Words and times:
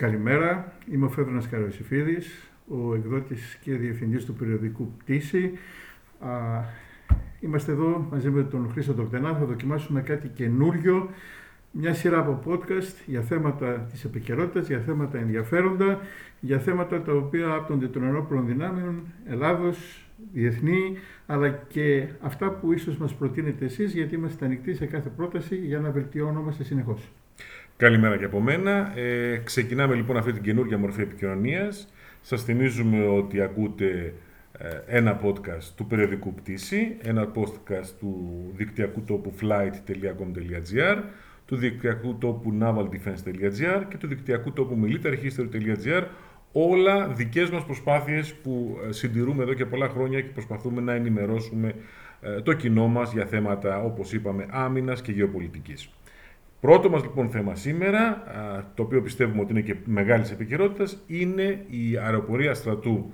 Καλημέρα, 0.00 0.72
είμαι 0.92 1.04
ο 1.04 1.08
Φέδρονας 1.08 1.48
Καροσυφίδης, 1.48 2.50
ο 2.68 2.94
εκδότης 2.94 3.58
και 3.62 3.72
διευθυντής 3.72 4.24
του 4.24 4.34
περιοδικού 4.34 4.92
Πτήση. 4.98 5.52
Είμαστε 7.40 7.72
εδώ 7.72 8.06
μαζί 8.10 8.30
με 8.30 8.42
τον 8.42 8.70
Χρήστο 8.72 8.94
Τοκτενά, 8.94 9.34
θα 9.34 9.44
δοκιμάσουμε 9.44 10.00
κάτι 10.00 10.28
καινούριο, 10.28 11.10
μια 11.70 11.94
σειρά 11.94 12.18
από 12.18 12.42
podcast 12.46 12.94
για 13.06 13.20
θέματα 13.20 13.86
της 13.90 14.04
επικαιρότητας, 14.04 14.66
για 14.66 14.78
θέματα 14.78 15.18
ενδιαφέροντα, 15.18 15.98
για 16.40 16.58
θέματα 16.58 17.02
τα 17.02 17.12
οποία 17.12 17.52
άπτονται 17.52 17.88
των 17.88 18.02
ενόπλων 18.04 18.46
δυνάμεων 18.46 19.02
Ελλάδος, 19.26 20.06
διεθνή, 20.32 20.96
αλλά 21.26 21.48
και 21.48 22.08
αυτά 22.20 22.50
που 22.50 22.72
ίσως 22.72 22.96
μας 22.96 23.14
προτείνετε 23.14 23.64
εσείς, 23.64 23.92
γιατί 23.92 24.14
είμαστε 24.14 24.44
ανοιχτοί 24.44 24.74
σε 24.74 24.86
κάθε 24.86 25.08
πρόταση 25.08 25.56
για 25.56 25.80
να 25.80 25.90
βελτιώνομαστε 25.90 26.64
συνεχώς. 26.64 27.10
Καλημέρα 27.80 28.16
και 28.16 28.24
από 28.24 28.40
μένα. 28.40 28.98
Ε, 28.98 29.36
ξεκινάμε 29.36 29.94
λοιπόν 29.94 30.16
αυτή 30.16 30.32
την 30.32 30.42
καινούργια 30.42 30.78
μορφή 30.78 31.02
επικοινωνίας. 31.02 31.92
Σας 32.20 32.42
θυμίζουμε 32.42 33.06
ότι 33.06 33.40
ακούτε 33.40 34.14
ε, 34.58 34.68
ένα 34.86 35.20
podcast 35.24 35.62
του 35.76 35.86
περιοδικού 35.86 36.34
Πτήση, 36.34 36.96
ένα 37.02 37.32
podcast 37.34 37.86
του 37.98 38.42
δικτυακού 38.56 39.02
τόπου 39.02 39.32
flight.com.gr, 39.40 41.02
του 41.46 41.56
δικτυακού 41.56 42.18
τόπου 42.18 42.58
navaldefense.gr 42.60 43.82
και 43.88 43.96
του 43.96 44.06
δικτυακού 44.06 44.52
τόπου 44.52 44.78
militaryhistory.gr 44.84 46.04
όλα 46.52 47.08
δικές 47.08 47.50
μας 47.50 47.64
προσπάθειες 47.64 48.34
που 48.34 48.78
ε, 48.88 48.92
συντηρούμε 48.92 49.42
εδώ 49.42 49.54
και 49.54 49.66
πολλά 49.66 49.88
χρόνια 49.88 50.20
και 50.20 50.30
προσπαθούμε 50.32 50.80
να 50.80 50.92
ενημερώσουμε 50.92 51.74
ε, 52.20 52.40
το 52.40 52.52
κοινό 52.52 52.86
μας 52.86 53.12
για 53.12 53.26
θέματα, 53.26 53.82
όπως 53.82 54.12
είπαμε, 54.12 54.46
άμυνας 54.50 55.02
και 55.02 55.12
γεωπολιτικής. 55.12 55.90
Πρώτο 56.60 56.90
μας 56.90 57.02
λοιπόν 57.02 57.30
θέμα 57.30 57.54
σήμερα, 57.54 58.22
το 58.74 58.82
οποίο 58.82 59.02
πιστεύουμε 59.02 59.40
ότι 59.40 59.52
είναι 59.52 59.60
και 59.60 59.76
μεγάλης 59.84 60.30
επικαιρότητας, 60.30 61.02
είναι 61.06 61.64
η 61.68 61.96
αεροπορία 61.96 62.54
στρατού 62.54 63.12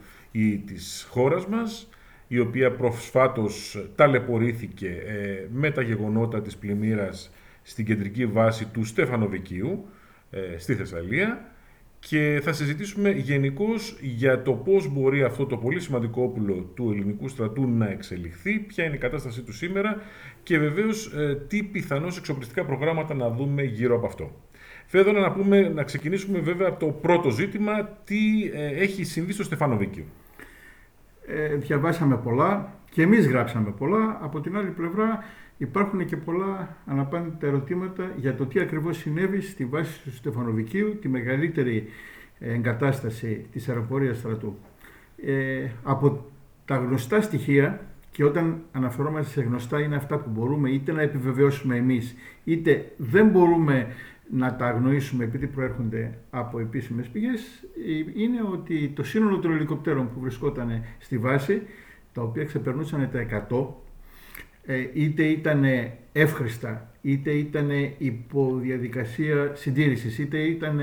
της 0.66 1.06
χώρας 1.10 1.46
μας, 1.46 1.88
η 2.28 2.38
οποία 2.38 2.72
προσφάτως 2.72 3.84
ταλαιπωρήθηκε 3.94 4.88
ε, 4.88 5.46
με 5.52 5.70
τα 5.70 5.82
γεγονότα 5.82 6.42
της 6.42 6.56
πλημμύρας 6.56 7.30
στην 7.62 7.84
κεντρική 7.84 8.26
βάση 8.26 8.66
του 8.66 8.84
Στεφανοβικίου 8.84 9.88
στη 10.58 10.74
Θεσσαλία 10.74 11.55
και 12.08 12.40
θα 12.42 12.52
συζητήσουμε 12.52 13.10
γενικώς 13.10 13.96
για 14.00 14.42
το 14.42 14.52
πώς 14.52 14.88
μπορεί 14.88 15.22
αυτό 15.22 15.46
το 15.46 15.56
πολύ 15.56 15.80
σημαντικό 15.80 16.22
όπλο 16.22 16.70
του 16.74 16.90
ελληνικού 16.90 17.28
στρατού 17.28 17.68
να 17.68 17.88
εξελιχθεί, 17.88 18.58
ποια 18.58 18.84
είναι 18.84 18.94
η 18.94 18.98
κατάστασή 18.98 19.42
του 19.42 19.52
σήμερα 19.52 20.00
και 20.42 20.58
βεβαίως 20.58 21.12
ε, 21.16 21.34
τι 21.48 21.62
πιθανώς 21.62 22.18
εξοπλιστικά 22.18 22.64
προγράμματα 22.64 23.14
να 23.14 23.30
δούμε 23.30 23.62
γύρω 23.62 23.96
από 23.96 24.06
αυτό. 24.06 24.30
Θέλω 24.86 25.12
να, 25.12 25.32
πούμε, 25.32 25.68
να 25.68 25.82
ξεκινήσουμε 25.82 26.38
βέβαια 26.38 26.68
από 26.68 26.78
το 26.78 26.92
πρώτο 26.92 27.30
ζήτημα, 27.30 27.88
τι 28.04 28.50
ε, 28.54 28.66
έχει 28.66 29.04
συμβεί 29.04 29.32
στο 29.32 29.44
Στεφανοβίκιο; 29.44 30.04
Ε, 31.26 31.54
διαβάσαμε 31.54 32.16
πολλά 32.16 32.74
και 32.90 33.02
εμείς 33.02 33.26
γράψαμε 33.26 33.70
πολλά. 33.70 34.18
Από 34.22 34.40
την 34.40 34.56
άλλη 34.56 34.70
πλευρά 34.70 35.24
Υπάρχουν 35.58 36.06
και 36.06 36.16
πολλά 36.16 36.76
αναπάντητα 36.86 37.46
ερωτήματα 37.46 38.12
για 38.16 38.34
το 38.34 38.46
τι 38.46 38.60
ακριβώς 38.60 38.96
συνέβη 38.96 39.40
στη 39.40 39.64
βάση 39.64 40.02
του 40.02 40.12
Στεφανοβικίου, 40.12 40.98
τη 41.00 41.08
μεγαλύτερη 41.08 41.88
εγκατάσταση 42.38 43.46
της 43.52 43.68
αεροπορίας 43.68 44.16
στρατού. 44.16 44.56
Ε, 45.24 45.68
από 45.82 46.24
τα 46.64 46.76
γνωστά 46.76 47.20
στοιχεία, 47.20 47.80
και 48.16 48.24
όταν 48.24 48.62
αναφερόμαστε 48.72 49.32
σε 49.40 49.46
γνωστά 49.46 49.80
είναι 49.80 49.96
αυτά 49.96 50.18
που 50.18 50.30
μπορούμε 50.30 50.70
είτε 50.70 50.92
να 50.92 51.02
επιβεβαιώσουμε 51.02 51.76
εμείς, 51.76 52.14
είτε 52.44 52.92
δεν 52.96 53.28
μπορούμε 53.28 53.86
να 54.30 54.56
τα 54.56 54.66
αγνοήσουμε 54.66 55.24
επειδή 55.24 55.46
προέρχονται 55.46 56.18
από 56.30 56.58
επίσημες 56.58 57.06
πηγές, 57.06 57.64
ε, 57.86 58.22
είναι 58.22 58.40
ότι 58.52 58.92
το 58.94 59.02
σύνολο 59.02 59.38
των 59.38 59.52
ελικοπτέρων 59.52 60.12
που 60.14 60.20
βρισκόταν 60.20 60.84
στη 60.98 61.18
βάση, 61.18 61.62
τα 62.12 62.22
οποία 62.22 62.44
ξεπερνούσαν 62.44 63.08
τα 63.12 63.18
100, 63.18 63.24
ε, 63.24 63.85
είτε 64.92 65.22
ήταν 65.22 65.64
εύχριστα, 66.12 66.90
είτε 67.00 67.30
ήταν 67.30 67.70
υπό 67.98 68.58
διαδικασία 68.62 69.50
συντήρησης, 69.54 70.18
είτε 70.18 70.38
ήταν 70.38 70.80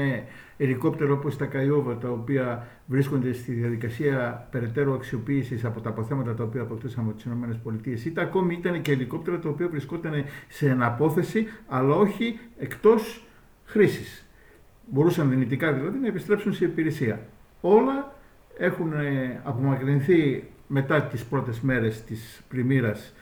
ελικόπτερο 0.57 1.13
όπως 1.13 1.37
τα 1.37 1.45
Καϊόβα, 1.45 1.97
τα 1.97 2.09
οποία 2.09 2.67
βρίσκονται 2.85 3.33
στη 3.33 3.51
διαδικασία 3.51 4.47
περαιτέρω 4.51 4.93
αξιοποίησης 4.93 5.65
από 5.65 5.81
τα 5.81 5.89
αποθέματα 5.89 6.33
τα 6.33 6.43
οποία 6.43 6.61
αποκτήσαμε 6.61 7.07
από 7.09 7.15
τις 7.15 7.25
ΗΠΑ, 7.25 8.09
είτε 8.09 8.21
ακόμη 8.21 8.53
ήταν 8.53 8.81
και 8.81 8.91
ελικόπτερα 8.91 9.39
τα 9.39 9.49
οποία 9.49 9.67
βρισκόταν 9.67 10.25
σε 10.47 10.69
αναπόθεση, 10.69 11.47
αλλά 11.67 11.95
όχι 11.95 12.39
εκτός 12.57 13.25
χρήσης. 13.65 14.27
Μπορούσαν 14.91 15.29
δυνητικά 15.29 15.73
δηλαδή 15.73 15.97
να 15.97 16.07
επιστρέψουν 16.07 16.53
σε 16.53 16.65
υπηρεσία. 16.65 17.19
Όλα 17.61 18.15
έχουν 18.57 18.93
απομακρυνθεί 19.43 20.43
μετά 20.67 21.03
τις 21.03 21.23
πρώτες 21.23 21.61
μέρες 21.61 22.03
της 22.03 22.41
πλημμύρας 22.47 23.13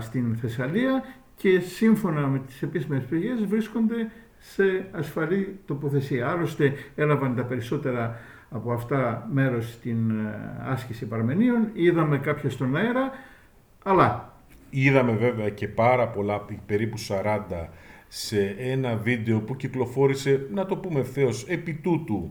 στην 0.00 0.36
Θεσσαλία 0.36 1.04
και 1.36 1.60
σύμφωνα 1.60 2.26
με 2.26 2.38
τις 2.38 2.62
επίσημες 2.62 3.02
πηγές 3.02 3.44
βρίσκονται 3.44 4.10
σε 4.38 4.88
ασφαλή 4.92 5.58
τοποθεσία. 5.66 6.28
Άλλωστε 6.28 6.72
έλαβαν 6.94 7.36
τα 7.36 7.42
περισσότερα 7.42 8.20
από 8.50 8.72
αυτά 8.72 9.28
μέρος 9.32 9.72
στην 9.72 10.10
ε, 10.10 10.62
άσκηση 10.64 11.06
Παρμενίων, 11.06 11.68
είδαμε 11.72 12.18
κάποια 12.18 12.50
στον 12.50 12.76
αέρα, 12.76 13.10
αλλά... 13.82 14.34
Είδαμε 14.70 15.12
βέβαια 15.12 15.48
και 15.48 15.68
πάρα 15.68 16.08
πολλά, 16.08 16.44
περίπου 16.66 16.98
40, 17.08 17.68
σε 18.08 18.54
ένα 18.58 18.96
βίντεο 18.96 19.40
που 19.40 19.56
κυκλοφόρησε, 19.56 20.46
να 20.52 20.66
το 20.66 20.76
πούμε 20.76 21.00
ευθέως, 21.00 21.46
επί 21.48 21.74
τούτου, 21.74 22.30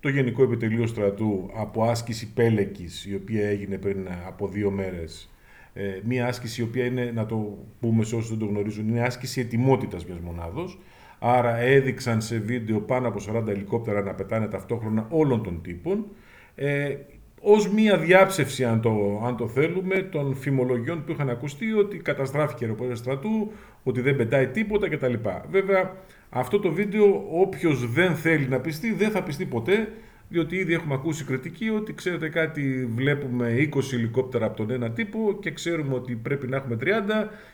το 0.00 0.08
Γενικό 0.08 0.42
Επιτελείο 0.42 0.86
Στρατού 0.86 1.50
από 1.54 1.84
άσκηση 1.84 2.32
Πέλεκης, 2.32 3.06
η 3.06 3.14
οποία 3.14 3.48
έγινε 3.48 3.78
πριν 3.78 4.08
από 4.26 4.48
δύο 4.48 4.70
μέρες 4.70 5.30
ε, 5.72 5.82
μία 6.04 6.26
άσκηση 6.26 6.60
η 6.60 6.64
οποία 6.64 6.84
είναι, 6.84 7.10
να 7.14 7.26
το 7.26 7.58
πούμε 7.80 8.04
σε 8.04 8.14
όσους 8.14 8.28
δεν 8.30 8.38
το 8.38 8.46
γνωρίζουν, 8.46 8.88
είναι 8.88 9.02
άσκηση 9.02 9.40
ετοιμότητας 9.40 10.04
μιας 10.06 10.18
μονάδος. 10.18 10.78
Άρα 11.18 11.56
έδειξαν 11.56 12.20
σε 12.20 12.38
βίντεο 12.38 12.80
πάνω 12.80 13.08
από 13.08 13.20
40 13.34 13.46
ελικόπτερα 13.46 14.02
να 14.02 14.14
πετάνε 14.14 14.46
ταυτόχρονα 14.46 15.06
όλων 15.10 15.42
των 15.42 15.62
τύπων. 15.62 16.06
Ε, 16.54 16.96
ως 17.40 17.68
μία 17.68 17.98
διάψευση, 17.98 18.64
αν 18.64 18.80
το, 18.80 19.22
αν 19.26 19.36
το 19.36 19.48
θέλουμε, 19.48 20.02
των 20.02 20.34
φημολογιών 20.34 21.04
που 21.04 21.12
είχαν 21.12 21.30
ακουστεί 21.30 21.72
ότι 21.72 21.96
καταστράφηκε 21.96 22.64
η 22.64 22.66
αεροπορία 22.66 22.94
στρατού, 22.94 23.52
ότι 23.82 24.00
δεν 24.00 24.16
πετάει 24.16 24.46
τίποτα 24.46 24.88
κτλ. 24.88 25.14
Βέβαια, 25.50 25.96
αυτό 26.30 26.58
το 26.58 26.72
βίντεο 26.72 27.24
όποιος 27.30 27.92
δεν 27.92 28.14
θέλει 28.14 28.48
να 28.48 28.60
πιστεί, 28.60 28.92
δεν 28.92 29.10
θα 29.10 29.22
πιστεί 29.22 29.44
ποτέ, 29.44 29.88
διότι 30.30 30.56
ήδη 30.56 30.74
έχουμε 30.74 30.94
ακούσει 30.94 31.24
κριτική 31.24 31.70
ότι 31.70 31.94
ξέρετε 31.94 32.28
κάτι 32.28 32.88
βλέπουμε 32.94 33.68
20 33.74 33.92
ελικόπτερα 33.92 34.46
από 34.46 34.56
τον 34.56 34.70
ένα 34.70 34.90
τύπο 34.90 35.38
και 35.40 35.50
ξέρουμε 35.50 35.94
ότι 35.94 36.14
πρέπει 36.14 36.46
να 36.46 36.56
έχουμε 36.56 36.76
30 36.80 36.84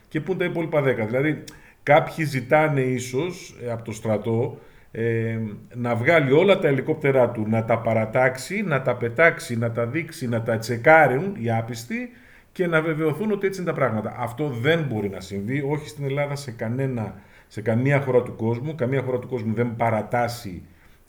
και 0.07 0.21
πούν 0.21 0.37
τα 0.37 0.45
υπόλοιπα 0.45 0.83
10. 0.83 1.05
Δηλαδή 1.05 1.43
κάποιοι 1.83 2.25
ζητάνε 2.25 2.81
ίσως 2.81 3.57
ε, 3.63 3.71
από 3.71 3.83
το 3.83 3.91
στρατό 3.91 4.59
ε, 4.91 5.37
να 5.73 5.95
βγάλει 5.95 6.31
όλα 6.31 6.59
τα 6.59 6.67
ελικόπτερά 6.67 7.29
του, 7.29 7.45
να 7.47 7.65
τα 7.65 7.79
παρατάξει, 7.79 8.61
να 8.61 8.81
τα 8.81 8.95
πετάξει, 8.95 9.57
να 9.57 9.71
τα 9.71 9.85
δείξει, 9.85 10.27
να 10.27 10.41
τα 10.41 10.57
τσεκάρουν 10.57 11.35
οι 11.39 11.51
άπιστοι 11.51 12.09
και 12.51 12.67
να 12.67 12.81
βεβαιωθούν 12.81 13.31
ότι 13.31 13.47
έτσι 13.47 13.61
είναι 13.61 13.69
τα 13.69 13.75
πράγματα. 13.75 14.15
Αυτό 14.17 14.47
δεν 14.47 14.85
μπορεί 14.89 15.09
να 15.09 15.19
συμβεί, 15.19 15.63
όχι 15.69 15.87
στην 15.87 16.05
Ελλάδα 16.05 16.35
σε, 16.35 16.51
κανένα, 16.51 17.15
σε 17.47 17.61
καμία 17.61 18.01
χώρα 18.01 18.21
του 18.21 18.35
κόσμου. 18.35 18.75
Καμία 18.75 19.01
χώρα 19.01 19.19
του 19.19 19.27
κόσμου 19.27 19.53
δεν 19.53 19.75
παρατάσει 19.75 20.63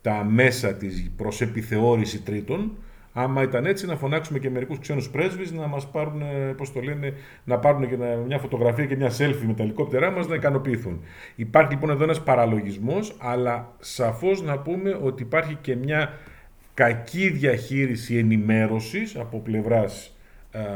τα 0.08 0.24
μέσα 0.24 0.74
της 0.74 1.10
προς 1.16 1.40
επιθεώρηση 1.40 2.22
τρίτων. 2.22 2.72
Άμα 3.12 3.42
ήταν 3.42 3.66
έτσι, 3.66 3.86
να 3.86 3.96
φωνάξουμε 3.96 4.38
και 4.38 4.50
μερικούς 4.50 4.78
ξένους 4.78 5.10
πρέσβεις 5.10 5.52
να 5.52 5.66
μας 5.66 5.90
πάρουν, 5.90 6.22
πώς 6.56 6.72
το 6.72 6.80
λένε, 6.80 7.12
να 7.44 7.58
πάρουν 7.58 7.88
και 7.88 7.96
μια 8.26 8.38
φωτογραφία 8.38 8.84
και 8.86 8.96
μια 8.96 9.10
selfie 9.10 9.44
με 9.46 9.54
τα 9.54 9.62
ελικόπτερά 9.62 10.10
μας 10.10 10.28
να 10.28 10.34
ικανοποιηθούν. 10.34 11.00
Υπάρχει 11.36 11.72
λοιπόν 11.72 11.90
εδώ 11.90 12.02
ένας 12.04 12.22
παραλογισμός, 12.22 13.16
αλλά 13.18 13.74
σαφώς 13.78 14.42
να 14.42 14.58
πούμε 14.58 14.98
ότι 15.02 15.22
υπάρχει 15.22 15.58
και 15.60 15.76
μια 15.76 16.12
κακή 16.74 17.28
διαχείριση 17.28 18.16
ενημέρωσης 18.16 19.16
από 19.16 19.38
πλευράς 19.38 20.16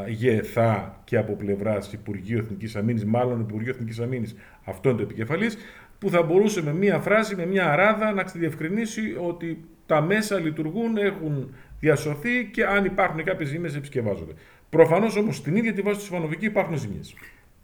ΓΕΘΑ 0.06 1.00
και 1.04 1.16
από 1.16 1.32
πλευράς 1.32 1.92
Υπουργείου 1.92 2.38
Εθνικής 2.38 2.76
Αμήνης, 2.76 3.04
μάλλον 3.04 3.40
Υπουργείου 3.40 3.70
Εθνικής 3.70 4.00
Αμήνης, 4.00 4.34
αυτό 4.64 4.88
είναι 4.88 4.98
το 4.98 5.04
επικεφαλής, 5.04 5.56
που 6.02 6.10
θα 6.10 6.22
μπορούσε 6.22 6.62
με 6.62 6.72
μία 6.72 6.98
φράση, 6.98 7.36
με 7.36 7.46
μία 7.46 7.72
αράδα 7.72 8.12
να 8.12 8.22
διευκρινίσει 8.22 9.16
ότι 9.20 9.64
τα 9.86 10.00
μέσα 10.00 10.38
λειτουργούν, 10.38 10.96
έχουν 10.96 11.54
διασωθεί 11.80 12.48
και 12.52 12.66
αν 12.66 12.84
υπάρχουν 12.84 13.24
κάποιες 13.24 13.48
ζημίες 13.48 13.76
επισκευάζονται. 13.76 14.32
Προφανώς 14.70 15.16
όμως 15.16 15.36
στην 15.36 15.56
ίδια 15.56 15.72
τη 15.72 15.80
βάση 15.82 15.98
του 15.98 16.04
Σφανοβική 16.04 16.44
υπάρχουν 16.44 16.76
ζημιέ. 16.76 17.00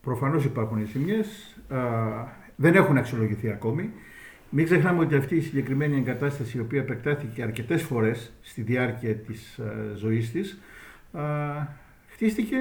Προφανώς 0.01 0.45
υπάρχουν 0.45 0.87
ζημιέ. 0.87 1.21
Δεν 2.57 2.75
έχουν 2.75 2.97
αξιολογηθεί 2.97 3.51
ακόμη. 3.51 3.91
Μην 4.51 4.65
ξεχνάμε 4.65 5.01
ότι 5.01 5.15
αυτή 5.15 5.37
η 5.37 5.41
συγκεκριμένη 5.41 5.97
εγκατάσταση, 5.97 6.57
η 6.57 6.61
οποία 6.61 6.81
επεκτάθηκε 6.81 7.43
αρκετές 7.43 7.83
φορές 7.83 8.33
στη 8.41 8.63
διάρκεια 8.63 9.15
της 9.15 9.61
ζωής 9.97 10.33
της, 10.33 10.61
χτίστηκε 12.09 12.57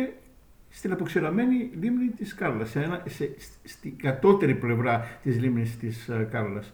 στην 0.77 0.91
αποξηραμένη 0.91 1.69
λίμνη 1.81 2.07
της 2.07 2.33
Κάρλας, 2.33 2.69
σε 2.69 3.01
σε, 3.05 3.29
στην 3.63 3.97
κατώτερη 3.97 4.55
πλευρά 4.55 5.07
της 5.23 5.39
λίμνης 5.39 5.77
της 5.77 6.09
uh, 6.11 6.25
Κάρλας. 6.31 6.73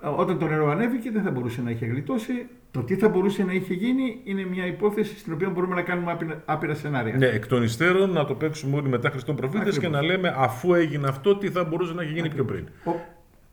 όταν 0.00 0.38
το 0.38 0.46
νερό 0.46 0.70
ανέβηκε 0.70 1.10
δεν 1.10 1.22
θα 1.22 1.30
μπορούσε 1.30 1.62
να 1.62 1.70
είχε 1.70 1.86
γλιτώσει. 1.86 2.46
Το 2.70 2.82
τι 2.82 2.96
θα 2.96 3.08
μπορούσε 3.08 3.44
να 3.44 3.52
είχε 3.52 3.74
γίνει 3.74 4.20
είναι 4.24 4.44
μια 4.44 4.66
υπόθεση 4.66 5.18
στην 5.18 5.32
οποία 5.32 5.50
μπορούμε 5.50 5.74
να 5.74 5.82
κάνουμε 5.82 6.12
άπειρα, 6.12 6.42
άπειρα 6.44 6.74
σενάρια. 6.74 7.16
Ναι, 7.16 7.26
εκ 7.26 7.46
των 7.46 7.62
υστέρων 7.62 8.10
να 8.10 8.24
το 8.24 8.34
παίξουμε 8.34 8.76
όλοι 8.76 8.88
μετά 8.88 9.10
Χριστόν 9.10 9.36
προφήτες 9.36 9.78
και 9.78 9.88
να 9.88 10.02
λέμε 10.02 10.34
αφού 10.36 10.74
έγινε 10.74 11.08
αυτό, 11.08 11.36
τι 11.36 11.50
θα 11.50 11.64
μπορούσε 11.64 11.92
να 11.92 12.02
έχει 12.02 12.12
γίνει 12.12 12.28
πιο 12.28 12.44
πριν. 12.44 12.68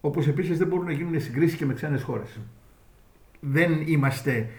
Όπως 0.01 0.27
επίσης 0.27 0.57
δεν 0.57 0.67
μπορούν 0.67 0.85
να 0.85 0.91
γίνουν 0.91 1.21
συγκρίσεις 1.21 1.57
και 1.57 1.65
με 1.65 1.73
ξένες 1.73 2.03
χώρες. 2.03 2.39
Δεν 3.39 3.81
είμαστε 3.85 4.49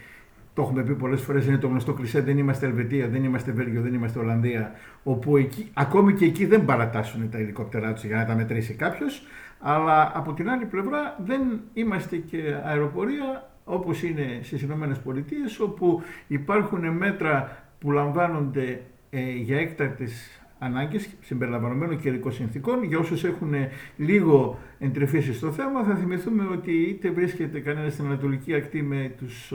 το 0.57 0.63
έχουμε 0.63 0.83
πει 0.83 0.93
πολλές 0.93 1.21
φορές, 1.21 1.45
είναι 1.45 1.57
το 1.57 1.67
γνωστό 1.67 1.93
κλισέ. 1.93 2.21
Δεν 2.21 2.37
είμαστε 2.37 2.65
Ελβετία, 2.65 3.07
δεν 3.07 3.23
είμαστε 3.23 3.51
Βέλγιο, 3.51 3.81
δεν 3.81 3.93
είμαστε 3.93 4.19
Ολλανδία. 4.19 4.71
Όπου 5.03 5.37
εκεί, 5.37 5.71
ακόμη 5.73 6.13
και 6.13 6.25
εκεί 6.25 6.45
δεν 6.45 6.65
παρατάσσουν 6.65 7.29
τα 7.29 7.37
ελικόπτερά 7.37 7.93
τους 7.93 8.03
για 8.03 8.15
να 8.15 8.25
τα 8.25 8.35
μετρήσει 8.35 8.73
κάποιος. 8.73 9.27
Αλλά 9.59 10.11
από 10.15 10.33
την 10.33 10.49
άλλη 10.49 10.65
πλευρά 10.65 11.15
δεν 11.25 11.41
είμαστε 11.73 12.15
και 12.17 12.37
αεροπορία 12.63 13.49
όπως 13.63 14.03
είναι 14.03 14.39
στις 14.41 14.61
Ηνωμένες 14.61 14.97
Πολιτείες, 14.97 15.59
όπου 15.59 16.01
υπάρχουν 16.27 16.89
μέτρα 16.89 17.57
που 17.79 17.91
λαμβάνονται 17.91 18.81
ε, 19.09 19.31
για 19.31 19.57
έκτακτες 19.59 20.36
ανάγκες 20.59 21.09
συμπεριλαμβανομένων 21.21 21.99
καιρικών 21.99 22.31
συνθήκων. 22.31 22.83
Για 22.83 22.97
όσους 22.97 23.23
έχουν 23.23 23.53
λίγο 23.97 24.59
εντρεφήσει 24.79 25.33
στο 25.33 25.51
θέμα, 25.51 25.83
θα 25.83 25.95
θυμηθούμε 25.95 26.47
ότι 26.51 26.71
είτε 26.71 27.09
βρίσκεται 27.09 27.59
κανένας 27.59 27.93
στην 27.93 28.05
Ανατολική 28.05 28.53
Ακτή 28.53 28.81
με, 28.81 29.11
τους, 29.17 29.53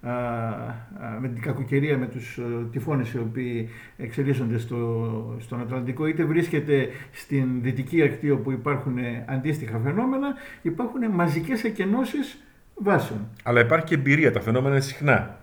α, 0.00 0.10
με 1.20 1.28
την 1.28 1.42
κακοκαιρία, 1.42 1.98
με 1.98 2.06
τους 2.06 2.38
τυφώνες 2.70 3.12
οι 3.12 3.18
οποίοι 3.18 3.68
εξελίσσονται 3.96 4.58
στο, 4.58 5.36
στον 5.40 5.60
Ατλαντικό, 5.60 6.06
είτε 6.06 6.24
βρίσκεται 6.24 6.88
στην 7.10 7.62
Δυτική 7.62 8.02
Ακτή 8.02 8.30
όπου 8.30 8.50
υπάρχουν 8.50 8.98
αντίστοιχα 9.26 9.78
φαινόμενα, 9.78 10.34
υπάρχουν 10.62 11.10
μαζικές 11.10 11.64
εκενώσεις 11.64 12.44
βάσεων. 12.74 13.28
Αλλά 13.42 13.60
υπάρχει 13.60 13.86
και 13.86 13.94
εμπειρία, 13.94 14.32
τα 14.32 14.40
φαινόμενα 14.40 14.74
είναι 14.74 14.84
συχνά. 14.84 15.41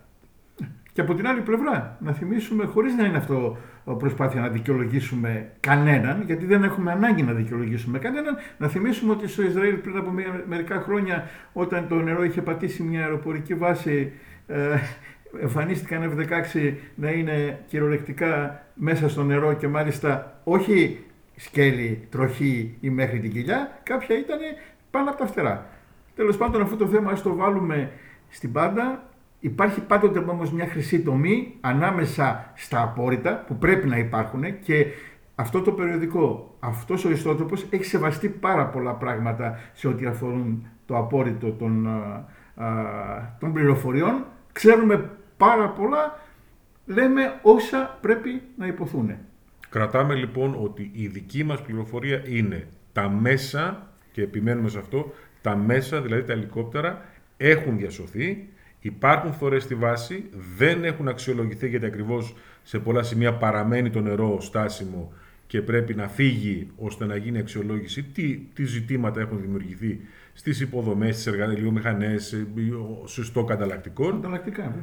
Και 1.00 1.06
από 1.06 1.16
την 1.16 1.28
άλλη 1.28 1.42
πλευρά, 1.42 1.98
να 2.00 2.12
θυμίσουμε, 2.12 2.66
χωρίς 2.66 2.96
να 2.96 3.06
είναι 3.06 3.18
αυτό 3.18 3.58
προσπάθεια 3.98 4.42
να 4.42 4.48
δικαιολογήσουμε 4.48 5.52
κανέναν, 5.60 6.24
γιατί 6.26 6.46
δεν 6.46 6.64
έχουμε 6.64 6.92
ανάγκη 6.92 7.24
να 7.24 7.34
δικαιολογήσουμε 7.34 8.00
κανέναν, 8.00 8.38
να 8.58 8.68
θυμίσουμε 8.68 9.12
ότι 9.12 9.28
στο 9.28 9.44
Ισραήλ 9.44 9.76
πριν 9.76 9.98
από 9.98 10.14
μερικά 10.48 10.80
χρόνια, 10.80 11.30
όταν 11.54 11.88
το 11.88 11.96
νερό 11.96 12.24
είχε 12.24 12.42
πατήσει 12.42 12.84
μια 12.84 13.02
αεροπορική 13.02 13.54
βάση, 13.54 14.12
ε, 14.48 14.78
εμφανίστηκαν 15.42 16.18
F-16 16.18 16.74
να 16.96 17.10
είναι 17.10 17.60
κυριολεκτικά 17.68 18.64
μέσα 18.74 19.10
στο 19.10 19.24
νερό 19.24 19.54
και 19.54 19.68
μάλιστα 19.68 20.42
όχι 20.44 21.00
σκέλη, 21.36 22.08
τροχή 22.10 22.78
ή 22.80 22.90
μέχρι 22.90 23.20
την 23.20 23.32
κοιλιά, 23.32 23.80
κάποια 23.84 24.18
ήταν 24.18 24.40
πάνω 24.92 25.10
από 25.10 25.20
τα 25.20 25.26
φτερά. 25.26 25.66
Τέλος 26.16 26.38
πάντων 26.38 26.62
αυτό 26.62 26.76
το 26.76 26.88
θέμα 26.88 27.12
ας 27.12 27.22
το 27.22 27.36
βάλουμε 27.36 27.92
στην 28.30 28.52
πάντα, 28.52 29.09
Υπάρχει 29.40 29.82
πάντοτε 29.82 30.20
όμως 30.20 30.52
μια 30.52 30.68
χρυσή 30.68 31.02
τομή 31.02 31.58
ανάμεσα 31.62 32.52
στα 32.56 32.82
απόρριτα 32.82 33.44
που 33.48 33.58
πρέπει 33.58 33.88
να 33.88 33.98
υπάρχουν 33.98 34.60
και 34.60 34.86
αυτό 35.36 35.62
το 35.62 35.72
περιοδικό, 35.72 36.56
αυτός 36.60 37.06
ο 37.06 37.12
ιστότοπος 37.12 37.66
έχει 37.70 37.84
σεβαστεί 37.84 38.30
πάρα 38.30 38.68
πολλά 38.68 38.94
πράγματα 38.94 39.60
σε 39.74 39.88
ό,τι 39.88 40.06
αφορούν 40.06 40.68
το 40.86 40.98
απόρριτο 40.98 41.52
των, 41.52 41.88
των 43.40 43.54
πληροφοριών. 43.54 44.26
Ξέρουμε 44.52 45.10
πάρα 45.38 45.70
πολλά, 45.70 46.20
λέμε 46.86 47.40
όσα 47.42 47.98
πρέπει 48.02 48.42
να 48.58 48.68
υποθούν. 48.68 49.12
Κρατάμε 49.70 50.14
λοιπόν 50.14 50.58
ότι 50.64 50.92
η 50.94 51.08
δική 51.08 51.44
μας 51.44 51.62
πληροφορία 51.62 52.22
είναι 52.28 52.68
τα 52.94 53.10
μέσα, 53.10 53.88
και 54.12 54.22
επιμένουμε 54.22 54.70
σε 54.70 54.80
αυτό, 54.80 55.14
τα 55.42 55.56
μέσα, 55.56 56.02
δηλαδή 56.02 56.24
τα 56.24 56.34
ελικόπτερα, 56.34 57.02
έχουν 57.38 57.78
διασωθεί, 57.78 58.50
Υπάρχουν 58.82 59.34
φορές 59.34 59.64
στη 59.64 59.76
βάση, 59.76 60.30
δεν 60.58 60.84
έχουν 60.84 61.08
αξιολογηθεί 61.08 61.68
γιατί 61.68 61.86
ακριβώς 61.86 62.36
σε 62.64 62.80
πολλά 62.80 63.04
σημεία 63.04 63.34
παραμένει 63.34 63.90
το 63.90 64.02
νερό 64.02 64.42
στάσιμο 64.42 65.14
και 65.48 65.62
πρέπει 65.62 65.96
να 65.96 66.08
φύγει 66.08 66.68
ώστε 66.78 67.06
να 67.06 67.16
γίνει 67.16 67.38
αξιολόγηση 67.38 68.04
τι, 68.04 68.38
τι 68.54 68.66
ζητήματα 68.66 69.22
έχουν 69.22 69.42
δημιουργηθεί 69.42 70.00
στις 70.34 70.60
υποδομές, 70.60 71.14
στις 71.14 71.28
εργαλειομηχανές, 71.28 72.46
στο 73.06 73.24
στόκ 73.24 73.52
ανταλλακτικών. 73.52 74.42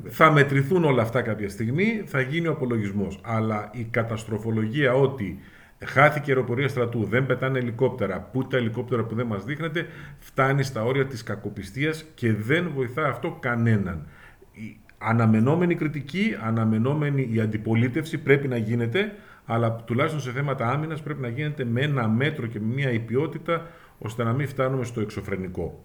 Θα 0.08 0.32
μετρηθούν 0.32 0.84
όλα 0.84 1.02
αυτά 1.02 1.22
κάποια 1.22 1.48
στιγμή, 1.48 2.02
θα 2.06 2.20
γίνει 2.20 2.46
ο 2.46 2.50
απολογισμός. 2.50 3.20
Αλλά 3.22 3.70
η 3.74 3.86
καταστροφολογία 3.90 4.94
ότι 4.94 5.38
Χάθηκε 5.84 6.30
η 6.30 6.34
αεροπορία 6.34 6.68
στρατού, 6.68 7.04
δεν 7.04 7.26
πετάνε 7.26 7.58
ελικόπτερα. 7.58 8.20
Πού 8.20 8.46
τα 8.46 8.56
ελικόπτερα 8.56 9.04
που 9.04 9.14
δεν 9.14 9.26
μας 9.26 9.44
δείχνετε, 9.44 9.86
φτάνει 10.18 10.62
στα 10.62 10.84
όρια 10.84 11.06
της 11.06 11.22
κακοπιστίας 11.22 12.04
και 12.14 12.32
δεν 12.32 12.70
βοηθά 12.74 13.08
αυτό 13.08 13.36
κανέναν. 13.40 14.06
Η 14.52 14.76
αναμενόμενη 14.98 15.74
κριτική, 15.74 16.36
αναμενόμενη 16.42 17.28
η 17.32 17.40
αντιπολίτευση 17.40 18.18
πρέπει 18.18 18.48
να 18.48 18.56
γίνεται, 18.56 19.12
αλλά 19.44 19.72
τουλάχιστον 19.72 20.20
σε 20.20 20.30
θέματα 20.30 20.70
άμυνας 20.70 21.02
πρέπει 21.02 21.20
να 21.20 21.28
γίνεται 21.28 21.64
με 21.64 21.80
ένα 21.80 22.08
μέτρο 22.08 22.46
και 22.46 22.60
με 22.60 22.74
μια 22.74 22.90
υπιότητα, 22.90 23.66
ώστε 23.98 24.24
να 24.24 24.32
μην 24.32 24.48
φτάνουμε 24.48 24.84
στο 24.84 25.00
εξωφρενικό. 25.00 25.84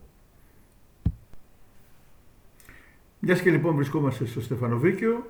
Μιας 3.20 3.42
και 3.42 3.50
λοιπόν 3.50 3.76
βρισκόμαστε 3.76 4.26
στο 4.26 4.42
Στεφανοβίκιο, 4.42 5.30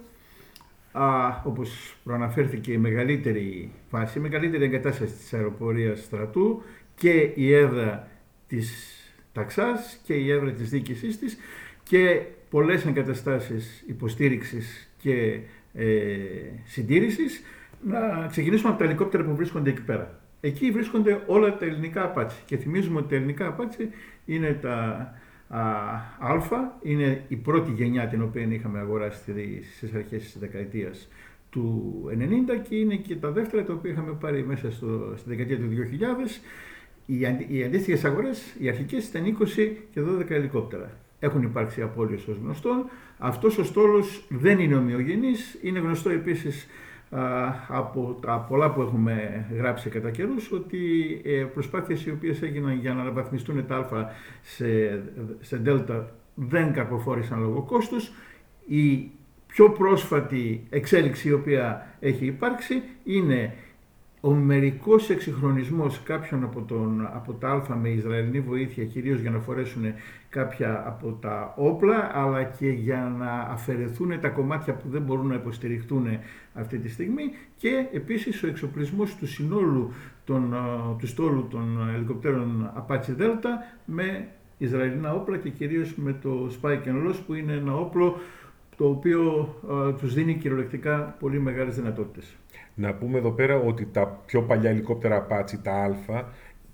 α, 0.91 1.41
όπως 1.43 1.95
προαναφέρθηκε 2.03 2.71
η 2.71 2.77
μεγαλύτερη 2.77 3.71
φάση, 3.89 4.17
η 4.17 4.21
μεγαλύτερη 4.21 4.63
εγκατάσταση 4.63 5.13
της 5.13 5.33
αεροπορίας 5.33 5.99
στρατού 5.99 6.61
και 6.95 7.31
η 7.35 7.53
έδρα 7.53 8.07
της 8.47 8.95
ταξάς 9.33 9.99
και 10.03 10.13
η 10.13 10.31
έδρα 10.31 10.51
της 10.51 10.69
διοίκησής 10.69 11.19
της 11.19 11.37
και 11.83 12.21
πολλές 12.49 12.85
εγκαταστάσεις 12.85 13.83
υποστήριξης 13.87 14.89
και 14.97 15.39
ε, 15.73 15.87
συντήρησης. 16.63 17.41
Να 17.83 18.27
ξεκινήσουμε 18.29 18.69
από 18.69 18.79
τα 18.79 18.85
ελικόπτερα 18.85 19.23
που 19.23 19.35
βρίσκονται 19.35 19.69
εκεί 19.69 19.81
πέρα. 19.81 20.19
Εκεί 20.41 20.71
βρίσκονται 20.71 21.23
όλα 21.25 21.57
τα 21.57 21.65
ελληνικά 21.65 22.03
απάτσι 22.03 22.41
και 22.45 22.57
θυμίζουμε 22.57 22.99
ότι 22.99 23.09
τα 23.09 23.15
ελληνικά 23.15 23.47
απάτσι 23.47 23.89
είναι 24.25 24.53
τα 24.61 25.07
Α 25.53 26.71
είναι 26.81 27.25
η 27.27 27.35
πρώτη 27.35 27.71
γενιά 27.71 28.07
την 28.07 28.21
οποία 28.21 28.41
είχαμε 28.41 28.79
αγοράσει 28.79 29.21
στις 29.75 29.93
αρχές 29.93 30.23
της 30.23 30.37
δεκαετίας 30.39 31.07
του 31.49 32.03
90 32.09 32.61
και 32.69 32.75
είναι 32.75 32.95
και 32.95 33.15
τα 33.15 33.31
δεύτερα 33.31 33.63
τα 33.63 33.73
οποία 33.73 33.91
είχαμε 33.91 34.11
πάρει 34.19 34.45
μέσα 34.45 34.71
στο, 34.71 35.13
στη 35.17 35.29
δεκαετία 35.29 35.57
του 35.57 35.69
2000. 36.29 36.41
Οι, 37.05 37.25
αντι, 37.25 37.47
οι 37.49 37.63
αντίστοιχες 37.63 38.05
αγορές, 38.05 38.55
οι 38.59 38.69
αρχικές 38.69 39.07
ήταν 39.07 39.37
20 39.39 39.71
και 39.91 40.01
12 40.01 40.29
ελικόπτερα. 40.29 40.91
Έχουν 41.19 41.41
υπάρξει 41.41 41.81
απώλειες 41.81 42.27
ως 42.27 42.37
γνωστόν. 42.43 42.89
Αυτός 43.17 43.57
ο 43.57 43.63
στόλος 43.63 44.25
δεν 44.29 44.59
είναι 44.59 44.75
ομοιογενής. 44.75 45.57
Είναι 45.61 45.79
γνωστό 45.79 46.09
επίσης 46.09 46.67
από 47.67 48.17
τα 48.21 48.45
πολλά 48.49 48.71
που 48.71 48.81
έχουμε 48.81 49.45
γράψει 49.57 49.89
κατά 49.89 50.11
καιρούς 50.11 50.51
ότι 50.51 50.77
ε, 51.25 51.43
προσπάθειες 51.43 52.05
οι 52.05 52.11
οποίες 52.11 52.41
έγιναν 52.41 52.79
για 52.79 52.93
να 52.93 53.01
αναβαθμιστούν 53.01 53.67
τα 53.67 53.75
α 53.75 54.09
σε, 54.41 54.65
σε 55.41 55.57
δέλτα 55.57 56.11
δεν 56.35 56.73
καρποφόρησαν 56.73 57.41
λόγω 57.41 57.61
κόστους. 57.61 58.11
Η 58.67 59.11
πιο 59.47 59.69
πρόσφατη 59.69 60.67
εξέλιξη 60.69 61.27
η 61.27 61.31
οποία 61.31 61.95
έχει 61.99 62.25
υπάρξει 62.25 62.81
είναι 63.03 63.53
ο 64.21 64.31
μερικός 64.31 65.09
εξυγχρονισμός 65.09 66.01
κάποιων 66.03 66.43
από, 66.43 66.61
τον, 66.61 67.09
από 67.13 67.33
τα 67.33 67.49
Α 67.49 67.75
με 67.75 67.89
Ισραηλινή 67.89 68.39
βοήθεια, 68.39 68.85
κυρίως 68.85 69.19
για 69.19 69.31
να 69.31 69.39
φορέσουν 69.39 69.83
κάποια 70.29 70.83
από 70.87 71.11
τα 71.11 71.53
όπλα, 71.57 72.11
αλλά 72.13 72.43
και 72.43 72.69
για 72.69 73.15
να 73.19 73.31
αφαιρεθούν 73.31 74.19
τα 74.19 74.29
κομμάτια 74.29 74.73
που 74.73 74.89
δεν 74.89 75.01
μπορούν 75.01 75.27
να 75.27 75.35
υποστηριχτούν 75.35 76.07
αυτή 76.53 76.77
τη 76.77 76.89
στιγμή 76.89 77.23
και 77.57 77.87
επίσης 77.91 78.43
ο 78.43 78.47
εξοπλισμός 78.47 79.15
του 79.15 79.27
συνόλου 79.27 79.93
των, 80.25 80.55
του 80.99 81.07
στόλου 81.07 81.47
των 81.49 81.89
ελικοπτέρων 81.95 82.71
Apache 82.87 83.21
Delta 83.21 83.49
με 83.85 84.27
Ισραηλινά 84.57 85.13
όπλα 85.13 85.37
και 85.37 85.49
κυρίως 85.49 85.95
με 85.95 86.15
το 86.21 86.51
Spike 86.61 86.87
and 86.87 87.07
Loss 87.07 87.15
που 87.25 87.33
είναι 87.33 87.53
ένα 87.53 87.75
όπλο 87.75 88.17
το 88.77 88.87
οποίο 88.87 89.55
α, 89.73 89.93
τους 89.93 90.13
δίνει 90.13 90.35
κυριολεκτικά 90.35 91.15
πολύ 91.19 91.39
μεγάλες 91.39 91.75
δυνατότητες. 91.75 92.35
Να 92.75 92.93
πούμε 92.93 93.17
εδώ 93.17 93.31
πέρα 93.31 93.57
ότι 93.57 93.85
τα 93.85 94.21
πιο 94.25 94.41
παλιά 94.41 94.69
ελικόπτερα 94.69 95.27
Apache, 95.27 95.57
τα 95.63 95.71
Α, 95.73 96.23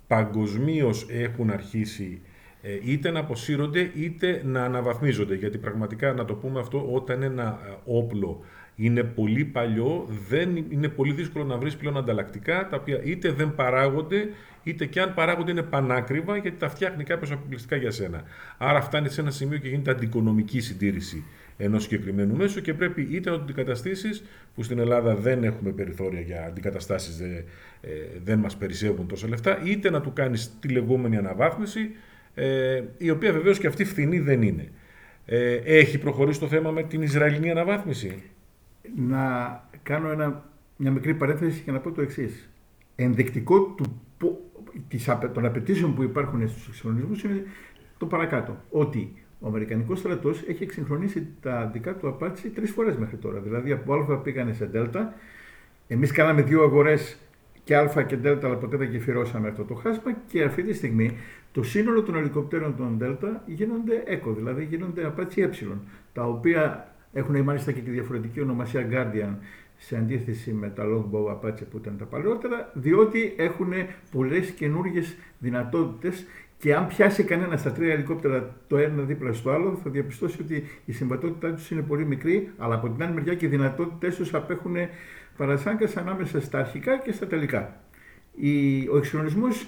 παγκοσμίως 0.06 1.06
έχουν 1.10 1.50
αρχίσει 1.50 2.20
ε, 2.62 2.78
είτε 2.82 3.10
να 3.10 3.20
αποσύρονται 3.20 3.90
είτε 3.94 4.42
να 4.44 4.64
αναβαθμίζονται. 4.64 5.34
Γιατί 5.34 5.58
πραγματικά, 5.58 6.12
να 6.12 6.24
το 6.24 6.34
πούμε 6.34 6.60
αυτό, 6.60 6.88
όταν 6.92 7.22
ένα 7.22 7.60
ε, 7.66 7.74
όπλο 7.84 8.40
είναι 8.76 9.02
πολύ 9.02 9.44
παλιό, 9.44 10.06
δεν, 10.28 10.56
είναι 10.56 10.88
πολύ 10.88 11.12
δύσκολο 11.12 11.44
να 11.44 11.56
βρεις 11.56 11.76
πλέον 11.76 11.96
ανταλλακτικά, 11.96 12.68
τα 12.68 12.76
οποία 12.76 13.00
είτε 13.02 13.30
δεν 13.30 13.54
παράγονται, 13.54 14.28
είτε 14.62 14.86
και 14.86 15.00
αν 15.00 15.14
παράγονται 15.14 15.50
είναι 15.50 15.62
πανάκριβα, 15.62 16.36
γιατί 16.36 16.56
τα 16.56 16.68
φτιάχνει 16.68 17.04
κάποιος 17.04 17.30
αποκλειστικά 17.30 17.76
για 17.76 17.90
σένα. 17.90 18.22
Άρα 18.58 18.80
φτάνεις 18.80 19.12
σε 19.12 19.20
ένα 19.20 19.30
σημείο 19.30 19.58
και 19.58 19.68
γίνεται 19.68 19.90
αντικονομική 19.90 20.60
συντήρηση 20.60 21.24
ενός 21.58 21.82
συγκεκριμένου 21.82 22.36
μέσου 22.36 22.60
και 22.60 22.74
πρέπει 22.74 23.02
είτε 23.10 23.30
να 23.30 23.36
το 23.36 23.42
αντικαταστήσεις, 23.42 24.24
που 24.54 24.62
στην 24.62 24.78
Ελλάδα 24.78 25.14
δεν 25.14 25.44
έχουμε 25.44 25.70
περιθώρια 25.70 26.20
για 26.20 26.44
αντικαταστάσεις, 26.44 27.16
δεν, 27.16 27.30
ε, 27.80 27.88
δεν 28.24 28.38
μας 28.38 28.56
περισσεύουν 28.56 29.06
τόσα 29.06 29.28
λεφτά, 29.28 29.60
είτε 29.64 29.90
να 29.90 30.00
του 30.00 30.12
κάνεις 30.12 30.58
τη 30.60 30.68
λεγόμενη 30.68 31.16
αναβάθμιση, 31.16 31.90
ε, 32.34 32.82
η 32.98 33.10
οποία 33.10 33.32
βεβαίως 33.32 33.58
και 33.58 33.66
αυτή 33.66 33.84
φθηνή 33.84 34.18
δεν 34.18 34.42
είναι. 34.42 34.68
Ε, 35.26 35.54
έχει 35.54 35.98
προχωρήσει 35.98 36.40
το 36.40 36.46
θέμα 36.46 36.70
με 36.70 36.82
την 36.82 37.02
Ισραηλινή 37.02 37.50
αναβάθμιση; 37.50 38.22
Να 38.96 39.22
κάνω 39.82 40.10
ένα, 40.10 40.50
μια 40.76 40.90
μικρή 40.90 41.14
παρένθεση 41.14 41.60
και 41.60 41.70
να 41.70 41.78
πω 41.78 41.90
το 41.90 42.02
εξής. 42.02 42.48
Ενδεικτικό 42.96 43.60
του, 43.60 44.00
της, 44.88 45.08
των 45.34 45.44
απαιτήσεων 45.44 45.94
που 45.94 46.02
υπάρχουν 46.02 46.48
στους 46.48 46.68
εξυγχρονισμούς 46.68 47.22
είναι 47.22 47.42
το 47.98 48.06
παρακάτω. 48.06 48.56
Ότι 48.70 49.12
ο 49.40 49.46
Αμερικανικός 49.46 49.98
στρατός 49.98 50.44
έχει 50.48 50.62
εξυγχρονίσει 50.62 51.26
τα 51.42 51.70
δικά 51.72 51.94
του 51.94 52.08
απάτσι 52.08 52.48
τρεις 52.48 52.70
φορές 52.70 52.96
μέχρι 52.96 53.16
τώρα. 53.16 53.40
Δηλαδή 53.40 53.72
από 53.72 53.94
Α 53.94 54.18
πήγανε 54.18 54.52
σε 54.52 54.64
Δ. 54.64 54.76
Εμείς 55.88 56.12
κάναμε 56.12 56.42
δύο 56.42 56.62
αγορές 56.62 57.18
και 57.64 57.76
Α 57.76 58.02
και 58.02 58.16
Δ, 58.16 58.26
αλλά 58.26 58.56
ποτέ 58.56 58.76
δεν 58.76 58.90
γεφυρώσαμε 58.90 59.48
αυτό 59.48 59.64
το 59.64 59.74
χάσμα. 59.74 60.16
Και 60.26 60.42
αυτή 60.42 60.62
τη 60.62 60.72
στιγμή 60.72 61.16
το 61.52 61.62
σύνολο 61.62 62.02
των 62.02 62.16
ελικοπτέρων 62.16 62.76
των 62.76 62.98
Δέλτα 62.98 63.42
γίνονται 63.46 64.02
ΕΚΟ, 64.06 64.32
δηλαδή 64.32 64.64
γίνονται 64.64 65.06
απάτσι 65.06 65.42
Ε, 65.42 65.48
τα 66.12 66.24
οποία 66.24 66.92
έχουν 67.12 67.42
μάλιστα 67.42 67.72
και 67.72 67.80
τη 67.80 67.90
διαφορετική 67.90 68.40
ονομασία 68.40 68.88
Guardian 68.90 69.34
σε 69.76 69.96
αντίθεση 69.96 70.52
με 70.52 70.68
τα 70.68 70.84
Longbow 70.84 71.32
Apache 71.32 71.62
που 71.70 71.76
ήταν 71.76 71.96
τα 71.98 72.04
παλαιότερα, 72.04 72.70
διότι 72.74 73.34
έχουν 73.36 73.72
πολλές 74.12 74.50
καινούργιες 74.50 75.16
δυνατότητες 75.38 76.26
και 76.58 76.74
αν 76.74 76.86
πιάσει 76.86 77.22
κανένας 77.22 77.60
στα 77.60 77.72
τρία 77.72 77.92
ελικόπτερα 77.92 78.56
το 78.66 78.76
ένα 78.76 79.02
δίπλα 79.02 79.32
στο 79.32 79.50
άλλο, 79.50 79.80
θα 79.84 79.90
διαπιστώσει 79.90 80.36
ότι 80.40 80.64
η 80.84 80.92
συμβατότητά 80.92 81.52
τους 81.52 81.70
είναι 81.70 81.82
πολύ 81.82 82.06
μικρή, 82.06 82.52
αλλά 82.58 82.74
από 82.74 82.88
την 82.88 83.02
άλλη 83.02 83.14
μεριά 83.14 83.34
και 83.34 83.46
οι 83.46 83.48
δυνατότητές 83.48 84.16
τους 84.16 84.34
απέχουν 84.34 84.76
παρασάγκας 85.36 85.96
ανάμεσα 85.96 86.40
στα 86.40 86.58
αρχικά 86.58 86.98
και 86.98 87.12
στα 87.12 87.26
τελικά. 87.26 87.80
Ο 88.92 88.96
εξυγχρονισμός, 88.96 89.66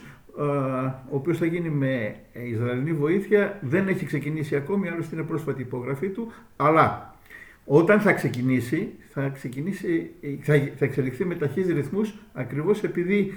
ο 1.11 1.17
οποίος 1.17 1.39
θα 1.39 1.47
γίνει 1.47 1.69
με 1.71 2.15
Ισραηλινή 2.33 2.93
βοήθεια, 2.93 3.59
δεν 3.61 3.89
έχει 3.89 4.07
ξεκινήσει 4.07 4.57
ακόμη, 4.57 4.89
άλλωστε 4.89 5.17
είναι 5.17 5.25
πρόσφατη 5.25 5.63
υπογραφή 5.63 6.09
του, 6.09 6.33
αλλά 6.57 7.15
όταν 7.65 8.01
θα 8.01 8.13
ξεκινήσει, 8.13 8.89
θα, 9.09 9.29
ξεκινήσει, 9.29 10.11
θα, 10.41 10.55
θα 10.77 10.85
εξελιχθεί 10.85 11.25
με 11.25 11.35
ταχύς 11.35 11.67
ρυθμούς, 11.67 12.15
ακριβώς 12.33 12.83
επειδή 12.83 13.33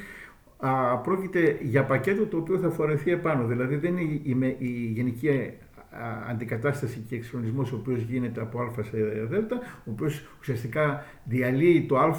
α, 0.67 0.98
πρόκειται 0.98 1.58
για 1.62 1.84
πακέτο 1.84 2.25
το 2.25 2.38
οποίο 2.38 2.58
θα 2.58 2.70
φορεθεί 2.70 3.12
επάνω. 3.12 3.46
Δηλαδή 3.46 3.75
δεν 3.75 3.98
είναι 3.98 4.48
η, 4.55 4.55
η, 4.58 4.67
γενική 4.67 5.29
α, 5.29 6.29
αντικατάσταση 6.29 7.03
και 7.08 7.15
εξυγχρονισμός 7.15 7.72
ο 7.72 7.75
οποίος 7.75 8.01
γίνεται 8.01 8.41
από 8.41 8.62
α 8.62 8.84
σε 8.84 8.98
δ, 9.29 9.34
ο 9.53 9.91
οποίος 9.91 10.25
ουσιαστικά 10.39 11.05
διαλύει 11.24 11.82
το 11.82 11.98
α, 11.98 12.12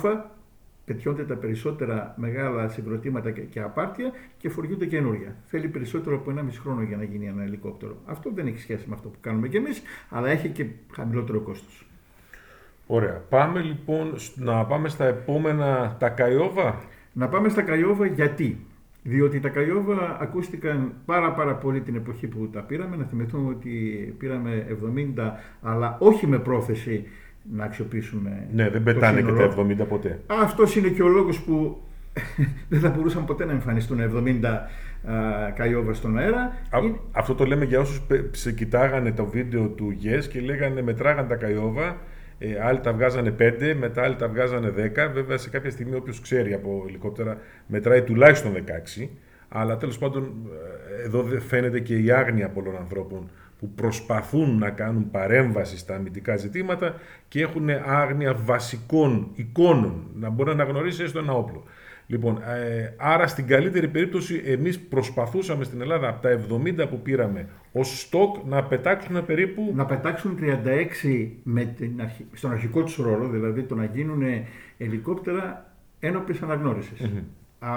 πετιώνται 0.85 1.25
τα 1.25 1.35
περισσότερα 1.35 2.15
μεγάλα 2.17 2.69
συγκροτήματα 2.69 3.31
και, 3.31 3.41
και 3.41 3.61
απάρτια 3.61 4.13
και 4.39 4.49
φοριούνται 4.49 4.87
καινούργια. 4.87 5.37
Θέλει 5.47 5.69
περισσότερο 5.69 6.17
από 6.17 6.33
1,5 6.37 6.43
χρόνο 6.63 6.83
για 6.83 6.97
να 6.97 7.05
γίνει 7.05 7.27
ένα 7.27 7.43
ελικόπτερο. 7.43 7.97
Αυτό 8.07 8.31
δεν 8.35 8.47
έχει 8.47 8.59
σχέση 8.59 8.85
με 8.89 8.95
αυτό 8.95 9.09
που 9.09 9.19
κάνουμε 9.21 9.49
κι 9.49 9.57
εμείς, 9.57 9.83
αλλά 10.11 10.29
έχει 10.29 10.49
και 10.49 10.67
χαμηλότερο 10.93 11.41
κόστος. 11.41 11.87
Ωραία. 12.87 13.23
Πάμε 13.29 13.61
λοιπόν 13.61 14.15
να 14.35 14.65
πάμε 14.65 14.89
στα 14.89 15.05
επόμενα 15.05 15.97
τα 15.99 16.09
Καϊόβα. 16.09 16.83
Να 17.17 17.29
πάμε 17.29 17.49
στα 17.49 17.63
Καϊόβα 17.63 18.07
γιατί; 18.07 18.59
Διότι 19.03 19.41
τα 19.41 19.49
Καϊόβα 19.49 20.19
ακούστηκαν 20.21 20.93
πάρα 21.05 21.33
πάρα 21.33 21.55
πολύ 21.55 21.81
την 21.81 21.95
εποχή 21.95 22.27
που 22.27 22.49
τα 22.49 22.61
πήραμε. 22.61 22.97
Να 22.97 23.05
θυμηθούμε 23.05 23.49
ότι 23.49 23.71
πήραμε 24.19 24.67
70, 25.17 25.31
αλλά 25.63 25.97
όχι 26.01 26.27
με 26.27 26.39
πρόθεση 26.39 27.05
να 27.53 27.65
αξιοποιήσουμε. 27.65 28.47
Ναι, 28.53 28.71
δεν 28.71 28.83
πετάνε 28.83 29.23
και 29.23 29.33
τα 29.33 29.55
70 29.59 29.87
ποτέ. 29.89 30.21
Αυτός 30.27 30.77
είναι 30.77 30.89
και 30.89 31.03
ο 31.03 31.09
λόγος 31.09 31.41
που 31.41 31.83
δεν 32.69 32.81
θα 32.81 32.89
μπορούσαν 32.89 33.25
ποτέ 33.25 33.45
να 33.45 33.53
εμφανιστούν 33.53 33.99
70 33.99 34.41
Καϊόβα 35.55 35.95
στον 35.95 36.19
αέρα. 36.19 36.53
Αυτό 37.13 37.35
το 37.35 37.45
λέμε 37.45 37.65
για 37.65 37.81
όσους 37.81 38.03
κοιτάγανε 38.55 39.13
το 39.13 39.27
βίντεο 39.27 39.69
του 39.69 39.97
Yes 40.03 40.25
και 40.25 40.41
λέγανε 40.41 40.83
μετράγαν 40.83 41.29
τα 41.29 41.37
Καϊόβα 41.37 41.97
ε, 42.45 42.61
άλλοι 42.61 42.81
τα 42.81 42.93
βγάζανε 42.93 43.35
5, 43.39 43.75
μετά 43.79 44.03
άλλοι 44.03 44.17
τα 44.17 44.29
βγάζανε 44.29 44.73
10. 44.77 45.11
Βέβαια, 45.13 45.39
σε 45.39 45.51
κάποια 45.51 45.71
στιγμή, 45.71 45.95
όποιος 45.95 46.21
ξέρει 46.21 46.53
από 46.53 46.85
ελικόπτερα, 46.89 47.39
μετράει 47.67 48.03
τουλάχιστον 48.03 48.53
16. 48.53 49.09
Αλλά 49.49 49.77
τέλος 49.77 49.99
πάντων, 49.99 50.33
ε, 51.01 51.05
εδώ 51.05 51.25
φαίνεται 51.49 51.81
και 51.81 51.97
η 51.97 52.11
άγνοια 52.11 52.49
πολλών 52.49 52.77
ανθρώπων 52.77 53.31
που 53.59 53.69
προσπαθούν 53.69 54.59
να 54.59 54.71
κάνουν 54.71 55.11
παρέμβαση 55.11 55.79
στα 55.79 55.95
αμυντικά 55.95 56.37
ζητήματα 56.37 56.95
και 57.29 57.41
έχουν 57.41 57.69
άγνοια 57.87 58.35
βασικών 58.35 59.29
εικόνων, 59.35 60.07
να 60.15 60.29
μπορεί 60.29 60.49
να 60.49 60.63
αναγνωρίσει 60.63 61.03
έστω 61.03 61.19
ένα 61.19 61.33
όπλο. 61.33 61.65
Λοιπόν, 62.07 62.37
ε, 62.37 62.95
άρα 62.97 63.27
στην 63.27 63.47
καλύτερη 63.47 63.89
περίπτωση 63.89 64.43
εμείς 64.45 64.81
προσπαθούσαμε 64.81 65.65
στην 65.65 65.81
Ελλάδα 65.81 66.09
από 66.09 66.23
τα 66.23 66.41
70 66.85 66.89
που 66.91 67.01
πήραμε 67.03 67.49
ως 67.73 68.01
στόκ 68.01 68.37
να 68.45 68.65
πετάξουν 68.65 69.27
περίπου... 69.27 69.73
Να 69.75 69.87
πετάξουν 69.87 70.39
36 70.41 71.29
με 71.43 71.65
την 71.65 72.01
αρχι... 72.01 72.27
στον 72.33 72.51
αρχικό 72.51 72.83
τους 72.83 72.97
ρόλο, 72.97 73.29
δηλαδή 73.29 73.63
το 73.63 73.75
να 73.75 73.85
γίνουν 73.85 74.23
ελικόπτερα 74.79 75.75
ένοπλης 76.01 76.43
αναγνώρισης. 76.43 77.11
Α, 77.59 77.71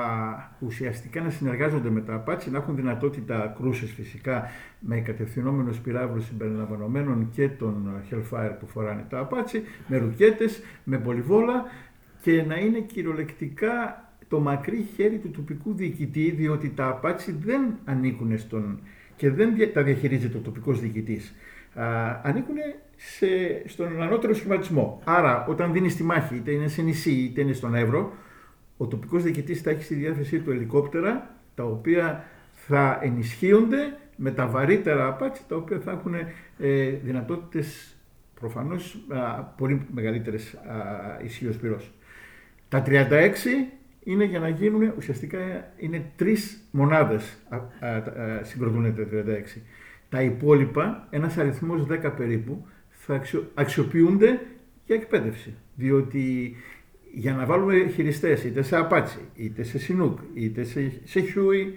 ουσιαστικά 0.59 1.21
να 1.21 1.29
συνεργάζονται 1.29 1.89
με 1.89 2.01
τα 2.01 2.13
απάτσι, 2.13 2.51
να 2.51 2.57
έχουν 2.57 2.75
δυνατότητα 2.75 3.55
κρούσες 3.57 3.91
φυσικά 3.91 4.49
με 4.79 4.99
κατευθυνόμενους 4.99 5.77
πυράβλους 5.77 6.25
συμπεριλαμβανομένων 6.25 7.29
και 7.31 7.49
των 7.49 8.01
Hellfire 8.09 8.51
που 8.59 8.67
φοράνε 8.67 9.05
τα 9.09 9.19
απάτσι, 9.19 9.63
με 9.87 9.97
ρουκέτες, 9.97 10.61
με 10.83 10.97
πολυβόλα 10.97 11.65
και 12.21 12.43
να 12.43 12.55
είναι 12.55 12.79
κυριολεκτικά 12.79 14.06
το 14.27 14.39
μακρύ 14.39 14.87
χέρι 14.95 15.17
του 15.17 15.31
τοπικού 15.31 15.73
διοικητή, 15.73 16.31
διότι 16.31 16.69
τα 16.69 16.87
απάτσι 16.87 17.31
δεν 17.31 17.61
ανήκουν 17.85 18.37
στον 18.37 18.79
και 19.15 19.31
δεν 19.31 19.73
τα 19.73 19.83
διαχειρίζεται 19.83 20.37
ο 20.37 20.41
τοπικός 20.41 20.79
διοικητής. 20.79 21.35
Ανήκουν 22.23 22.55
σε, 22.95 23.27
στον 23.65 24.01
ανώτερο 24.01 24.33
σχηματισμό. 24.33 25.01
Άρα, 25.03 25.45
όταν 25.47 25.73
δίνεις 25.73 25.95
τη 25.95 26.03
μάχη, 26.03 26.35
είτε 26.35 26.51
είναι 26.51 26.67
σε 26.67 26.81
νησί 26.81 27.11
είτε 27.11 27.41
είναι 27.41 27.53
στον 27.53 27.75
Εύρο, 27.75 28.13
ο 28.77 28.87
τοπικός 28.87 29.23
διοικητής 29.23 29.61
θα 29.61 29.69
έχει 29.69 29.83
στη 29.83 29.95
διάθεσή 29.95 30.39
του 30.39 30.51
ελικόπτερα 30.51 31.35
τα 31.55 31.63
οποία 31.63 32.25
θα 32.51 32.99
ενισχύονται 33.01 33.97
με 34.15 34.31
τα 34.31 34.47
βαρύτερα 34.47 35.07
απάτσι, 35.07 35.41
τα 35.47 35.55
οποία 35.55 35.79
θα 35.79 35.91
έχουν 35.91 36.13
ε, 36.57 36.89
δυνατότητες 36.89 37.95
προφανώς 38.39 38.97
πολύ 39.57 39.87
μεγαλύτερες 39.93 40.57
ισχύως 41.23 41.57
πυρός. 41.57 41.91
Τα 42.69 42.83
36 42.87 42.91
είναι 44.07 44.23
για 44.23 44.39
να 44.39 44.49
γίνουν, 44.49 44.93
ουσιαστικά 44.97 45.39
είναι 45.77 46.11
τρεις 46.15 46.67
μονάδες 46.71 47.37
συγκροτούν 48.41 48.95
τα 48.95 49.07
36. 49.57 49.61
Τα 50.09 50.21
υπόλοιπα, 50.21 51.07
ένας 51.09 51.37
αριθμός 51.37 51.85
10 51.85 52.11
περίπου, 52.17 52.65
θα 52.89 53.21
αξιοποιούνται 53.53 54.39
για 54.85 54.95
εκπαίδευση. 54.95 55.53
Διότι 55.75 56.55
για 57.13 57.33
να 57.33 57.45
βάλουμε 57.45 57.87
χειριστές 57.87 58.43
είτε 58.43 58.61
σε 58.61 58.87
Apache, 58.89 59.19
είτε 59.35 59.63
σε 59.63 59.79
Chinook, 59.87 60.15
είτε 60.33 60.63
σε, 60.63 60.91
σε 61.03 61.19
Huey, 61.19 61.71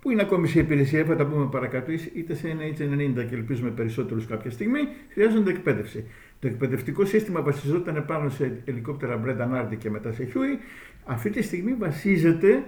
που 0.00 0.10
είναι 0.10 0.22
ακόμη 0.22 0.48
σε 0.48 0.58
υπηρεσία, 0.58 1.04
θα 1.04 1.16
τα 1.16 1.26
πούμε 1.26 1.48
παρακάτω, 1.50 1.92
είτε 1.92 2.34
σε 2.34 2.56
NH90 2.60 3.26
και 3.28 3.34
ελπίζουμε 3.34 3.70
περισσότερους 3.70 4.26
κάποια 4.26 4.50
στιγμή, 4.50 4.80
χρειάζονται 5.12 5.50
εκπαίδευση. 5.50 6.04
Το 6.38 6.46
εκπαιδευτικό 6.46 7.04
σύστημα 7.04 7.42
βασιζόταν 7.42 8.04
πάνω 8.06 8.28
σε 8.28 8.62
ελικόπτερα 8.64 9.20
Breda 9.24 9.54
Nardi 9.54 9.76
και 9.78 9.90
μετά 9.90 10.12
σε 10.12 10.28
Huey. 10.34 10.60
Αυτή 11.04 11.30
τη 11.30 11.42
στιγμή 11.42 11.74
βασίζεται 11.74 12.64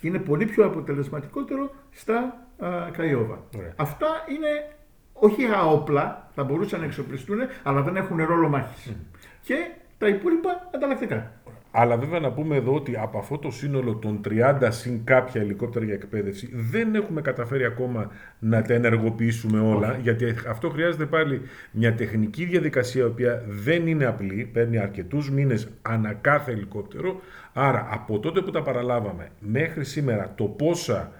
και 0.00 0.06
είναι 0.06 0.18
πολύ 0.18 0.44
πιο 0.44 0.64
αποτελεσματικότερο 0.64 1.74
στα 1.90 2.46
Καϊόβα. 2.92 3.44
Αυτά 3.76 4.06
είναι 4.28 4.76
όχι 5.12 5.44
αόπλα, 5.44 6.30
θα 6.34 6.44
μπορούσαν 6.44 6.80
να 6.80 6.86
εξοπλιστούν, 6.86 7.38
αλλά 7.62 7.82
δεν 7.82 7.96
έχουν 7.96 8.24
ρόλο 8.24 8.48
μάχης. 8.48 8.96
Και 9.42 9.70
τα 9.98 10.08
υπόλοιπα 10.08 10.70
ανταλλακτικά. 10.74 11.35
Αλλά 11.70 11.96
βέβαια 11.96 12.20
να 12.20 12.32
πούμε 12.32 12.56
εδώ 12.56 12.74
ότι 12.74 12.96
από 12.96 13.18
αυτό 13.18 13.38
το 13.38 13.50
σύνολο 13.50 13.94
των 13.94 14.20
30 14.28 14.68
συν 14.68 15.04
κάποια 15.04 15.40
ελικόπτερα 15.40 15.84
για 15.84 15.94
εκπαίδευση 15.94 16.50
δεν 16.52 16.94
έχουμε 16.94 17.20
καταφέρει 17.20 17.64
ακόμα 17.64 18.10
να 18.38 18.62
τα 18.62 18.74
ενεργοποιήσουμε 18.74 19.60
όλα. 19.60 19.98
Γιατί 20.02 20.34
αυτό 20.48 20.68
χρειάζεται 20.68 21.06
πάλι 21.06 21.40
μια 21.70 21.94
τεχνική 21.94 22.44
διαδικασία 22.44 23.02
η 23.02 23.06
οποία 23.06 23.44
δεν 23.48 23.86
είναι 23.86 24.04
απλή, 24.04 24.50
παίρνει 24.52 24.78
αρκετούς 24.78 25.30
μήνες 25.30 25.68
ανά 25.82 26.12
κάθε 26.12 26.52
ελικόπτερο. 26.52 27.20
Άρα 27.52 27.88
από 27.90 28.18
τότε 28.18 28.40
που 28.40 28.50
τα 28.50 28.62
παραλάβαμε 28.62 29.28
μέχρι 29.38 29.84
σήμερα 29.84 30.32
το 30.34 30.44
πόσα 30.44 31.12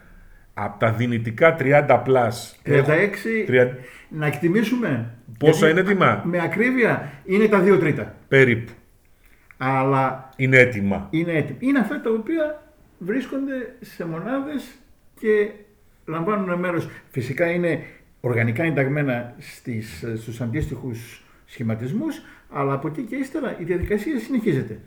από 0.54 0.78
τα 0.78 0.92
δυνητικά 0.92 1.56
30 1.60 2.00
πλάς 2.04 2.60
36, 2.66 2.70
30... 3.48 3.68
να 4.08 4.26
εκτιμήσουμε 4.26 5.14
πόσα 5.38 5.68
είναι 5.68 5.80
έτοιμα. 5.80 6.22
Με 6.24 6.42
ακρίβεια 6.42 7.12
είναι 7.24 7.46
τα 7.46 7.62
2 7.64 7.78
τρίτα. 7.80 8.14
Περίπου. 8.28 8.72
Αλλά 9.58 10.30
είναι 10.36 10.56
έτοιμα. 10.56 11.08
Είναι 11.10 11.32
έτοιμα. 11.32 11.58
Είναι 11.60 11.78
αυτά 11.78 12.00
τα 12.00 12.10
οποία 12.10 12.62
βρίσκονται 12.98 13.74
σε 13.80 14.06
μονάδες 14.06 14.74
και 15.20 15.50
λαμβάνουν 16.06 16.58
μέρος. 16.58 16.88
Φυσικά 17.08 17.50
είναι 17.50 17.82
οργανικά 18.20 18.62
ενταγμένα 18.62 19.34
στις, 19.38 20.04
στους 20.16 20.40
αντίστοιχους 20.40 21.22
σχηματισμούς, 21.44 22.20
αλλά 22.50 22.72
από 22.72 22.88
εκεί 22.88 23.02
και 23.02 23.16
ύστερα 23.16 23.56
η 23.58 23.64
διαδικασία 23.64 24.18
συνεχίζεται. 24.18 24.80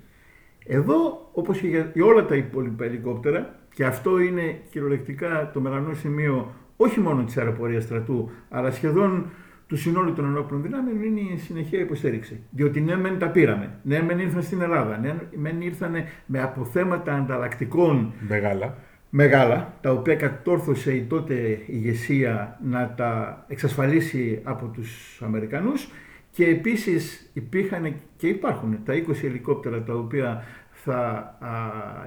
Εδώ, 0.65 1.29
όπως 1.33 1.59
και 1.59 1.67
για 1.67 2.05
όλα 2.05 2.25
τα 2.25 2.35
υπόλοιπα 2.35 2.85
ελικόπτερα, 2.85 3.59
και 3.73 3.85
αυτό 3.85 4.19
είναι 4.19 4.61
κυριολεκτικά 4.69 5.51
το 5.53 5.59
μελανό 5.59 5.93
σημείο 5.93 6.53
όχι 6.77 6.99
μόνο 6.99 7.23
της 7.23 7.37
αεροπορίας 7.37 7.83
στρατού, 7.83 8.31
αλλά 8.49 8.71
σχεδόν 8.71 9.29
του 9.69 9.77
συνόλου 9.77 10.13
των 10.13 10.25
ενόπλων 10.25 10.61
δυνάμεων 10.61 11.03
είναι 11.03 11.19
η 11.19 11.37
συνεχεία 11.37 11.79
υποστήριξη. 11.79 12.39
Διότι 12.49 12.81
ναι, 12.81 12.97
μεν 12.97 13.19
τα 13.19 13.27
πήραμε. 13.27 13.71
Ναι, 13.83 14.01
μεν 14.01 14.19
ήρθαν 14.19 14.41
στην 14.41 14.61
Ελλάδα. 14.61 14.97
Ναι, 14.97 15.15
μεν 15.35 15.61
ήρθαν 15.61 15.93
με 16.25 16.41
αποθέματα 16.41 17.13
ανταλλακτικών. 17.13 18.13
Μεγάλα. 18.27 18.77
Μεγάλα, 19.09 19.73
τα 19.81 19.91
οποία 19.91 20.15
κατόρθωσε 20.15 20.93
η 20.93 21.01
τότε 21.01 21.61
ηγεσία 21.65 22.59
να 22.63 22.93
τα 22.97 23.43
εξασφαλίσει 23.47 24.39
από 24.43 24.65
τους 24.65 25.21
Αμερικανούς 25.25 25.89
και 26.31 26.45
επίσης 26.45 27.29
υπήρχαν 27.33 27.93
και 28.17 28.27
υπάρχουν 28.27 28.79
τα 28.85 28.93
20 28.93 29.23
ελικόπτερα 29.23 29.83
τα 29.83 29.93
οποία 29.93 30.43
θα 30.71 30.97
α, 31.39 31.49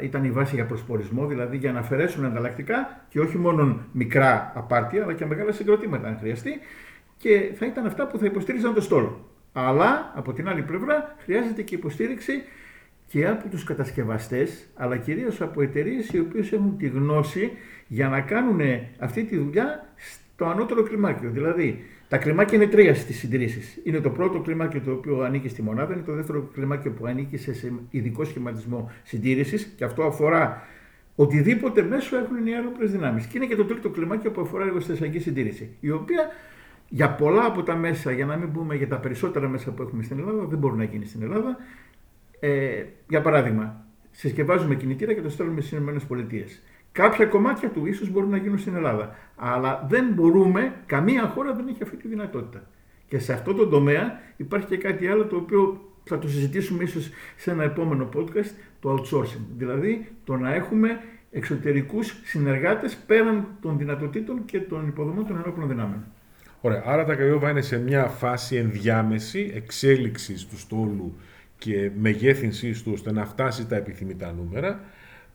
ήταν 0.03 0.25
η 0.25 0.31
βάση 0.31 0.55
για 0.55 0.67
προσπορισμό, 0.67 1.27
δηλαδή 1.27 1.57
για 1.57 1.73
να 1.73 1.79
αφαιρέσουν 1.79 2.25
ανταλλακτικά 2.25 3.05
και 3.09 3.21
όχι 3.21 3.39
μόνο 3.39 3.79
μικρά 3.93 4.53
απάρτια, 4.55 5.03
αλλά 5.03 5.13
και 5.13 5.27
μεγάλα 5.27 5.53
συγκροτήματα 5.53 6.09
αν 6.09 6.17
χρειαστεί 6.21 6.51
και 7.23 7.51
θα 7.55 7.67
ήταν 7.67 7.87
αυτά 7.87 8.07
που 8.07 8.19
θα 8.19 8.27
υποστήριζαν 8.27 8.75
το 8.75 8.81
στόλο. 8.81 9.29
Αλλά 9.53 10.13
από 10.15 10.33
την 10.33 10.49
άλλη 10.49 10.63
πλευρά 10.63 11.17
χρειάζεται 11.19 11.63
και 11.63 11.75
υποστήριξη 11.75 12.43
και 13.07 13.27
από 13.27 13.49
τους 13.49 13.65
κατασκευαστές, 13.65 14.69
αλλά 14.75 14.97
κυρίως 14.97 15.41
από 15.41 15.63
εταιρείες 15.63 16.09
οι 16.09 16.19
οποίες 16.19 16.53
έχουν 16.53 16.77
τη 16.79 16.87
γνώση 16.87 17.51
για 17.87 18.09
να 18.09 18.21
κάνουν 18.21 18.61
αυτή 18.99 19.25
τη 19.25 19.37
δουλειά 19.37 19.93
στο 19.97 20.45
ανώτερο 20.45 20.83
κλιμάκιο. 20.83 21.31
Δηλαδή, 21.31 21.85
τα 22.09 22.19
κλιμάκια 22.19 22.57
είναι 22.57 22.67
τρία 22.67 22.95
στις 22.95 23.19
συντηρήσεις. 23.19 23.81
Είναι 23.85 24.01
το 24.01 24.11
πρώτο 24.11 24.41
κλιμάκιο 24.41 24.81
το 24.81 24.93
οποίο 24.93 25.21
ανήκει 25.21 25.49
στη 25.49 25.63
μονάδα, 25.63 25.93
είναι 25.93 26.03
το 26.03 26.13
δεύτερο 26.13 26.51
κλιμάκιο 26.53 26.91
που 26.91 27.07
ανήκει 27.07 27.37
σε 27.37 27.73
ειδικό 27.91 28.25
σχηματισμό 28.25 28.91
συντήρησης 29.03 29.73
και 29.77 29.85
αυτό 29.85 30.03
αφορά 30.03 30.67
οτιδήποτε 31.15 31.83
μέσο 31.83 32.17
έχουν 32.17 32.47
οι 32.47 32.55
αεροπλές 32.55 32.91
δυνάμεις. 32.91 33.27
Και 33.27 33.37
είναι 33.37 33.47
και 33.47 33.57
το 33.57 33.65
τρίτο 33.65 33.89
κλιμάκιο 33.89 34.31
που 34.31 34.41
αφορά 34.41 34.65
εργοστασιακή 34.65 35.19
συντήρηση, 35.19 35.77
η 35.81 35.91
οποία 35.91 36.29
για 36.95 37.11
πολλά 37.11 37.45
από 37.45 37.63
τα 37.63 37.77
μέσα, 37.77 38.13
για 38.13 38.27
να 38.27 38.37
μην 38.37 38.53
πούμε 38.53 38.75
για 38.75 38.89
τα 38.89 38.97
περισσότερα 38.97 39.49
μέσα 39.49 39.71
που 39.71 39.83
έχουμε 39.83 40.03
στην 40.03 40.19
Ελλάδα, 40.19 40.45
δεν 40.45 40.59
μπορούν 40.59 40.79
να 40.79 40.85
γίνει 40.85 41.05
στην 41.05 41.23
Ελλάδα. 41.23 41.57
Ε, 42.41 42.85
για 43.09 43.21
παράδειγμα, 43.21 43.85
συσκευάζουμε 44.11 44.75
κινητήρα 44.75 45.13
και 45.13 45.21
το 45.21 45.31
στέλνουμε 45.31 45.61
στις 45.61 45.79
ΗΠΑ. 45.79 46.45
Κάποια 46.93 47.27
κομμάτια 47.27 47.69
του 47.69 47.87
ίσως 47.87 48.11
μπορούν 48.11 48.31
να 48.31 48.37
γίνουν 48.37 48.59
στην 48.59 48.75
Ελλάδα. 48.75 49.15
Αλλά 49.37 49.87
δεν 49.89 50.13
μπορούμε, 50.15 50.75
καμία 50.87 51.27
χώρα 51.27 51.55
δεν 51.55 51.69
έχει 51.69 51.83
αυτή 51.83 51.97
τη 51.97 52.09
δυνατότητα. 52.09 52.67
Και 53.09 53.19
σε 53.19 53.33
αυτό 53.33 53.55
το 53.55 53.69
τομέα 53.69 54.21
υπάρχει 54.37 54.67
και 54.67 54.77
κάτι 54.77 55.07
άλλο 55.07 55.25
το 55.25 55.37
οποίο 55.37 55.81
θα 56.05 56.19
το 56.19 56.29
συζητήσουμε 56.29 56.83
ίσως 56.83 57.11
σε 57.37 57.51
ένα 57.51 57.63
επόμενο 57.63 58.09
podcast, 58.17 58.51
το 58.81 58.95
outsourcing. 58.95 59.45
Δηλαδή 59.57 60.13
το 60.25 60.37
να 60.37 60.55
έχουμε 60.55 61.01
εξωτερικούς 61.31 62.21
συνεργάτες 62.25 62.97
πέραν 62.97 63.47
των 63.61 63.79
δυνατοτήτων 63.79 64.45
και 64.45 64.61
των 64.61 64.89
υποδομών 64.89 65.27
των 65.27 65.37
ενόπλων 65.37 65.69
δυνάμεων. 65.69 66.05
Ωραία, 66.65 66.83
άρα 66.87 67.05
τα 67.05 67.15
Καϊόβα 67.15 67.51
είναι 67.51 67.61
σε 67.61 67.79
μια 67.79 68.05
φάση 68.05 68.57
ενδιάμεση 68.57 69.53
εξέλιξης 69.55 70.47
του 70.47 70.59
στόλου 70.59 71.17
και 71.59 71.91
μεγέθυνσής 71.99 72.83
του 72.83 72.91
ώστε 72.95 73.13
να 73.13 73.25
φτάσει 73.25 73.67
τα 73.67 73.77
επιθυμητά 73.77 74.33
νούμερα. 74.33 74.81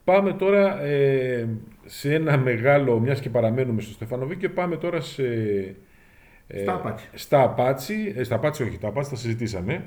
Πάμε 0.03 0.34
τώρα 0.34 0.81
ε, 0.81 1.48
σε 1.86 2.13
ένα 2.13 2.38
μεγάλο, 2.38 3.00
μιας 3.00 3.19
και 3.19 3.29
παραμένουμε 3.29 3.81
στο 3.81 3.91
Στεφανοβίκιο, 3.93 4.50
πάμε 4.50 4.77
τώρα 4.77 5.01
σε... 5.01 5.25
Ε, 6.48 6.62
στα 6.62 6.74
Apache. 6.74 7.07
Στα 7.13 7.41
Apache, 7.41 8.13
ε, 8.15 8.24
στα 8.24 8.36
Apache 8.36 8.63
όχι, 8.63 8.77
τα 8.77 8.88
Apache 8.88 9.09
τα 9.10 9.15
συζητήσαμε. 9.15 9.86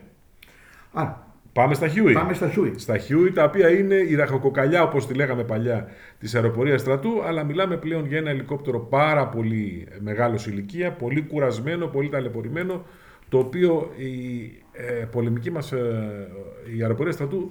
Α, 0.92 1.14
Πάμε 1.52 1.74
στα 1.74 1.88
Χιούι. 1.88 2.12
Πάμε 2.12 2.34
στα 2.34 2.48
Χιούι. 2.48 2.74
Στα 2.76 2.98
Χιούι, 2.98 3.32
τα 3.32 3.44
οποία 3.44 3.70
είναι 3.70 3.94
η 3.94 4.14
ραχοκοκαλιά, 4.14 4.82
όπως 4.82 5.06
τη 5.06 5.14
λέγαμε 5.14 5.44
παλιά, 5.44 5.88
της 6.18 6.34
αεροπορίας 6.34 6.80
στρατού, 6.80 7.22
αλλά 7.22 7.44
μιλάμε 7.44 7.76
πλέον 7.76 8.06
για 8.06 8.18
ένα 8.18 8.30
ελικόπτερο 8.30 8.78
πάρα 8.78 9.28
πολύ 9.28 9.86
μεγάλης 10.00 10.46
ηλικίας, 10.46 10.92
πολύ 10.92 11.22
κουρασμένο, 11.22 11.86
πολύ 11.86 12.08
ταλαιπωρημένο, 12.08 12.84
το 13.28 13.38
οποίο 13.38 13.90
η 13.96 14.42
ε, 14.72 15.04
πολεμική 15.10 15.50
μας 15.50 15.72
ε, 15.72 16.28
η 16.76 16.82
αεροπορία 16.82 17.12
στρατού 17.12 17.50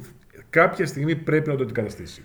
κάποια 0.49 0.85
στιγμή 0.85 1.15
πρέπει 1.15 1.49
να 1.49 1.55
το 1.55 1.63
αντικαταστήσει. 1.63 2.21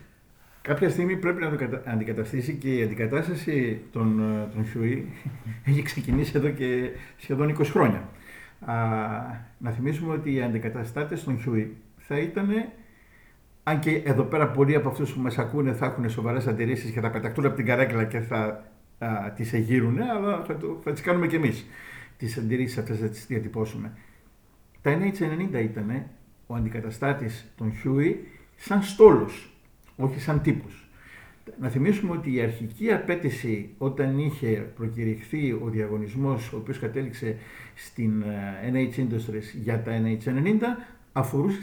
Κάποια 0.62 0.88
στιγμή 0.88 1.16
πρέπει 1.16 1.40
να 1.40 1.50
το 1.50 1.80
αντικαταστήσει 1.84 2.54
και 2.54 2.74
η 2.74 2.82
αντικατάσταση 2.82 3.80
των, 3.92 4.20
ε, 4.20 4.54
των 4.54 4.66
Χιούι 4.66 5.12
έχει 5.68 5.82
ξεκινήσει 5.82 6.32
εδώ 6.36 6.48
και 6.48 6.90
σχεδόν 7.16 7.56
20 7.58 7.64
χρόνια. 7.64 8.08
Α, 8.64 8.74
να 9.58 9.70
θυμίσουμε 9.70 10.12
ότι 10.12 10.32
οι 10.32 10.42
αντικαταστάτες 10.42 11.24
των 11.24 11.38
Χιούι 11.40 11.76
θα 11.96 12.18
ήταν, 12.18 12.48
αν 13.62 13.78
και 13.78 13.90
εδώ 13.90 14.22
πέρα 14.22 14.50
πολλοί 14.50 14.74
από 14.74 14.88
αυτούς 14.88 15.12
που 15.12 15.20
μας 15.20 15.38
ακούνε 15.38 15.72
θα 15.72 15.86
έχουν 15.86 16.10
σοβαρές 16.10 16.46
αντιρρήσεις 16.46 16.90
και 16.90 17.00
θα 17.00 17.10
πεταχτούν 17.10 17.46
από 17.46 17.56
την 17.56 17.66
καρέκλα 17.66 18.04
και 18.04 18.20
θα 18.20 18.64
α, 18.98 19.32
τις 19.32 19.52
εγείρουν, 19.52 20.02
αλλά 20.02 20.42
θα, 20.46 20.56
το, 20.56 20.80
θα 20.84 20.92
τις 20.92 21.00
κάνουμε 21.00 21.26
κι 21.26 21.34
εμείς 21.34 21.66
τις 22.16 22.36
αντιρρήσεις 22.36 22.78
αυτές 22.78 22.98
θα 22.98 23.08
τις 23.08 23.26
διατυπώσουμε. 23.26 23.92
Τα 24.82 24.98
NH90 24.98 25.62
ήταν 25.62 26.06
ο 26.46 26.54
αντικαταστάτης 26.54 27.52
των 27.56 27.74
Χιούι 27.74 28.28
σαν 28.56 28.82
στόλος, 28.82 29.52
όχι 29.96 30.20
σαν 30.20 30.42
τύπος. 30.42 30.83
Να 31.60 31.68
θυμίσουμε 31.68 32.12
ότι 32.12 32.34
η 32.34 32.40
αρχική 32.40 32.92
απέτηση 32.92 33.74
όταν 33.78 34.18
είχε 34.18 34.72
προκηρυχθεί 34.76 35.52
ο 35.52 35.68
διαγωνισμός 35.70 36.52
ο 36.52 36.56
οποίος 36.56 36.78
κατέληξε 36.78 37.36
στην 37.74 38.22
ε, 38.22 38.70
NH 38.72 39.00
Industries 39.00 39.58
για 39.62 39.82
τα 39.82 39.92
NH90 40.02 40.60
αφορούσε 41.12 41.58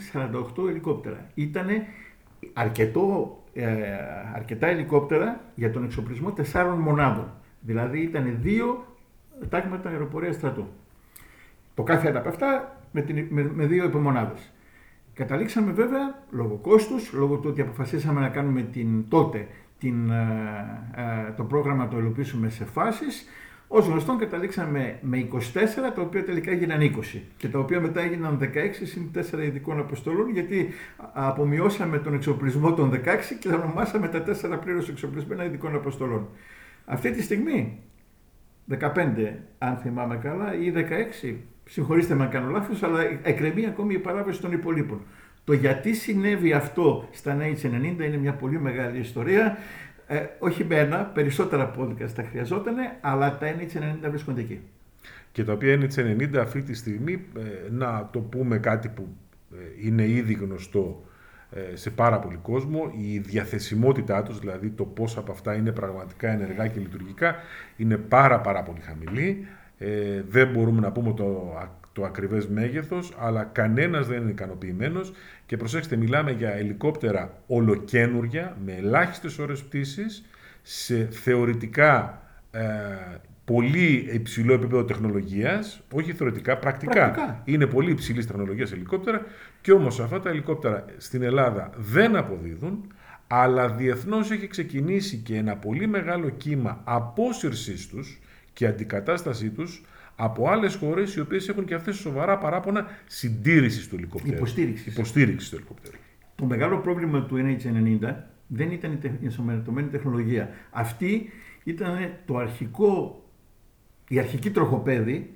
48 0.58 0.68
ελικόπτερα. 0.68 1.30
Ήταν 1.34 1.68
αρκετό, 2.52 3.36
ε, 3.52 3.66
αρκετά 4.34 4.66
ελικόπτερα 4.66 5.40
για 5.54 5.70
τον 5.70 5.84
εξοπλισμό 5.84 6.32
τεσσάρων 6.32 6.78
μονάδων. 6.78 7.32
Δηλαδή 7.60 8.00
ήταν 8.00 8.38
δύο 8.40 8.86
τάγματα 9.48 9.88
αεροπορίας 9.88 10.34
στρατού. 10.34 10.66
Το 11.74 11.82
κάθε 11.82 12.08
ένα 12.08 12.18
από 12.18 12.28
αυτά 12.28 12.76
με, 12.92 13.00
την, 13.02 13.26
με, 13.30 13.50
με 13.54 13.66
δύο 13.66 13.84
υπομονάδες. 13.84 14.52
Καταλήξαμε 15.14 15.72
βέβαια 15.72 16.22
λόγω 16.30 16.54
κόστους, 16.54 17.12
λόγω 17.12 17.36
του 17.36 17.48
ότι 17.50 17.60
αποφασίσαμε 17.60 18.20
να 18.20 18.28
κάνουμε 18.28 18.62
την 18.62 19.08
τότε 19.08 19.46
την, 19.82 20.10
ε, 20.10 21.26
ε, 21.28 21.32
το 21.36 21.44
πρόγραμμα 21.44 21.88
το 21.88 21.98
υλοποιήσουμε 21.98 22.48
σε 22.48 22.64
φάσεις. 22.64 23.26
Ω 23.68 23.78
γνωστόν 23.78 24.18
καταλήξαμε 24.18 24.98
με 25.00 25.16
24, 25.18 25.92
τα 25.94 26.02
οποία 26.02 26.24
τελικά 26.24 26.50
έγιναν 26.50 26.80
20 26.80 27.20
και 27.36 27.48
τα 27.48 27.58
οποία 27.58 27.80
μετά 27.80 28.00
έγιναν 28.00 28.38
16 28.40 28.46
συν 28.82 29.10
4 29.14 29.42
ειδικών 29.44 29.78
αποστολών 29.78 30.30
γιατί 30.30 30.68
απομειώσαμε 31.12 31.98
τον 31.98 32.14
εξοπλισμό 32.14 32.74
των 32.74 32.90
16 32.90 32.96
και 33.40 33.48
θα 33.48 33.56
ονομάσαμε 33.56 34.08
τα 34.08 34.24
4 34.24 34.58
πλήρως 34.64 34.88
εξοπλισμένα 34.88 35.44
ειδικών 35.44 35.74
αποστολών. 35.74 36.28
Αυτή 36.84 37.10
τη 37.10 37.22
στιγμή 37.22 37.78
15 38.68 38.78
αν 39.58 39.76
θυμάμαι 39.76 40.16
καλά 40.16 40.54
ή 40.54 40.72
16, 41.22 41.34
συγχωρήστε 41.64 42.14
με 42.14 42.24
αν 42.24 42.30
κάνω 42.30 42.50
λάθος, 42.50 42.82
αλλά 42.82 43.00
εκκρεμεί 43.22 43.66
ακόμη 43.66 43.94
η 43.94 43.98
παράβαση 43.98 44.40
των 44.40 44.52
υπολείπων. 44.52 45.00
Το 45.44 45.52
γιατί 45.52 45.94
συνέβη 45.94 46.52
αυτό 46.52 47.08
στα 47.12 47.36
NH90 47.40 47.64
είναι 47.82 48.16
μια 48.16 48.32
πολύ 48.32 48.60
μεγάλη 48.60 48.98
ιστορία. 48.98 49.58
Ε, 50.06 50.26
όχι 50.38 50.64
με 50.64 50.76
ένα, 50.78 51.04
περισσότερα 51.04 51.70
podcast 51.78 52.08
θα 52.14 52.24
χρειαζόταν, 52.30 52.74
αλλά 53.00 53.38
τα 53.38 53.54
NH90 53.54 54.08
βρίσκονται 54.08 54.40
εκεί. 54.40 54.60
Και 55.32 55.44
τα 55.44 55.52
οποία 55.52 55.78
NH90 55.80 56.36
αυτή 56.36 56.62
τη 56.62 56.74
στιγμή, 56.74 57.24
ε, 57.38 57.70
να 57.70 58.08
το 58.12 58.18
πούμε 58.18 58.58
κάτι 58.58 58.88
που 58.88 59.08
ε, 59.52 59.86
είναι 59.86 60.06
ήδη 60.08 60.32
γνωστό 60.32 61.02
ε, 61.54 61.76
σε 61.76 61.90
πάρα 61.90 62.18
πολύ 62.18 62.38
κόσμο, 62.42 62.92
η 62.96 63.18
διαθεσιμότητά 63.18 64.22
τους, 64.22 64.38
δηλαδή 64.38 64.70
το 64.70 64.84
πώς 64.84 65.16
από 65.16 65.32
αυτά 65.32 65.54
είναι 65.54 65.72
πραγματικά 65.72 66.30
ενεργά 66.30 66.66
και 66.66 66.80
λειτουργικά, 66.80 67.36
είναι 67.76 67.96
πάρα 67.96 68.40
πάρα 68.40 68.62
πολύ 68.62 68.80
χαμηλή. 68.80 69.46
Ε, 69.78 70.22
δεν 70.28 70.50
μπορούμε 70.50 70.80
να 70.80 70.92
πούμε 70.92 71.12
το 71.12 71.58
το 71.92 72.04
ακριβές 72.04 72.48
μέγεθος, 72.48 73.12
αλλά 73.18 73.44
κανένας 73.44 74.06
δεν 74.06 74.20
είναι 74.22 74.30
ικανοποιημένος 74.30 75.12
και 75.46 75.56
προσέξτε, 75.56 75.96
μιλάμε 75.96 76.30
για 76.30 76.50
ελικόπτερα 76.50 77.38
ολοκένουργια, 77.46 78.56
με 78.64 78.72
ελάχιστες 78.72 79.38
ώρες 79.38 79.62
πτήσης, 79.62 80.24
σε 80.62 81.08
θεωρητικά 81.10 82.22
ε, 82.50 82.60
πολύ 83.44 84.08
υψηλό 84.12 84.52
επίπεδο 84.52 84.84
τεχνολογίας, 84.84 85.82
όχι 85.92 86.12
θεωρητικά, 86.12 86.56
πρακτικά. 86.56 87.42
Είναι 87.44 87.66
πολύ 87.66 87.90
υψηλής 87.90 88.26
τεχνολογίας 88.26 88.72
ελικόπτερα 88.72 89.26
και 89.60 89.72
όμως 89.72 90.00
αυτά 90.00 90.20
τα 90.20 90.30
ελικόπτερα 90.30 90.84
στην 90.96 91.22
Ελλάδα 91.22 91.70
δεν 91.76 92.16
αποδίδουν, 92.16 92.92
αλλά 93.26 93.68
διεθνώς 93.68 94.30
έχει 94.30 94.46
ξεκινήσει 94.46 95.16
και 95.16 95.36
ένα 95.36 95.56
πολύ 95.56 95.86
μεγάλο 95.86 96.28
κύμα 96.28 96.80
απόσυρσής 96.84 97.88
τους 97.88 98.20
και 98.52 98.66
αντικατάστασή 98.66 99.50
τους 99.50 99.84
από 100.16 100.48
άλλες 100.48 100.74
χώρες 100.74 101.14
οι 101.14 101.20
οποίες 101.20 101.48
έχουν 101.48 101.64
και 101.64 101.74
αυτές 101.74 101.96
σοβαρά 101.96 102.38
παράπονα 102.38 102.86
συντήρησης 103.06 103.88
του 103.88 103.96
ελικόπτερου. 103.96 104.36
Υποστήριξης. 104.36 104.94
Υποστήριξης 104.96 105.48
του 105.50 105.56
ελικόπτερου. 105.56 105.96
Το 106.34 106.44
μεγάλο 106.44 106.78
πρόβλημα 106.78 107.22
του 107.24 107.36
NH90 107.36 108.14
δεν 108.46 108.70
ήταν 108.70 108.92
η 109.02 109.24
ενσωματωμένη 109.24 109.88
τεχνολογία. 109.88 110.50
Αυτή 110.70 111.30
ήταν 111.64 111.96
το 112.26 112.36
αρχικό, 112.36 113.24
η 114.08 114.18
αρχική 114.18 114.50
τροχοπέδη. 114.50 115.34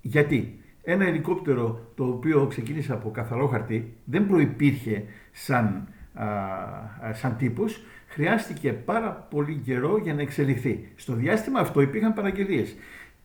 Γιατί; 0.00 0.62
Ένα 0.84 1.04
ελικόπτερο 1.04 1.92
το 1.94 2.04
οποίο 2.04 2.46
ξεκίνησε 2.46 2.92
από 2.92 3.10
καθαρό 3.10 3.46
χαρτί 3.46 3.92
δεν 4.04 4.26
προϋπήρχε 4.26 5.04
σαν, 5.32 5.88
α, 6.14 6.26
σαν 7.12 7.36
τύπος, 7.36 7.84
χρειάστηκε 8.06 8.72
πάρα 8.72 9.12
πολύ 9.30 9.60
καιρό 9.64 9.98
για 10.02 10.14
να 10.14 10.22
εξελιχθεί. 10.22 10.88
Στο 10.96 11.14
διάστημα 11.14 11.60
αυτό 11.60 11.80
υπήρχαν 11.80 12.12
παραγγελίες. 12.12 12.76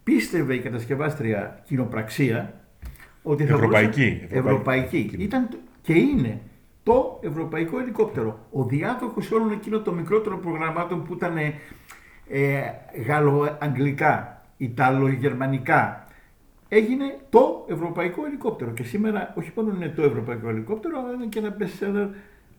Πίστευε 0.08 0.54
η 0.56 0.60
κατασκευάστρια 0.60 1.62
κοινοπραξία 1.66 2.54
ότι 3.24 3.46
θα 3.46 3.54
Ευρωπαϊκή. 3.54 4.12
μπορούσε- 4.12 4.36
Ευρωπαϊκή. 4.38 5.10
Ήταν 5.18 5.50
και 5.82 5.94
είναι 5.94 6.42
το 6.84 7.20
ευρωπαϊκό 7.24 7.80
ελικόπτερο. 7.80 8.40
Ο 8.52 8.64
διάδοχος 8.64 9.32
όλων 9.32 9.52
εκείνων 9.52 9.84
των 9.84 9.94
μικρότερων 9.94 10.42
προγραμμάτων 10.42 11.04
που 11.04 11.14
ήταν 11.14 11.38
ε, 11.38 11.54
γαλλο-αγγλικά, 13.08 14.42
ιταλο-γερμανικά, 14.58 16.08
έγινε 16.68 17.18
το 17.30 17.66
ευρωπαϊκό 17.70 18.26
ελικόπτερο. 18.26 18.72
Και 18.72 18.84
σήμερα 18.84 19.34
όχι 19.38 19.52
μόνο 19.56 19.74
είναι 19.76 19.90
το 19.90 20.02
ευρωπαϊκό 20.04 20.50
ελικόπτερο, 20.50 21.00
αλλά 21.00 21.14
είναι 21.14 21.26
και 21.26 21.40
ένα 21.40 21.56
best 21.60 21.84
seller 21.84 22.08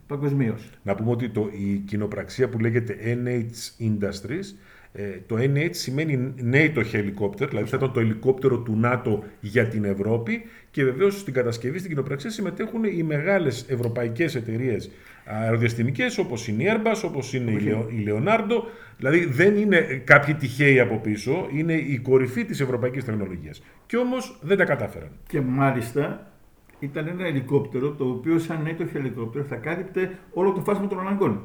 παγκοσμίως. 0.07 0.71
Να 0.83 0.95
πούμε 0.95 1.11
ότι 1.11 1.29
το, 1.29 1.49
η 1.53 1.77
κοινοπραξία 1.87 2.49
που 2.49 2.59
λέγεται 2.59 2.97
NH 3.25 3.83
Industries, 3.89 4.45
ε, 4.93 5.03
το 5.27 5.37
NH 5.39 5.69
σημαίνει 5.71 6.35
NATO 6.53 6.79
Helicopter, 6.93 7.49
δηλαδή 7.49 7.69
θα 7.69 7.77
ήταν 7.77 7.93
το 7.93 8.01
ελικόπτερο 8.01 8.59
του 8.59 8.77
ΝΑΤΟ 8.77 9.25
για 9.41 9.67
την 9.67 9.85
Ευρώπη 9.85 10.43
και 10.71 10.85
βεβαίως 10.85 11.21
στην 11.21 11.35
κατασκευή, 11.35 11.79
στην 11.79 11.91
κοινοπραξία 11.91 12.31
συμμετέχουν 12.31 12.85
οι 12.85 13.03
μεγάλες 13.03 13.65
ευρωπαϊκές 13.69 14.35
εταιρείες 14.35 14.91
αεροδιαστημικές 15.29 16.19
όπως 16.19 16.49
είναι 16.49 16.63
η 16.63 16.67
Airbus, 16.71 17.03
όπως 17.05 17.35
είναι 17.35 17.51
η, 17.51 17.59
Leo- 17.61 17.93
η 17.93 18.05
Leonardo, 18.07 18.63
δηλαδή 18.97 19.25
δεν 19.25 19.57
είναι 19.57 20.03
κάποιοι 20.05 20.35
τυχαίοι 20.35 20.81
από 20.81 20.97
πίσω, 20.99 21.49
είναι 21.53 21.73
η 21.73 21.99
κορυφή 21.99 22.45
της 22.45 22.61
ευρωπαϊκής 22.61 23.05
τεχνολογίας. 23.05 23.63
Και 23.87 23.97
όμως 23.97 24.39
δεν 24.43 24.57
τα 24.57 24.65
κατάφεραν. 24.65 25.11
Και 25.29 25.41
μάλιστα 25.41 26.33
ήταν 26.79 27.07
ένα 27.07 27.27
ελικόπτερο 27.27 27.91
το 27.91 28.05
οποίο 28.05 28.39
σαν 28.39 28.67
έτοχο 28.67 28.99
ελικόπτερο 28.99 29.45
θα 29.45 29.57
κάλυπτε 29.57 30.19
όλο 30.33 30.53
το 30.53 30.61
φάσμα 30.61 30.87
των 30.87 31.01
αναγκών. 31.01 31.43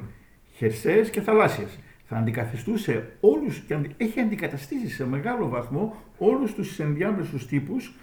Χερσαίες 0.52 1.10
και 1.10 1.20
θαλάσσιες. 1.20 1.78
Θα 2.04 2.16
αντικαθιστούσε 2.16 3.12
όλους 3.20 3.58
και 3.58 3.74
αντι- 3.74 3.94
έχει 3.96 4.20
αντικαταστήσει 4.20 4.88
σε 4.88 5.06
μεγάλο 5.06 5.48
βαθμό 5.48 5.96
όλους 6.18 6.54
τους 6.54 6.78
ενδιάμεσους 6.78 7.46
τύπους 7.46 7.94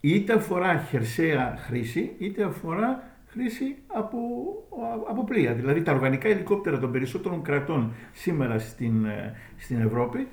είτε 0.00 0.32
αφορά 0.32 0.78
χερσαία 0.78 1.56
χρήση 1.56 2.14
είτε 2.18 2.42
αφορά 2.42 3.02
χρήση 3.26 3.76
από, 3.86 4.18
από 5.08 5.24
πλοία. 5.24 5.52
Δηλαδή 5.52 5.82
τα 5.82 5.92
οργανικά 5.92 6.28
ελικόπτερα 6.28 6.78
των 6.78 6.92
περισσότερων 6.92 7.42
κρατών 7.42 7.92
σήμερα 8.12 8.58
στην, 8.58 9.04
ε, 9.04 9.34
στην 9.56 9.80
Ευρώπη, 9.80 10.28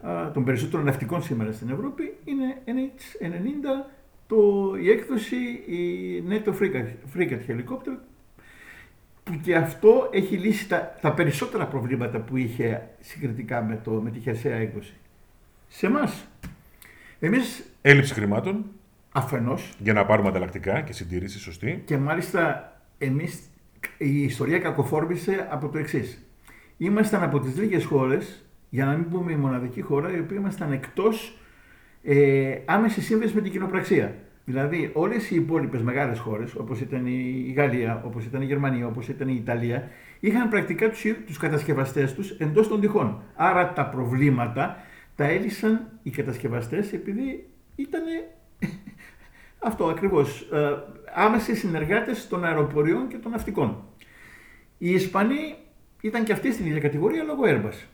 α, 0.00 0.30
των 0.30 0.44
περισσότερων 0.44 0.84
ναυτικών 0.84 1.22
σήμερα 1.22 1.52
στην 1.52 1.70
Ευρώπη, 1.70 2.16
είναι 2.24 2.56
NH90, 2.64 3.90
το, 4.26 4.36
η 4.82 4.90
έκδοση, 4.90 5.36
η 5.66 6.22
NATO 6.28 6.48
Frigate, 6.48 7.16
Frigate 7.16 7.50
Helicopter, 7.50 7.96
που 9.30 9.40
και 9.42 9.56
αυτό 9.56 10.08
έχει 10.12 10.36
λύσει 10.36 10.68
τα, 10.68 10.96
τα 11.00 11.12
περισσότερα 11.12 11.66
προβλήματα 11.66 12.18
που 12.18 12.36
είχε 12.36 12.88
συγκριτικά 13.00 13.62
με, 13.62 13.80
το, 13.84 13.90
με 13.90 14.10
τη 14.10 14.18
χερσαία 14.18 14.56
έκδοση. 14.56 14.94
Σε 15.68 15.86
εμάς, 15.86 16.26
εμείς 17.20 17.64
Έλλειψη 17.82 18.14
χρημάτων 18.14 18.64
αφενός 19.12 19.74
για 19.78 19.92
να 19.92 20.06
πάρουμε 20.06 20.28
ανταλλακτικά 20.28 20.80
και 20.80 20.92
συντήρηση 20.92 21.38
σωστή. 21.38 21.82
Και 21.84 21.96
μάλιστα 21.96 22.72
εμείς, 22.98 23.40
η 23.98 24.22
ιστορία 24.22 24.58
κακοφόρμησε 24.58 25.46
από 25.50 25.68
το 25.68 25.78
εξής. 25.78 26.22
Ήμασταν 26.76 27.22
από 27.22 27.40
τις 27.40 27.56
λίγες 27.56 27.84
χώρες, 27.84 28.44
για 28.70 28.84
να 28.84 28.92
μην 28.92 29.08
πούμε 29.10 29.32
η 29.32 29.36
μοναδική 29.36 29.80
χώρα, 29.80 30.16
η 30.16 30.18
οποία 30.18 30.36
ήμασταν 30.36 30.72
εκτός 30.72 31.38
ε, 32.02 32.58
άμεσης 32.64 33.04
σύνδεση 33.04 33.34
με 33.34 33.40
την 33.40 33.52
κοινοπραξία. 33.52 34.14
Δηλαδή 34.48 34.90
όλες 34.92 35.30
οι 35.30 35.34
υπόλοιπες 35.36 35.82
μεγάλες 35.82 36.18
χώρες, 36.18 36.54
όπως 36.54 36.80
ήταν 36.80 37.06
η 37.06 37.52
Γαλλία, 37.56 38.02
όπως 38.06 38.24
ήταν 38.24 38.42
η 38.42 38.44
Γερμανία, 38.44 38.86
όπως 38.86 39.08
ήταν 39.08 39.28
η 39.28 39.36
Ιταλία, 39.42 39.88
είχαν 40.20 40.48
πρακτικά 40.48 40.88
τους, 40.90 41.04
ίδιους- 41.04 41.24
τους 41.26 41.36
κατασκευαστές 41.38 42.14
τους 42.14 42.30
εντός 42.30 42.68
των 42.68 42.80
τυχών. 42.80 43.22
Άρα 43.34 43.72
τα 43.72 43.86
προβλήματα 43.86 44.76
τα 45.16 45.24
έλυσαν 45.24 45.88
οι 46.02 46.10
κατασκευαστές 46.10 46.92
επειδή 46.92 47.48
ήταν 47.76 48.02
αυτό 49.68 49.84
ακριβώς. 49.86 50.40
Ε, 50.52 50.70
άμεσοι 51.14 51.54
συνεργάτες 51.56 52.28
των 52.28 52.44
αεροποριών 52.44 53.08
και 53.08 53.16
των 53.16 53.30
ναυτικών. 53.30 53.84
Οι 54.78 54.90
Ισπανοί 54.90 55.54
ήταν 56.00 56.24
και 56.24 56.32
αυτοί 56.32 56.52
στην 56.52 56.66
ίδια 56.66 56.80
κατηγορία 56.80 57.22
λόγω 57.22 57.42
Airbus. 57.46 57.84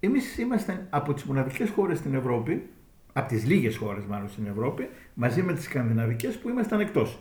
Εμείς 0.00 0.38
ήμασταν 0.38 0.86
από 0.90 1.14
τις 1.14 1.24
μοναδικές 1.24 1.70
χώρες 1.70 1.98
στην 1.98 2.14
Ευρώπη, 2.14 2.68
από 3.12 3.28
τις 3.28 3.46
λίγες 3.46 3.76
χώρες 3.76 4.04
μάλλον 4.04 4.28
στην 4.28 4.46
Ευρώπη, 4.46 4.88
μαζί 5.14 5.42
με 5.42 5.52
τις 5.52 5.64
σκανδιναβικές 5.64 6.38
που 6.38 6.48
ήμασταν 6.48 6.80
εκτός. 6.80 7.18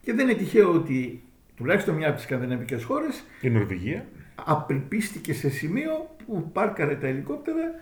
Και 0.00 0.12
δεν 0.12 0.28
είναι 0.28 0.38
τυχαίο 0.38 0.70
ότι 0.72 1.22
τουλάχιστον 1.56 1.94
μια 1.94 2.06
από 2.06 2.16
τις 2.16 2.24
σκανδιναβικές 2.24 2.84
χώρες 2.84 3.24
Η 3.40 3.50
Νορβηγία. 3.50 4.06
απελπίστηκε 4.44 5.34
σε 5.34 5.48
σημείο 5.50 5.90
που 6.26 6.50
πάρκαρε 6.52 6.94
τα 6.94 7.06
ελικόπτερα, 7.06 7.80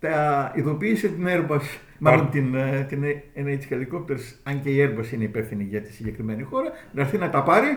τα 0.00 0.52
ειδοποίησε 0.56 1.08
την 1.08 1.26
Airbus, 1.28 1.60
μάλλον 1.98 2.30
την, 2.30 2.54
ε, 2.54 2.86
την 2.88 3.04
NH 3.36 3.72
Helicopters, 3.72 4.34
αν 4.42 4.60
και 4.62 4.70
η 4.70 4.76
Airbus 4.88 5.12
είναι 5.12 5.24
υπεύθυνη 5.24 5.64
για 5.64 5.80
τη 5.80 5.92
συγκεκριμένη 5.92 6.42
χώρα, 6.42 6.70
να 6.92 7.02
έρθει 7.02 7.18
να 7.18 7.30
τα 7.30 7.42
πάρει, 7.42 7.68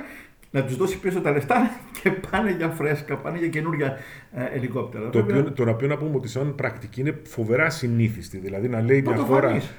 να 0.55 0.63
τους 0.65 0.77
δώσει 0.77 0.99
πίσω 0.99 1.21
τα 1.21 1.31
λεφτά 1.31 1.69
και 2.01 2.11
πάνε 2.11 2.51
για 2.51 2.69
φρέσκα, 2.69 3.17
πάνε 3.17 3.37
για 3.37 3.47
καινούργια 3.47 3.97
ε, 4.33 4.43
ελικόπτερα. 4.55 5.09
Το 5.09 5.23
Βέβαια, 5.23 5.39
οποίο, 5.41 5.51
τον 5.51 5.69
οποίο 5.69 5.87
να 5.87 5.97
πούμε 5.97 6.15
ότι 6.15 6.27
σαν 6.27 6.55
πρακτική 6.55 7.01
είναι 7.01 7.19
φοβερά 7.23 7.69
συνήθιστη. 7.69 8.37
Δηλαδή 8.37 8.67
να 8.67 8.81
λέει 8.81 9.01
μια 9.01 9.13
Πρωτοφανής. 9.13 9.63
χώρα 9.63 9.73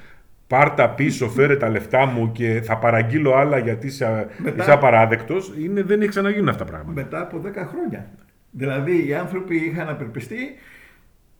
πάρ 0.47 0.69
τα 0.69 0.89
πίσω, 0.89 1.29
φέρε 1.29 1.55
τα 1.55 1.69
λεφτά 1.69 2.05
μου 2.05 2.31
και 2.31 2.61
θα 2.63 2.77
παραγγείλω 2.77 3.33
άλλα 3.35 3.57
γιατί 3.57 3.87
είσαι, 3.87 4.27
Μετά- 4.37 4.61
είσαι 4.63 4.71
απαράδεκτος, 4.71 5.53
είναι, 5.63 5.83
δεν 5.83 5.99
έχει 6.01 6.09
ξαναγίνει 6.09 6.49
αυτά 6.49 6.65
τα 6.65 6.71
πράγματα. 6.71 7.01
μετά 7.01 7.21
από 7.21 7.41
10 7.45 7.67
χρόνια. 7.71 8.09
Δηλαδή 8.51 9.07
οι 9.07 9.13
άνθρωποι 9.13 9.55
είχαν 9.55 9.89
απελπιστεί 9.89 10.37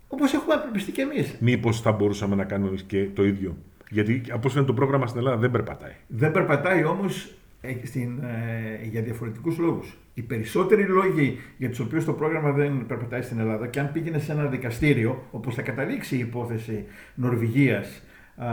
όπως 0.08 0.34
έχουμε 0.34 0.54
απελπιστεί 0.54 0.92
και 0.92 1.02
εμείς. 1.02 1.36
Μήπως 1.40 1.82
θα 1.82 1.92
μπορούσαμε 1.92 2.36
να 2.36 2.44
κάνουμε 2.44 2.70
εμείς 2.70 2.84
και 2.84 3.08
το 3.14 3.26
ίδιο. 3.26 3.58
Γιατί 3.90 4.22
από 4.32 4.48
όσο 4.48 4.58
είναι 4.58 4.68
το 4.68 4.74
πρόγραμμα 4.74 5.08
στην 5.08 5.20
Ελλάδα 5.20 5.38
δεν 5.38 5.52
περπατάει. 5.52 5.92
Δεν 6.08 6.32
περπατάει 6.32 6.84
όμως 6.84 7.26
ε, 7.26 7.30
στην, 7.84 8.24
ε, 8.24 8.86
για 8.88 9.02
διαφορετικούς 9.02 9.58
λόγους. 9.58 9.98
Οι 10.14 10.22
περισσότεροι 10.22 10.84
λόγοι 10.84 11.40
για 11.58 11.70
τους 11.70 11.80
οποίους 11.80 12.06
το 12.06 12.14
πρόγραμμα 12.14 12.52
δεν 12.52 12.86
περπατάει 12.88 13.22
στην 13.22 13.40
Ελλάδα 13.40 13.68
και 13.68 13.80
αν 13.80 13.92
πήγαινε 13.92 14.20
σε 14.20 14.32
ένα 14.32 14.46
δικαστήριο, 14.46 15.24
όπως 15.32 15.56
θα 15.56 15.62
καταλήξει 15.62 16.16
η 16.16 16.20
υπόθεση 16.20 16.86
Νορβηγίας 17.16 18.04
α, 18.36 18.48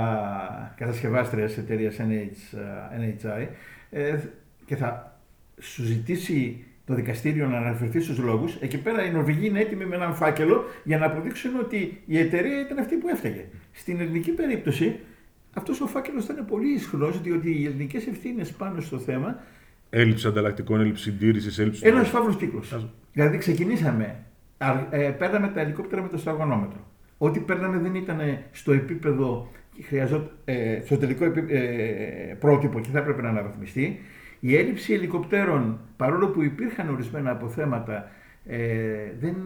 κατασκευάστριας 0.76 1.58
εταιρείας 1.58 1.96
NH, 1.98 2.58
α, 2.58 2.98
NHI 3.00 3.46
ε, 3.90 4.18
και 4.66 4.76
θα 4.76 5.18
σου 5.60 5.82
ζητήσει 5.82 6.64
το 6.86 6.94
δικαστήριο 6.94 7.46
να 7.46 7.56
αναφερθεί 7.56 8.00
στους 8.00 8.18
λόγους, 8.18 8.56
εκεί 8.60 8.78
πέρα 8.78 9.04
οι 9.04 9.10
Νορβηγοί 9.10 9.46
είναι 9.46 9.60
έτοιμοι 9.60 9.84
με 9.84 9.94
έναν 9.96 10.14
φάκελο 10.14 10.64
για 10.84 10.98
να 10.98 11.06
αποδείξουν 11.06 11.56
ότι 11.56 12.02
η 12.06 12.18
εταιρεία 12.18 12.60
ήταν 12.60 12.78
αυτή 12.78 12.96
που 12.96 13.08
έφταιγε. 13.08 13.44
Στην 13.72 14.00
ελληνική 14.00 14.30
περίπτωση 14.30 14.96
αυτός 15.54 15.80
ο 15.80 15.86
φάκελος 15.86 16.24
ήταν 16.24 16.44
πολύ 16.46 16.72
ισχυρός 16.72 17.20
διότι 17.22 17.50
οι 17.60 17.64
ελληνικές 17.66 18.06
ευθύνες 18.06 18.52
πάνω 18.52 18.80
στο 18.80 18.98
θέμα 18.98 19.38
Έλλειψη 19.90 20.26
ανταλλακτικών, 20.26 20.80
έλλειψη 20.80 21.02
συντήρησης, 21.02 21.58
έλλειψη. 21.58 21.86
ένας 21.86 22.08
φαύλος 22.08 22.36
κύκλος. 22.36 22.86
Δηλαδή 23.12 23.38
ξεκινήσαμε, 23.38 24.16
α- 24.58 24.86
ε, 24.90 25.10
παίρναμε 25.10 25.48
τα 25.48 25.60
ελικόπτερα 25.60 26.02
με 26.02 26.08
το 26.08 26.18
σταγονόμετρο. 26.18 26.86
Ό,τι 27.18 27.40
παίρναμε 27.40 27.78
δεν 27.78 27.94
ήταν 27.94 28.18
στο 28.52 28.72
επίπεδο, 28.72 29.50
χρειαζόταν, 29.82 30.30
ε, 30.44 30.80
στο 30.84 30.96
τελικό 30.96 31.24
επί- 31.24 31.50
ε, 31.50 32.36
πρότυπο 32.40 32.80
και 32.80 32.88
θα 32.92 32.98
έπρεπε 32.98 33.22
να 33.22 33.28
αναβαθμιστεί. 33.28 34.00
Η 34.40 34.56
έλλειψη 34.56 34.92
ελικοπτέρων, 34.92 35.78
παρόλο 35.96 36.28
που 36.28 36.42
υπήρχαν 36.42 36.88
ορισμένα 36.88 37.30
αποθέματα, 37.30 38.10
ε, 38.46 39.12
δεν, 39.20 39.36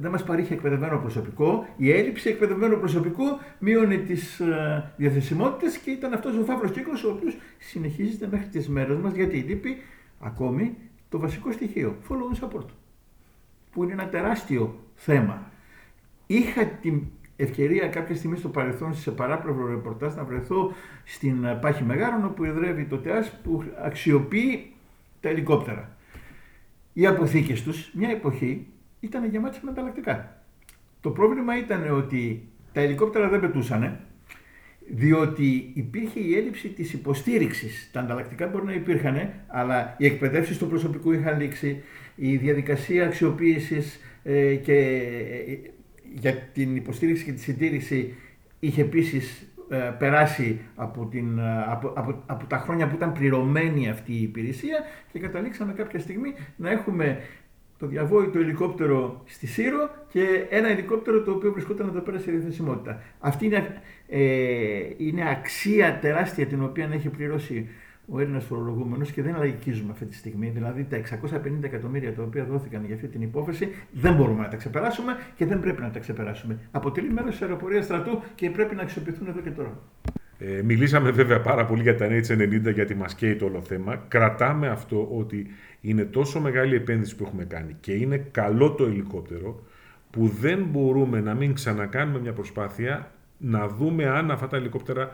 δεν 0.00 0.10
μας 0.10 0.24
παρήχε 0.24 0.54
εκπαιδευμένο 0.54 0.98
προσωπικό. 0.98 1.66
Η 1.76 1.92
έλλειψη 1.92 2.28
εκπαιδευμένου 2.28 2.78
προσωπικού 2.78 3.24
μείωνε 3.58 3.96
τις 3.96 4.40
ε, 4.40 4.92
διαθεσιμότητες 4.96 5.76
και 5.76 5.90
ήταν 5.90 6.12
αυτός 6.12 6.36
ο 6.36 6.44
φαύλος 6.44 6.70
κύκλος 6.70 7.04
ο 7.04 7.10
οποίος 7.10 7.36
συνεχίζεται 7.58 8.28
μέχρι 8.30 8.46
τις 8.46 8.68
μέρες 8.68 8.96
μας 8.96 9.14
γιατί 9.14 9.36
λείπει 9.36 9.76
ακόμη 10.20 10.76
το 11.08 11.18
βασικό 11.18 11.52
στοιχείο, 11.52 11.96
follow 12.08 12.36
and 12.36 12.44
support, 12.44 12.66
που 13.72 13.82
είναι 13.82 13.92
ένα 13.92 14.08
τεράστιο 14.08 14.78
θέμα. 14.94 15.50
Είχα 16.26 16.64
την 16.64 17.02
ευκαιρία 17.36 17.88
κάποια 17.88 18.14
στιγμή 18.16 18.36
στο 18.36 18.48
παρελθόν 18.48 18.94
σε 18.94 19.10
παράπλευρο 19.10 19.66
ρεπορτάζ 19.66 20.14
να 20.14 20.24
βρεθώ 20.24 20.72
στην 21.04 21.44
ε, 21.44 21.54
Πάχη 21.54 21.84
Μεγάρων 21.84 22.24
όπου 22.24 22.44
εδρεύει 22.44 22.84
το 22.84 22.98
ΤΕΑΣ 22.98 23.32
που 23.42 23.64
αξιοποιεί 23.82 24.72
τα 25.20 25.28
ελικόπτερα. 25.28 25.91
Οι 26.92 27.06
αποθήκες 27.06 27.62
τους 27.62 27.90
μια 27.94 28.10
εποχή 28.10 28.66
ήταν 29.00 29.28
γεμάτες 29.28 29.60
με 29.60 29.70
ανταλλακτικά. 29.70 30.42
Το 31.00 31.10
πρόβλημα 31.10 31.58
ήταν 31.58 31.90
ότι 31.96 32.48
τα 32.72 32.80
ελικόπτερα 32.80 33.28
δεν 33.28 33.40
πετούσανε 33.40 34.00
διότι 34.88 35.70
υπήρχε 35.74 36.20
η 36.20 36.36
έλλειψη 36.36 36.68
της 36.68 36.92
υποστήριξης. 36.92 37.90
Τα 37.92 38.00
ανταλλακτικά 38.00 38.46
μπορεί 38.46 38.64
να 38.64 38.72
υπήρχαν, 38.72 39.30
αλλά 39.46 39.94
οι 39.98 40.06
εκπαιδεύσεις 40.06 40.58
του 40.58 40.68
προσωπικού 40.68 41.12
είχαν 41.12 41.40
λήξει, 41.40 41.82
η 42.14 42.36
διαδικασία 42.36 43.04
αξιοποίησης 43.04 44.00
ε, 44.22 44.54
και 44.54 44.74
ε, 45.46 45.70
για 46.14 46.34
την 46.34 46.76
υποστήριξη 46.76 47.24
και 47.24 47.32
τη 47.32 47.40
συντήρηση 47.40 48.14
είχε 48.60 48.80
επίσης 48.80 49.40
ε, 49.40 49.44
περάσει 49.98 50.60
από, 50.74 51.06
την, 51.10 51.38
ε, 51.38 51.64
από, 51.68 51.92
από, 51.96 52.22
από 52.26 52.46
τα 52.46 52.58
χρόνια 52.58 52.88
που 52.88 52.94
ήταν 52.94 53.12
πληρωμένη 53.12 53.88
αυτή 53.88 54.12
η 54.12 54.22
υπηρεσία 54.22 54.78
και 55.12 55.18
καταλήξαμε 55.18 55.72
κάποια 55.72 56.00
στιγμή 56.00 56.34
να 56.56 56.70
έχουμε 56.70 57.18
το 57.78 57.86
διαβόητο 57.86 58.38
ελικόπτερο 58.38 59.22
στη 59.24 59.46
Σύρο 59.46 59.90
και 60.08 60.46
ένα 60.50 60.68
ελικόπτερο 60.68 61.22
το 61.22 61.30
οποίο 61.30 61.52
βρισκόταν 61.52 61.88
εδώ 61.88 62.00
πέρα 62.00 62.18
σε 62.18 62.30
διαθεσιμότητα. 62.30 63.02
Αυτή 63.20 63.46
είναι, 63.46 63.82
ε, 64.08 64.20
είναι 64.96 65.30
αξία 65.30 65.98
τεράστια 66.00 66.46
την 66.46 66.62
οποία 66.64 66.88
έχει 66.92 67.08
πληρώσει 67.08 67.68
ο 68.14 68.20
Έλληνας 68.20 68.44
φορολογούμενος 68.44 69.10
και 69.10 69.22
δεν 69.22 69.36
λαϊκίζουμε 69.36 69.90
αυτή 69.92 70.04
τη 70.04 70.14
στιγμή. 70.14 70.48
Δηλαδή 70.48 70.84
τα 70.84 70.96
650 70.96 71.62
εκατομμύρια 71.62 72.14
τα 72.14 72.22
οποία 72.22 72.44
δόθηκαν 72.44 72.84
για 72.84 72.94
αυτή 72.94 73.08
την 73.08 73.22
υπόθεση 73.22 73.68
δεν 73.92 74.14
μπορούμε 74.14 74.42
να 74.42 74.48
τα 74.48 74.56
ξεπεράσουμε 74.56 75.16
και 75.36 75.46
δεν 75.46 75.60
πρέπει 75.60 75.82
να 75.82 75.90
τα 75.90 75.98
ξεπεράσουμε. 75.98 76.58
Αποτελεί 76.70 77.12
μέρος 77.12 77.30
της 77.30 77.42
αεροπορίας 77.42 77.84
στρατού 77.84 78.22
και 78.34 78.50
πρέπει 78.50 78.74
να 78.74 78.82
αξιοποιηθούν 78.82 79.26
εδώ 79.26 79.40
και 79.40 79.50
τώρα. 79.50 79.78
Ε, 80.38 80.62
μιλήσαμε 80.62 81.10
βέβαια 81.10 81.40
πάρα 81.40 81.66
πολύ 81.66 81.82
για 81.82 81.96
τα 81.96 82.06
NH90 82.06 82.72
γιατί 82.74 82.94
μας 82.94 83.14
καίει 83.14 83.36
το 83.36 83.44
όλο 83.44 83.60
θέμα. 83.60 84.04
Κρατάμε 84.08 84.68
αυτό 84.68 85.08
ότι 85.12 85.46
είναι 85.80 86.04
τόσο 86.04 86.40
μεγάλη 86.40 86.74
επένδυση 86.74 87.16
που 87.16 87.24
έχουμε 87.24 87.44
κάνει 87.44 87.76
και 87.80 87.92
είναι 87.92 88.16
καλό 88.16 88.72
το 88.72 88.84
ελικόπτερο 88.84 89.62
που 90.10 90.26
δεν 90.26 90.66
μπορούμε 90.70 91.20
να 91.20 91.34
μην 91.34 91.54
ξανακάνουμε 91.54 92.20
μια 92.20 92.32
προσπάθεια 92.32 93.12
να 93.38 93.68
δούμε 93.68 94.08
αν 94.08 94.30
αυτά 94.30 94.46
τα 94.46 94.56
ελικόπτερα 94.56 95.10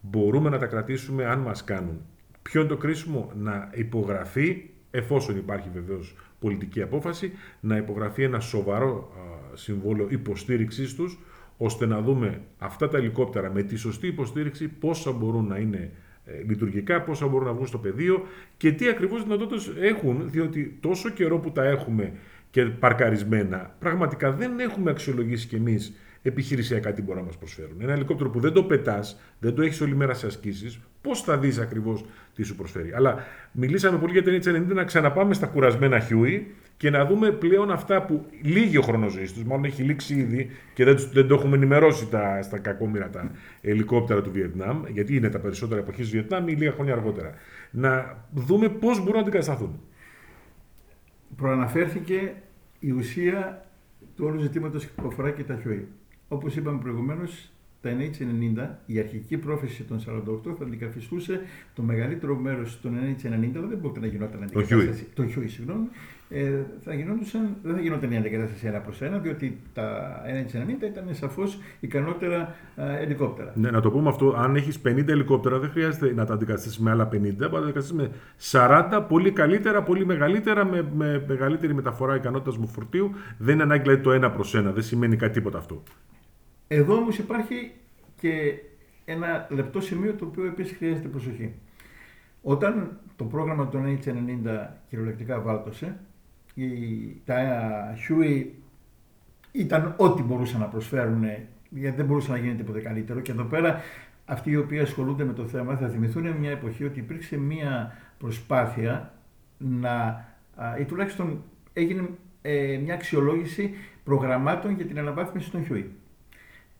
μπορούμε 0.00 0.50
να 0.50 0.58
τα 0.58 0.66
κρατήσουμε 0.66 1.24
αν 1.24 1.38
μας 1.38 1.64
κάνουν. 1.64 2.00
Ποιο 2.42 2.60
είναι 2.60 2.68
το 2.68 2.76
κρίσιμο, 2.76 3.32
να 3.34 3.70
υπογραφεί, 3.74 4.70
εφόσον 4.90 5.36
υπάρχει 5.36 5.68
βεβαίως 5.72 6.16
πολιτική 6.38 6.82
απόφαση, 6.82 7.32
να 7.60 7.76
υπογραφεί 7.76 8.22
ένα 8.22 8.40
σοβαρό 8.40 9.12
συμβόλαιο 9.54 10.06
υποστήριξής 10.10 10.94
τους, 10.94 11.18
ώστε 11.56 11.86
να 11.86 12.00
δούμε 12.00 12.40
αυτά 12.58 12.88
τα 12.88 12.98
ελικόπτερα 12.98 13.52
με 13.52 13.62
τη 13.62 13.76
σωστή 13.76 14.06
υποστήριξη 14.06 14.68
πόσα 14.68 15.12
μπορούν 15.12 15.46
να 15.46 15.58
είναι 15.58 15.92
ε, 16.24 16.42
λειτουργικά, 16.46 17.02
πόσα 17.02 17.26
μπορούν 17.26 17.46
να 17.46 17.52
βγουν 17.52 17.66
στο 17.66 17.78
πεδίο 17.78 18.26
και 18.56 18.72
τι 18.72 18.88
ακριβώς 18.88 19.22
δυνατότητες 19.22 19.72
έχουν, 19.80 20.30
διότι 20.30 20.78
τόσο 20.80 21.10
καιρό 21.10 21.38
που 21.38 21.50
τα 21.50 21.64
έχουμε 21.64 22.12
και 22.50 22.64
παρκαρισμένα, 22.64 23.76
πραγματικά 23.78 24.32
δεν 24.32 24.58
έχουμε 24.58 24.90
αξιολογήσει 24.90 25.46
κι 25.46 25.54
εμείς 25.56 25.94
επιχειρησιακά 26.22 26.92
τι 26.92 27.02
μπορούν 27.02 27.20
να 27.20 27.26
μας 27.26 27.38
προσφέρουν. 27.38 27.80
Ένα 27.80 27.92
ελικόπτερο 27.92 28.30
που 28.30 28.40
δεν 28.40 28.52
το 28.52 28.64
πετάς, 28.64 29.20
δεν 29.38 29.54
το 29.54 29.62
έχεις 29.62 29.80
όλη 29.80 29.94
μέρα 29.94 30.14
σε 30.14 30.26
ασκήσεις, 30.26 30.80
πώς 31.00 31.20
θα 31.20 31.38
δεις 31.38 31.58
ακριβώς 31.58 32.04
τι 32.34 32.42
σου 32.42 32.56
προσφέρει. 32.56 32.92
Αλλά 32.92 33.24
μιλήσαμε 33.52 33.98
πολύ 33.98 34.12
για 34.12 34.22
την 34.22 34.42
H90 34.42 34.74
να 34.74 34.84
ξαναπάμε 34.84 35.34
στα 35.34 35.46
κουρασμένα 35.46 36.08
Huey 36.10 36.42
και 36.76 36.90
να 36.90 37.06
δούμε 37.06 37.30
πλέον 37.30 37.70
αυτά 37.70 38.02
που 38.02 38.26
λύγει 38.42 38.76
ο 38.76 38.82
χρόνος 38.82 39.12
ζωής 39.12 39.32
τους, 39.32 39.44
μάλλον 39.44 39.64
έχει 39.64 39.82
λήξει 39.82 40.14
ήδη 40.14 40.50
και 40.74 40.84
δεν, 40.84 40.96
δεν 41.12 41.26
το 41.26 41.34
έχουμε 41.34 41.56
ενημερώσει 41.56 42.08
τα, 42.08 42.42
στα 42.42 42.58
κακόμοιρα 42.58 43.10
τα 43.10 43.30
ελικόπτερα 43.60 44.22
του 44.22 44.30
Βιετνάμ, 44.30 44.82
γιατί 44.86 45.16
είναι 45.16 45.28
τα 45.28 45.38
περισσότερα 45.38 45.80
εποχής 45.80 46.06
του 46.06 46.12
Βιετνάμ 46.12 46.48
ή 46.48 46.52
λίγα 46.52 46.72
χρόνια 46.72 46.92
αργότερα. 46.92 47.34
Να 47.70 48.24
δούμε 48.34 48.68
πώς 48.68 48.98
μπορούν 48.98 49.14
να 49.14 49.20
αντικατασταθούν. 49.20 49.80
Προαναφέρθηκε 51.36 52.34
η 52.78 52.90
ουσία 52.90 53.66
του 54.16 54.24
όλου 54.26 54.40
ζητήματος 54.40 54.86
που 54.86 55.06
αφορά 55.06 55.30
και 55.30 55.42
τα 55.44 55.60
Huey. 55.64 55.82
Όπως 56.32 56.56
είπαμε 56.56 56.78
προηγουμένως, 56.78 57.50
τα 57.82 57.90
NH90, 57.90 58.68
η 58.86 58.98
αρχική 58.98 59.36
πρόθεση 59.36 59.82
των 59.82 59.98
48 59.98 60.54
θα 60.58 60.64
αντικαθιστούσε 60.64 61.40
το 61.74 61.82
μεγαλύτερο 61.82 62.36
μέρος 62.36 62.80
των 62.80 62.92
NH90, 62.94 63.66
δεν 63.68 63.78
μπορεί 63.80 64.00
να 64.00 64.06
γινόταν 64.06 64.42
αντικατάσταση. 64.42 65.06
Το 65.14 65.22
Huey, 65.22 65.44
συγγνώμη. 65.46 65.86
Ε, 66.30 66.52
θα 66.84 66.94
γινόντουσαν, 66.94 67.56
δεν 67.62 67.74
θα 67.74 67.80
γινόταν 67.80 68.10
η 68.10 68.16
αντικατάσταση 68.16 68.66
ένα 68.66 68.78
προς 68.78 69.00
ένα, 69.00 69.18
διότι 69.18 69.58
τα 69.74 70.16
NH90 70.26 70.82
ήταν 70.82 71.04
σαφώς 71.10 71.58
ικανότερα 71.80 72.54
ε, 72.76 73.02
ελικόπτερα. 73.02 73.52
Ναι, 73.54 73.70
να 73.70 73.80
το 73.80 73.90
πούμε 73.90 74.08
αυτό. 74.08 74.34
Αν 74.36 74.56
έχεις 74.56 74.80
50 74.86 75.08
ελικόπτερα, 75.08 75.58
δεν 75.58 75.70
χρειάζεται 75.70 76.12
να 76.14 76.26
τα 76.26 76.34
αντικαταστήσεις 76.34 76.78
με 76.78 76.90
άλλα 76.90 77.08
50. 77.08 77.10
Μπορεί 77.12 77.36
να 77.36 77.48
τα 77.50 77.56
αντικαταστήσεις 77.58 77.96
με 77.96 78.10
40 78.50 79.04
πολύ 79.08 79.30
καλύτερα, 79.30 79.82
πολύ 79.82 80.06
μεγαλύτερα, 80.06 80.64
με, 80.64 80.88
με 80.94 81.24
μεγαλύτερη 81.28 81.74
μεταφορά 81.74 82.16
ικανότητας 82.16 82.56
μου 82.56 82.66
φορτίου. 82.66 83.10
Δεν 83.38 83.54
είναι 83.54 83.62
ανάγκη 83.62 83.82
δηλαδή, 83.82 84.02
το 84.02 84.12
ένα 84.12 84.30
προς 84.30 84.54
ένα. 84.54 84.72
Δεν 84.72 84.82
σημαίνει 84.82 85.16
κάτι 85.16 85.32
τίποτα 85.32 85.58
αυτό. 85.58 85.82
Εδώ 86.74 86.94
όμως 86.94 87.18
υπάρχει 87.18 87.70
και 88.20 88.54
ένα 89.04 89.46
λεπτό 89.50 89.80
σημείο 89.80 90.14
το 90.14 90.24
οποίο 90.24 90.44
επίσης 90.44 90.76
χρειάζεται 90.76 91.08
προσοχή. 91.08 91.54
Όταν 92.42 93.00
το 93.16 93.24
πρόγραμμα 93.24 93.68
των 93.68 93.98
H90 93.98 94.66
κυριολεκτικά 94.88 95.40
βάλτωσε, 95.40 95.98
η, 96.54 96.66
τα 97.24 97.94
Huey 98.08 98.44
ήταν 99.52 99.94
ό,τι 99.96 100.22
μπορούσαν 100.22 100.60
να 100.60 100.66
προσφέρουν, 100.66 101.24
γιατί 101.70 101.96
δεν 101.96 102.06
μπορούσε 102.06 102.30
να 102.30 102.38
γίνει 102.38 102.54
τίποτε 102.54 102.80
καλύτερο. 102.80 103.20
Και 103.20 103.32
εδώ 103.32 103.44
πέρα 103.44 103.80
αυτοί 104.24 104.50
οι 104.50 104.56
οποίοι 104.56 104.78
ασχολούνται 104.78 105.24
με 105.24 105.32
το 105.32 105.46
θέμα 105.46 105.76
θα 105.76 105.88
θυμηθούν 105.88 106.30
μια 106.30 106.50
εποχή 106.50 106.84
ότι 106.84 106.98
υπήρξε 106.98 107.36
μια 107.36 107.96
προσπάθεια 108.18 109.14
να, 109.58 110.24
ή 110.80 110.84
τουλάχιστον 110.84 111.42
έγινε 111.72 112.08
ε, 112.42 112.78
μια 112.84 112.94
αξιολόγηση 112.94 113.74
προγραμμάτων 114.04 114.74
για 114.74 114.84
την 114.84 114.98
αναβάθμιση 114.98 115.50
των 115.50 115.66
Huey 115.70 115.84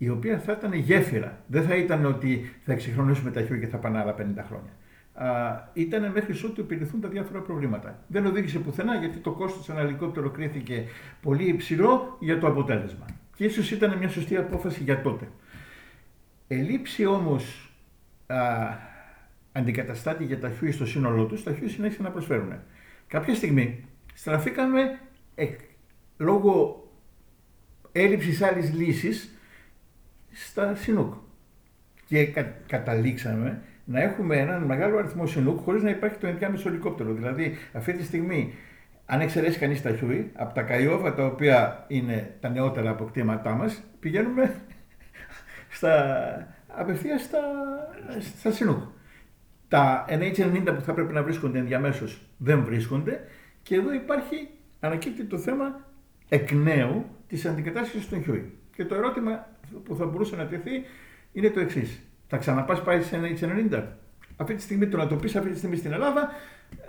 η 0.02 0.08
οποία 0.08 0.38
θα 0.38 0.52
ήταν 0.52 0.72
γέφυρα. 0.72 1.44
Δεν 1.46 1.62
θα 1.62 1.76
ήταν 1.76 2.04
ότι 2.04 2.50
θα 2.64 2.72
εξυγχρονίσουμε 2.72 3.30
τα 3.30 3.42
χιού 3.42 3.58
και 3.58 3.66
θα 3.66 3.76
πάνε 3.76 3.98
άλλα 3.98 4.14
50 4.18 4.20
χρόνια. 4.46 4.72
Α, 5.12 5.70
ήταν 5.72 6.10
μέχρι 6.12 6.46
ότου 6.46 6.60
επιληθούν 6.60 7.00
τα 7.00 7.08
διάφορα 7.08 7.40
προβλήματα. 7.40 8.04
Δεν 8.06 8.26
οδήγησε 8.26 8.58
πουθενά 8.58 8.94
γιατί 8.94 9.18
το 9.18 9.30
κόστος 9.32 9.68
ένα 9.68 9.80
ελικόπτερο 9.80 10.30
κρίθηκε 10.30 10.84
πολύ 11.22 11.44
υψηλό 11.48 12.16
για 12.20 12.38
το 12.38 12.46
αποτέλεσμα. 12.46 13.06
Και 13.36 13.44
ίσως 13.44 13.70
ήταν 13.70 13.98
μια 13.98 14.08
σωστή 14.08 14.36
απόφαση 14.36 14.82
για 14.82 15.02
τότε. 15.02 15.28
Ελήψη 16.48 17.06
όμως 17.06 17.72
αντικαταστάτη 19.52 20.24
για 20.24 20.38
τα 20.38 20.50
χιούι 20.50 20.72
στο 20.72 20.86
σύνολό 20.86 21.24
τους, 21.24 21.42
τα 21.42 21.52
χιούι 21.52 21.68
συνέχισαν 21.68 22.04
να 22.04 22.10
προσφέρουν. 22.10 22.52
Κάποια 23.06 23.34
στιγμή 23.34 23.84
στραφήκαμε 24.14 24.98
λόγω 26.16 26.86
έλλειψης 27.92 28.42
άλλης 28.42 28.72
λύσης 28.74 29.36
στα 30.32 30.74
Σινούκ. 30.74 31.14
Και 32.06 32.26
κα, 32.26 32.42
καταλήξαμε 32.66 33.62
να 33.84 34.02
έχουμε 34.02 34.36
έναν 34.36 34.62
μεγάλο 34.62 34.98
αριθμό 34.98 35.26
Σινούκ 35.26 35.60
χωρίς 35.60 35.82
να 35.82 35.90
υπάρχει 35.90 36.18
το 36.18 36.26
ενδιάμεσο 36.26 36.68
ελικόπτερο. 36.68 37.12
Δηλαδή, 37.12 37.56
αυτή 37.72 37.92
τη 37.92 38.04
στιγμή, 38.04 38.54
αν 39.06 39.20
εξαιρέσει 39.20 39.58
κανείς 39.58 39.82
τα 39.82 39.96
Χιούι, 39.96 40.30
από 40.34 40.54
τα 40.54 40.62
Kiowa 40.62 41.14
τα 41.14 41.26
οποία 41.26 41.84
είναι 41.88 42.36
τα 42.40 42.48
νεότερα 42.48 42.90
αποκτήματά 42.90 43.50
μας, 43.50 43.82
πηγαίνουμε 44.00 44.54
στα, 45.76 46.54
απευθείας 46.66 47.22
στα, 47.22 47.40
στα 48.36 48.50
Chinook. 48.50 48.82
Τα 49.68 50.04
NH90 50.08 50.64
που 50.64 50.80
θα 50.80 50.94
πρέπει 50.94 51.12
να 51.12 51.22
βρίσκονται 51.22 51.58
ενδιαμέσως 51.58 52.22
δεν 52.36 52.64
βρίσκονται 52.64 53.20
και 53.62 53.74
εδώ 53.74 53.92
υπάρχει, 53.92 54.48
ανακύπτει 54.80 55.24
το 55.24 55.38
θέμα 55.38 55.80
εκ 56.28 56.52
νέου 56.52 57.04
της 57.26 57.46
αντικατάστασης 57.46 58.08
των 58.08 58.22
Χιούι. 58.22 58.52
Και 58.74 58.84
το 58.84 58.94
ερώτημα 58.94 59.46
που 59.84 59.96
θα 59.96 60.06
μπορούσε 60.06 60.36
να 60.36 60.46
τεθεί 60.46 60.70
είναι 61.32 61.50
το 61.50 61.60
εξής. 61.60 62.00
Θα 62.26 62.36
ξαναπάς 62.36 62.82
πάλι 62.82 63.02
σε 63.02 63.16
NH90. 63.16 63.82
Αυτή 64.36 64.54
τη 64.54 64.62
στιγμή 64.62 64.86
το 64.88 64.96
να 64.96 65.06
το 65.06 65.16
πεις 65.16 65.36
αυτή 65.36 65.50
τη 65.50 65.58
στιγμή 65.58 65.76
στην 65.76 65.92
Ελλάδα 65.92 66.30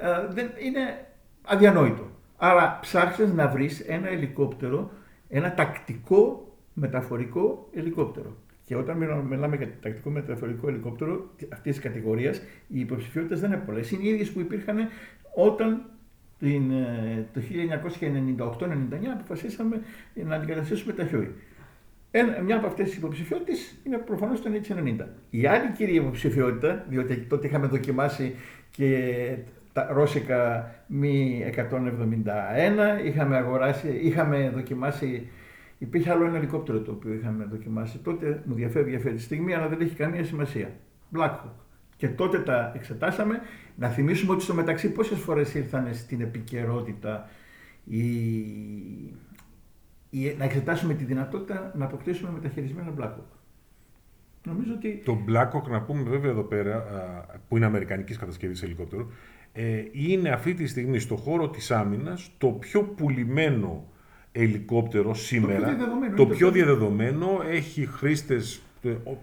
ε, 0.02 0.34
δεν 0.34 0.50
είναι 0.66 1.06
αδιανόητο. 1.42 2.10
Άρα 2.38 2.78
ψάχνει 2.82 3.28
να 3.28 3.48
βρεις 3.48 3.80
ένα 3.80 4.08
ελικόπτερο, 4.08 4.92
ένα 5.30 5.54
τακτικό 5.54 6.54
μεταφορικό 6.74 7.70
ελικόπτερο. 7.74 8.38
Και 8.66 8.76
όταν 8.76 8.98
μιλάμε 9.30 9.56
για 9.56 9.70
τακτικό 9.82 10.10
μεταφορικό 10.10 10.68
ελικόπτερο 10.68 11.30
αυτής 11.54 11.76
της 11.76 11.84
κατηγορίας, 11.84 12.38
οι 12.68 12.80
υποψηφιότητες 12.80 13.40
δεν 13.40 13.52
είναι 13.52 13.62
πολλές. 13.66 13.92
Είναι 13.92 14.04
οι 14.04 14.10
ίδιες 14.10 14.32
που 14.32 14.40
υπήρχαν 14.40 14.78
όταν 15.36 15.86
την, 16.40 16.72
ε, 16.72 17.28
το 17.34 17.42
1998-99 17.42 19.12
αποφασίσαμε 19.14 19.82
να 20.14 20.36
αντικαταστήσουμε 20.36 20.94
τα 20.94 21.06
χιόι. 21.06 21.32
Ένα, 22.16 22.42
μια 22.42 22.56
από 22.56 22.68
αυτές 22.68 22.88
τις 22.88 22.98
υποψηφιότητες 22.98 23.76
είναι 23.84 23.98
προφανώς 23.98 24.42
το 24.42 24.50
H90. 24.54 25.06
Η 25.30 25.48
άλλη 25.48 25.72
κυρία 25.72 26.02
υποψηφιότητα, 26.02 26.86
διότι 26.90 27.16
τότε 27.16 27.48
είχαμε 27.48 27.68
δοκιμάσει 27.68 28.36
και 28.72 29.38
τα 29.74 29.88
ρώσικα 29.92 30.72
μη 30.88 31.44
171, 31.46 33.06
είχαμε 33.06 33.38
αγοράσει, 33.38 34.00
είχαμε 34.02 34.52
δοκιμάσει. 34.56 35.28
Υπήρχε 35.78 36.12
άλλο 36.12 36.26
ένα 36.26 36.38
ελικόπτερο 36.38 36.80
το 36.80 36.92
οποίο 36.92 37.14
είχαμε 37.14 37.48
δοκιμάσει. 37.52 37.98
Τότε 37.98 38.42
μου 38.46 38.54
διαφεύγει 38.56 38.96
αυτή 38.96 39.14
τη 39.14 39.22
στιγμή, 39.22 39.54
αλλά 39.54 39.68
δεν 39.68 39.82
έχει 39.82 39.96
καμία 39.96 40.24
σημασία. 40.24 40.70
Blackhawk. 41.16 41.52
Και 41.98 42.08
τότε 42.08 42.40
τα 42.40 42.72
εξετάσαμε. 42.76 43.42
Να 43.76 43.90
θυμίσουμε 43.90 44.34
ότι 44.34 44.44
στο 44.44 44.54
μεταξύ 44.54 44.92
πόσες 44.92 45.20
φορές 45.20 45.54
ήρθαν 45.54 45.94
στην 45.94 46.22
επικαιρότητα 46.22 47.30
οι 47.84 48.04
να 50.38 50.44
εξετάσουμε 50.44 50.94
τη 50.94 51.04
δυνατότητα 51.04 51.72
να 51.76 51.86
αποκτήσουμε 51.86 52.32
μεταχειρισμένα 52.32 52.94
Blackhawk. 53.00 53.38
Νομίζω 54.44 54.74
ότι... 54.74 55.02
Το 55.06 55.18
Blackhawk, 55.28 55.70
να 55.70 55.82
πούμε 55.82 56.10
βέβαια 56.10 56.32
εδώ 56.32 56.42
πέρα, 56.42 56.86
που 57.48 57.58
είναι 57.58 57.66
αμερικανικής 57.66 58.18
κατασκευής 58.18 58.64
ελικόπτερου, 58.64 59.08
ε, 59.54 59.84
είναι 59.92 60.30
αυτή 60.30 60.54
τη 60.54 60.68
στιγμή 60.68 61.00
στο 61.00 61.16
χώρο 61.16 61.50
της 61.50 61.72
άμυνας 61.72 62.32
το 62.38 62.48
πιο 62.48 62.82
πουλημένο 62.82 63.88
ελικόπτερο 64.32 65.14
σήμερα. 65.14 65.76
Το 66.16 66.26
πιο 66.26 66.52
διαδεδομένο, 66.52 67.42
έχει 67.50 67.86
χρήστες 67.86 68.62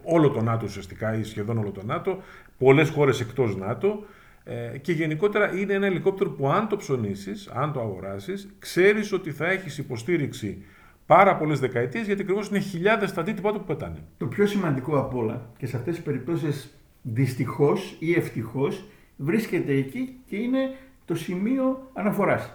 όλο 0.03 0.31
το 0.31 0.43
ΝΑΤΟ 0.43 0.65
ουσιαστικά 0.67 1.15
ή 1.15 1.23
σχεδόν 1.23 1.59
όλο 1.59 1.71
το 1.71 1.83
ΝΑΤΟ, 1.85 2.23
πολλές 2.59 2.89
χώρες 2.89 3.21
εκτός 3.21 3.57
ΝΑΤΟ 3.57 4.05
Ε, 4.45 4.79
και 4.79 4.93
γενικότερα 4.93 5.57
είναι 5.57 5.73
ένα 5.73 5.87
ελικόπτερο 5.87 6.31
που 6.31 6.49
αν 6.49 6.69
το 6.69 6.77
ψωνίσεις, 6.77 7.49
αν 7.49 7.73
το 7.73 7.81
αγοράσεις, 7.81 8.49
ξέρεις 8.59 9.13
ότι 9.13 9.31
θα 9.31 9.47
έχεις 9.47 9.79
υποστήριξη 9.79 10.65
πάρα 11.11 11.37
πολλές 11.37 11.61
δεκαετίες 11.61 12.07
γιατί 12.07 12.23
ακριβώς 12.23 12.49
είναι 12.49 12.59
χιλιάδες 12.59 13.13
τα 13.13 13.21
αντίτυπα 13.21 13.53
του 13.53 13.59
που 13.59 13.65
πετάνε. 13.65 13.99
Το 14.19 14.27
πιο 14.27 14.47
σημαντικό 14.47 14.99
απ' 14.99 15.15
όλα 15.15 15.51
και 15.57 15.67
σε 15.67 15.77
αυτές 15.77 15.95
τις 15.95 16.05
περιπτώσεις 16.05 16.79
δυστυχώς 17.03 17.97
ή 17.99 18.13
ευτυχώς 18.13 18.85
βρίσκεται 19.17 19.73
εκεί 19.73 20.19
και 20.27 20.37
είναι 20.37 20.75
το 21.05 21.15
σημείο 21.15 21.91
αναφοράς. 21.93 22.53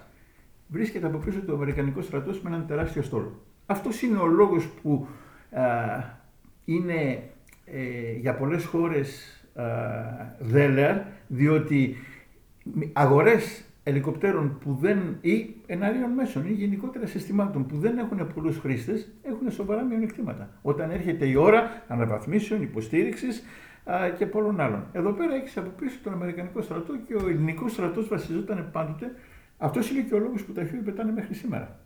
Βρίσκεται 0.67 1.05
από 1.05 1.17
πίσω 1.17 1.39
του 1.39 1.53
Αμερικανικού 1.53 2.01
στρατός 2.01 2.41
με 2.41 2.49
έναν 2.49 2.67
τεράστιο 2.67 3.01
στόλο. 3.01 3.41
Αυτός 3.65 4.01
είναι 4.01 4.17
ο 4.17 4.25
λόγος 4.25 4.67
που 4.81 5.07
α, 5.51 5.61
είναι 6.65 7.23
ε, 7.65 8.11
για 8.19 8.35
πολλές 8.35 8.65
χώρες 8.65 9.39
δέλεα, 10.39 11.07
διότι 11.27 11.95
αγορές 12.93 13.63
ελικοπτέρων 13.87 14.57
που 14.57 14.77
δεν, 14.81 15.17
ή 15.21 15.55
εναρίων 15.65 16.09
μέσων 16.11 16.45
ή 16.45 16.51
γενικότερα 16.51 17.05
συστημάτων 17.05 17.65
που 17.65 17.77
δεν 17.77 17.97
έχουν 17.97 18.33
πολλούς 18.33 18.57
χρήστες 18.57 19.13
έχουν 19.21 19.51
σοβαρά 19.51 19.83
μειονεκτήματα. 19.83 20.49
Όταν 20.61 20.91
έρχεται 20.91 21.25
η 21.25 21.35
ώρα 21.35 21.83
αναβαθμίσεων, 21.87 22.61
υποστήριξης 22.61 23.43
και 24.17 24.25
πολλών 24.25 24.59
άλλων. 24.59 24.85
Εδώ 24.91 25.11
πέρα 25.11 25.35
έχεις 25.35 25.57
από 25.57 25.69
πίσω 25.69 25.97
τον 26.03 26.13
Αμερικανικό 26.13 26.61
στρατό 26.61 26.97
και 27.07 27.13
ο 27.15 27.27
ελληνικός 27.27 27.71
στρατός 27.71 28.07
βασιζόταν 28.07 28.69
πάντοτε. 28.71 29.11
Αυτός 29.57 29.89
είναι 29.89 30.01
και 30.01 30.15
ο 30.15 30.19
λόγος 30.19 30.43
που 30.43 30.51
τα 30.51 30.65
χιούι 30.65 30.79
πετάνε 30.79 31.11
μέχρι 31.11 31.33
σήμερα. 31.33 31.79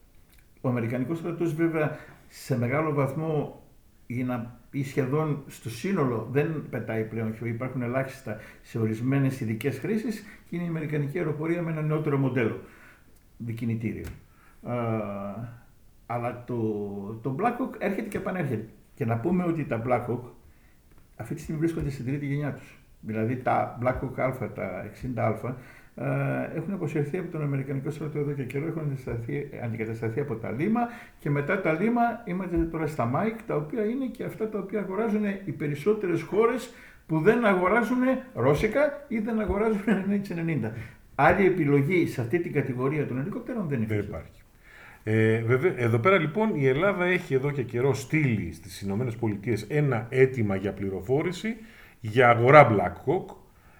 Ο 0.62 0.70
Αμερικανικός 0.70 1.18
στρατός 1.18 1.54
βέβαια 1.54 1.98
σε 2.28 2.58
μεγάλο 2.58 2.94
βαθμό 2.94 3.64
για 4.12 4.26
να 4.26 4.60
ή 4.72 4.84
σχεδόν 4.84 5.44
στο 5.48 5.70
σύνολο 5.70 6.28
δεν 6.32 6.66
πετάει 6.70 7.04
πλέον 7.04 7.36
χιό. 7.36 7.48
Υπάρχουν 7.48 7.82
ελάχιστα 7.82 8.38
σε 8.62 8.80
ορισμένες 8.80 9.40
ειδικές 9.40 9.80
χρήσεις 9.80 10.24
και 10.50 10.56
είναι 10.56 10.66
η 10.66 10.68
Αμερικανική 10.68 11.18
αεροπορία 11.18 11.62
με 11.62 11.72
ένα 11.72 11.82
νεότερο 11.82 12.18
μοντέλο 12.18 12.60
δικινητήριο. 13.38 14.06
αλλά 16.06 16.44
το, 16.48 16.56
το 17.22 17.36
Blackhawk 17.40 17.76
έρχεται 17.78 18.08
και 18.08 18.18
επανέρχεται. 18.18 18.70
Και 18.94 19.06
να 19.06 19.18
πούμε 19.18 19.44
ότι 19.44 19.66
τα 19.66 19.82
Blackhawk 19.86 20.22
αυτή 21.16 21.34
τη 21.34 21.42
στιγμή 21.42 21.60
βρίσκονται 21.60 21.90
στην 21.90 22.06
τρίτη 22.06 22.26
γενιά 22.26 22.54
τους. 22.54 22.78
Δηλαδή 23.00 23.38
τα 23.38 23.80
Blackhawk 23.82 24.20
Α, 24.20 24.52
τα 24.52 24.92
60Α, 25.16 25.44
ε, 25.44 25.54
έχουν 26.56 26.74
αποσυρθεί 26.74 27.18
από 27.18 27.32
τον 27.32 27.42
Αμερικανικό 27.42 27.90
στρατό 27.90 28.20
εδώ 28.20 28.32
και 28.32 28.44
καιρό, 28.44 28.68
έχουν 28.68 28.98
αντικατασταθεί 29.64 30.20
από 30.20 30.36
τα 30.36 30.52
Lima 30.52 30.82
και 31.20 31.30
μετά 31.30 31.62
τα 31.62 31.74
Lima 31.74 32.02
είμαστε 32.26 32.58
τώρα 32.58 32.88
στα 32.88 33.06
Μάικ, 33.06 33.42
τα 33.42 33.56
οποία 33.56 33.84
είναι 33.84 34.06
και 34.06 34.24
αυτά 34.24 34.50
τα 34.50 34.60
οποία 34.60 34.80
αγοράζουν 34.80 35.24
οι 35.46 35.52
περισσότερες 35.52 36.22
χώρες 36.22 36.74
που 37.08 37.20
δεν 37.20 37.46
αγοράζουν 37.46 37.98
ρώσικα 38.34 39.06
ή 39.08 39.20
δεν 39.20 39.40
αγοράζουν 39.40 39.82
NH90. 40.10 40.72
Άλλη 41.16 41.46
επιλογή 41.46 42.08
σε 42.08 42.22
αυτή 42.22 42.40
την 42.40 42.54
κατηγορία 42.54 43.08
των 43.08 43.20
ελικόπτερων 43.20 43.68
δεν 43.68 43.82
υπάρχει. 43.82 44.02
Δεν 44.02 44.10
υπάρχει. 44.10 44.42
Ε, 45.04 45.42
βέβαια, 45.42 45.74
εδώ 45.78 45.98
πέρα 46.00 46.18
λοιπόν 46.18 46.56
η 46.56 46.68
Ελλάδα 46.68 47.06
έχει 47.06 47.34
εδώ 47.34 47.52
και 47.52 47.64
καιρό 47.64 47.94
στείλει 47.94 48.54
στις 48.54 48.82
Ηνωμένες 48.82 49.16
Πολιτείες 49.16 49.66
ένα 49.70 50.08
αίτημα 50.10 50.56
για 50.56 50.74
πληροφόρηση 50.74 51.56
για 52.00 52.30
αγορά 52.30 52.68
Blackhawk 52.72 53.36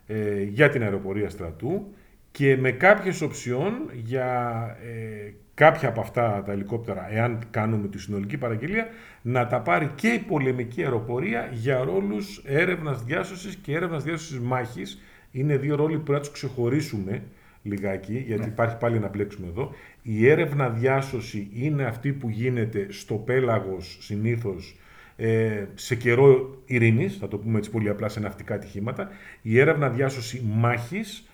ε, 0.08 0.44
για 0.44 0.70
την 0.70 0.84
αεροπορία 0.84 1.30
στρατού 1.30 1.94
και 2.32 2.58
με 2.58 2.72
κάποιες 2.72 3.22
οψιών 3.22 3.74
για 3.94 4.60
ε, 4.84 5.34
κάποια 5.54 5.90
από 5.90 6.02
αυτά 6.02 6.44
τα 6.46 6.52
ελικόπτερα, 6.52 7.08
εάν 7.12 7.40
κάνουμε 7.52 7.88
τη 7.88 8.00
συνολική 8.00 8.38
παραγγελία, 8.38 8.88
να 9.22 9.48
τα 9.48 9.60
πάρει 9.60 9.92
και 9.96 10.08
η 10.08 10.20
πολεμική 10.20 10.84
αεροπορία 10.84 11.50
για 11.54 11.84
ρόλους 11.84 12.42
έρευνας 12.46 13.04
διάσωσης 13.04 13.56
και 13.56 13.74
έρευνας 13.76 14.04
διάσωσης 14.04 14.40
μάχης. 14.40 15.02
Είναι 15.32 15.58
δύο 15.58 15.76
ρόλοι 15.76 15.98
που 15.98 16.04
πρέπει 16.04 16.20
να 16.20 16.20
τους 16.20 16.32
ξεχωρίσουμε 16.32 17.24
λιγάκι, 17.64 18.24
γιατί 18.28 18.42
ναι. 18.42 18.48
υπάρχει 18.48 18.78
πάλι 18.78 19.00
να 19.00 19.08
μπλέξουμε 19.08 19.48
εδώ. 19.48 19.72
Η 20.02 20.28
έρευνα 20.28 20.70
διάσωση 20.70 21.50
είναι 21.54 21.84
αυτή 21.84 22.12
που 22.12 22.30
γίνεται 22.30 22.88
στο 22.90 23.16
πέλαγος 23.16 23.98
συνήθως 24.02 24.78
ε, 25.16 25.66
σε 25.74 25.96
καιρό 25.96 26.58
ειρήνης, 26.66 27.18
θα 27.18 27.28
το 27.28 27.38
πούμε 27.38 27.58
έτσι 27.58 27.70
πολύ 27.70 27.90
απλά 27.90 28.10
σε 28.10 28.20
ναυτικά 28.20 28.54
ατυχήματα. 28.56 29.10
Η 29.42 29.60
έρευνα 29.60 29.90
διάσωση 29.90 30.44
μάχης 30.54 31.30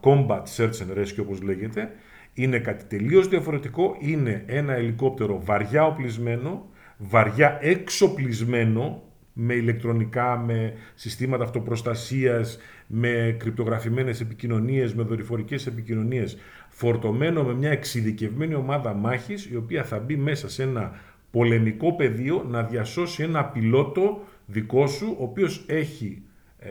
combat 0.00 0.42
search 0.56 0.80
and 0.80 0.98
rescue 0.98 1.20
όπως 1.20 1.42
λέγεται, 1.42 1.90
είναι 2.34 2.58
κάτι 2.58 2.84
τελείως 2.84 3.28
διαφορετικό, 3.28 3.96
είναι 3.98 4.44
ένα 4.46 4.72
ελικόπτερο 4.72 5.40
βαριά 5.44 5.86
οπλισμένο, 5.86 6.68
βαριά 6.98 7.58
εξοπλισμένο, 7.60 9.02
με 9.38 9.54
ηλεκτρονικά, 9.54 10.36
με 10.36 10.72
συστήματα 10.94 11.44
αυτοπροστασίας, 11.44 12.58
με 12.86 13.36
κρυπτογραφημένες 13.38 14.20
επικοινωνίες, 14.20 14.94
με 14.94 15.02
δορυφορικές 15.02 15.66
επικοινωνίες, 15.66 16.36
φορτωμένο 16.68 17.42
με 17.44 17.54
μια 17.54 17.70
εξειδικευμένη 17.70 18.54
ομάδα 18.54 18.94
μάχης, 18.94 19.46
η 19.46 19.56
οποία 19.56 19.84
θα 19.84 19.98
μπει 19.98 20.16
μέσα 20.16 20.48
σε 20.48 20.62
ένα 20.62 21.00
πολεμικό 21.30 21.94
πεδίο 21.94 22.44
να 22.48 22.62
διασώσει 22.62 23.22
ένα 23.22 23.44
πιλότο 23.44 24.22
δικό 24.46 24.86
σου, 24.86 25.16
ο 25.18 25.22
οποίος 25.22 25.64
έχει 25.68 26.22
ε, 26.58 26.70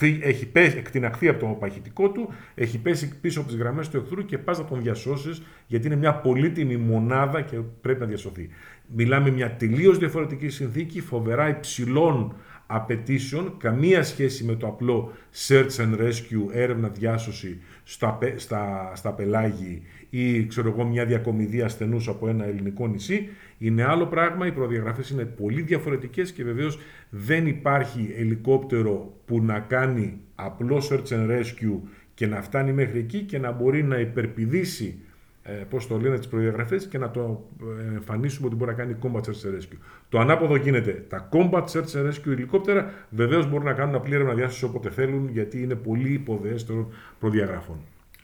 έχει 0.00 0.46
πέσει, 0.46 0.78
εκτιναχθεί 0.78 1.28
από 1.28 1.38
το 1.38 1.46
παχητικό 1.46 2.10
του, 2.10 2.28
έχει 2.54 2.78
πέσει 2.78 3.18
πίσω 3.20 3.40
από 3.40 3.48
τις 3.48 3.58
γραμμές 3.58 3.88
του 3.88 3.96
εχθρού 3.96 4.24
και 4.24 4.38
πας 4.38 4.58
να 4.58 4.64
τον 4.64 4.82
διασώσεις, 4.82 5.42
γιατί 5.66 5.86
είναι 5.86 5.96
μια 5.96 6.14
πολύτιμη 6.14 6.76
μονάδα 6.76 7.40
και 7.40 7.56
πρέπει 7.80 8.00
να 8.00 8.06
διασωθεί. 8.06 8.48
Μιλάμε 8.94 9.30
μια 9.30 9.56
τελείως 9.56 9.98
διαφορετική 9.98 10.48
συνθήκη, 10.48 11.00
φοβερά 11.00 11.48
υψηλών 11.48 12.34
απαιτήσεων, 12.66 13.54
καμία 13.58 14.02
σχέση 14.02 14.44
με 14.44 14.54
το 14.54 14.66
απλό 14.66 15.12
search 15.48 15.76
and 15.76 16.00
rescue, 16.00 16.52
έρευνα 16.52 16.88
διάσωση 16.88 17.60
στα, 17.84 18.18
στα, 18.36 18.92
στα 18.94 19.12
πελάγη 19.12 19.82
ή 20.10 20.46
ξέρω 20.46 20.68
εγώ 20.68 20.84
μια 20.84 21.04
διακομιδία 21.04 21.64
ασθενούς 21.64 22.08
από 22.08 22.28
ένα 22.28 22.44
ελληνικό 22.44 22.86
νησί. 22.86 23.28
Είναι 23.58 23.84
άλλο 23.84 24.06
πράγμα, 24.06 24.46
οι 24.46 24.52
προδιαγραφές 24.52 25.10
είναι 25.10 25.24
πολύ 25.24 25.62
διαφορετικές 25.62 26.32
και 26.32 26.44
βεβαίως 26.44 26.78
δεν 27.10 27.46
υπάρχει 27.46 28.14
ελικόπτερο 28.16 29.21
που 29.32 29.42
να 29.42 29.58
κάνει 29.58 30.20
απλό 30.34 30.82
search 30.90 31.08
and 31.08 31.30
rescue 31.30 31.78
και 32.14 32.26
να 32.26 32.42
φτάνει 32.42 32.72
μέχρι 32.72 32.98
εκεί 32.98 33.20
και 33.20 33.38
να 33.38 33.52
μπορεί 33.52 33.82
να 33.82 33.98
υπερπηδήσει 33.98 34.98
ε, 35.42 35.52
πώς 35.52 35.86
το 35.86 35.98
λένε, 35.98 36.18
τις 36.18 36.28
προδιαγραφές 36.28 36.86
και 36.86 36.98
να 36.98 37.10
το 37.10 37.48
ε, 37.90 37.94
εμφανίσουμε 37.94 38.46
ότι 38.46 38.56
μπορεί 38.56 38.70
να 38.70 38.76
κάνει 38.76 38.96
combat 39.02 39.20
search 39.20 39.48
and 39.48 39.54
rescue. 39.58 39.78
Το 40.08 40.18
ανάποδο 40.18 40.56
γίνεται. 40.56 41.04
Τα 41.08 41.28
combat 41.32 41.64
search 41.64 41.94
and 41.94 42.08
rescue 42.08 42.30
ελικόπτερα 42.30 42.92
βεβαίως 43.10 43.50
μπορούν 43.50 43.64
να 43.64 43.72
κάνουν 43.72 43.94
απλή 43.94 44.14
έρευνα 44.14 44.34
διάσωση 44.34 44.64
όποτε 44.64 44.90
θέλουν, 44.90 45.28
γιατί 45.28 45.62
είναι 45.62 45.74
πολύ 45.74 46.12
υποδέστερων 46.12 46.86
προδιαγραφών. 47.18 47.76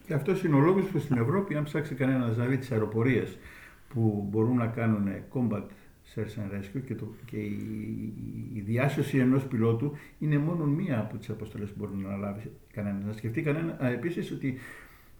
Και 0.06 0.14
αυτός 0.14 0.44
είναι 0.44 0.56
ο 0.56 0.60
λόγος 0.60 0.84
που 0.84 0.98
στην 0.98 1.16
Ευρώπη, 1.18 1.54
αν 1.54 1.64
ψάξει 1.64 1.94
κανένα 1.94 2.34
να 2.36 2.44
δει 2.44 2.56
τις 2.56 2.72
αεροπορίες 2.72 3.38
που 3.88 4.26
μπορούν 4.30 4.56
να 4.56 4.66
κάνουν 4.66 5.08
combat 5.34 5.62
search 6.14 6.20
and 6.20 6.54
rescue 6.54 6.82
και, 6.86 6.94
το, 6.94 7.06
και 7.24 7.36
η, 7.36 8.12
η 8.54 8.60
διάσωση 8.60 9.18
ενός 9.18 9.44
πιλότου 9.44 9.96
είναι 10.18 10.38
μόνο 10.38 10.64
μία 10.64 10.98
από 10.98 11.16
τις 11.16 11.30
αποστολές 11.30 11.68
που 11.68 11.74
μπορεί 11.78 11.90
να 12.02 12.08
αναλάβει 12.08 12.50
κανένας. 12.72 13.04
Να 13.04 13.12
σκεφτεί 13.12 13.42
κανένα 13.42 13.86
επίσης 13.86 14.30
ότι 14.30 14.58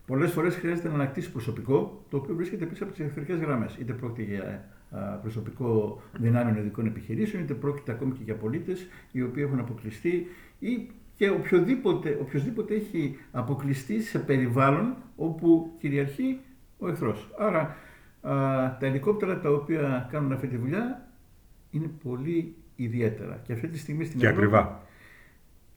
πολλές 0.07 0.33
φορές 0.33 0.55
χρειάζεται 0.55 0.89
να 0.89 0.95
ανακτήσει 0.95 1.33
προσωπικό 1.33 2.05
το 2.11 2.17
οποίο 2.17 2.35
βρίσκεται 2.35 2.67
πίσω 2.67 2.85
από 2.85 2.93
τις 2.93 3.05
εχθρικές 3.07 3.39
γραμμές. 3.39 3.77
Είτε 3.81 3.93
πρόκειται 3.93 4.33
για 4.33 4.69
προσωπικό 5.23 6.01
δυνάμεων 6.19 6.57
ειδικών 6.57 6.87
επιχειρήσεων, 6.87 7.43
είτε 7.43 7.55
πρόκειται 7.55 7.93
ακόμη 7.93 8.13
και 8.13 8.23
για 8.25 8.35
πολίτες 8.35 8.87
οι 9.13 9.23
οποίοι 9.23 9.43
έχουν 9.47 9.59
αποκλειστεί 9.59 10.27
ή 10.59 10.91
και 11.17 11.31
οποιοδήποτε, 11.31 12.19
οποιοδήποτε 12.21 12.75
έχει 12.75 13.19
αποκλειστεί 13.33 14.03
σε 14.03 14.19
περιβάλλον 14.19 14.97
όπου 15.17 15.73
κυριαρχεί 15.79 16.39
ο 16.79 16.89
εχθρός. 16.89 17.31
Άρα 17.39 17.61
α, 17.61 17.75
τα 18.21 18.79
ελικόπτερα 18.81 19.41
τα 19.41 19.51
οποία 19.51 20.09
κάνουν 20.11 20.33
αυτή 20.33 20.47
τη 20.47 20.57
δουλειά 20.57 21.09
είναι 21.71 21.91
πολύ 22.05 22.57
ιδιαίτερα. 22.77 23.41
Και 23.43 23.53
αυτή 23.53 23.69
τη 23.69 23.79
στιγμή 23.79 24.05
στην 24.05 24.19
και 24.19 24.27
ακριβά. 24.27 24.81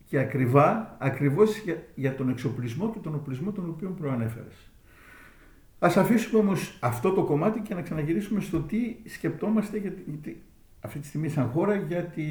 Και 0.06 0.20
ακριβά, 0.20 0.98
ακριβώς 1.00 1.58
για, 1.58 1.84
για 1.96 2.16
τον 2.16 2.30
εξοπλισμό 2.30 2.92
και 2.92 3.00
τον 3.00 3.16
οπλισμό 3.16 3.52
τον 3.52 3.70
οποίο 3.70 3.90
προανέφερες. 3.90 4.72
Ας 5.80 5.98
αφήσουμε 5.98 6.40
όμως 6.40 6.78
αυτό 6.82 7.12
το 7.12 7.24
κομμάτι 7.24 7.60
και 7.60 7.74
να 7.74 7.82
ξαναγυρίσουμε 7.82 8.42
στο 8.42 8.60
τι 8.60 8.96
σκεπτόμαστε 9.06 9.78
για, 9.78 9.94
αυτή 10.82 11.00
τη 11.00 11.08
στιγμή 11.08 11.30
σαν 11.30 11.48
χώρα 11.48 11.76
για, 11.76 12.04
τη, 12.04 12.24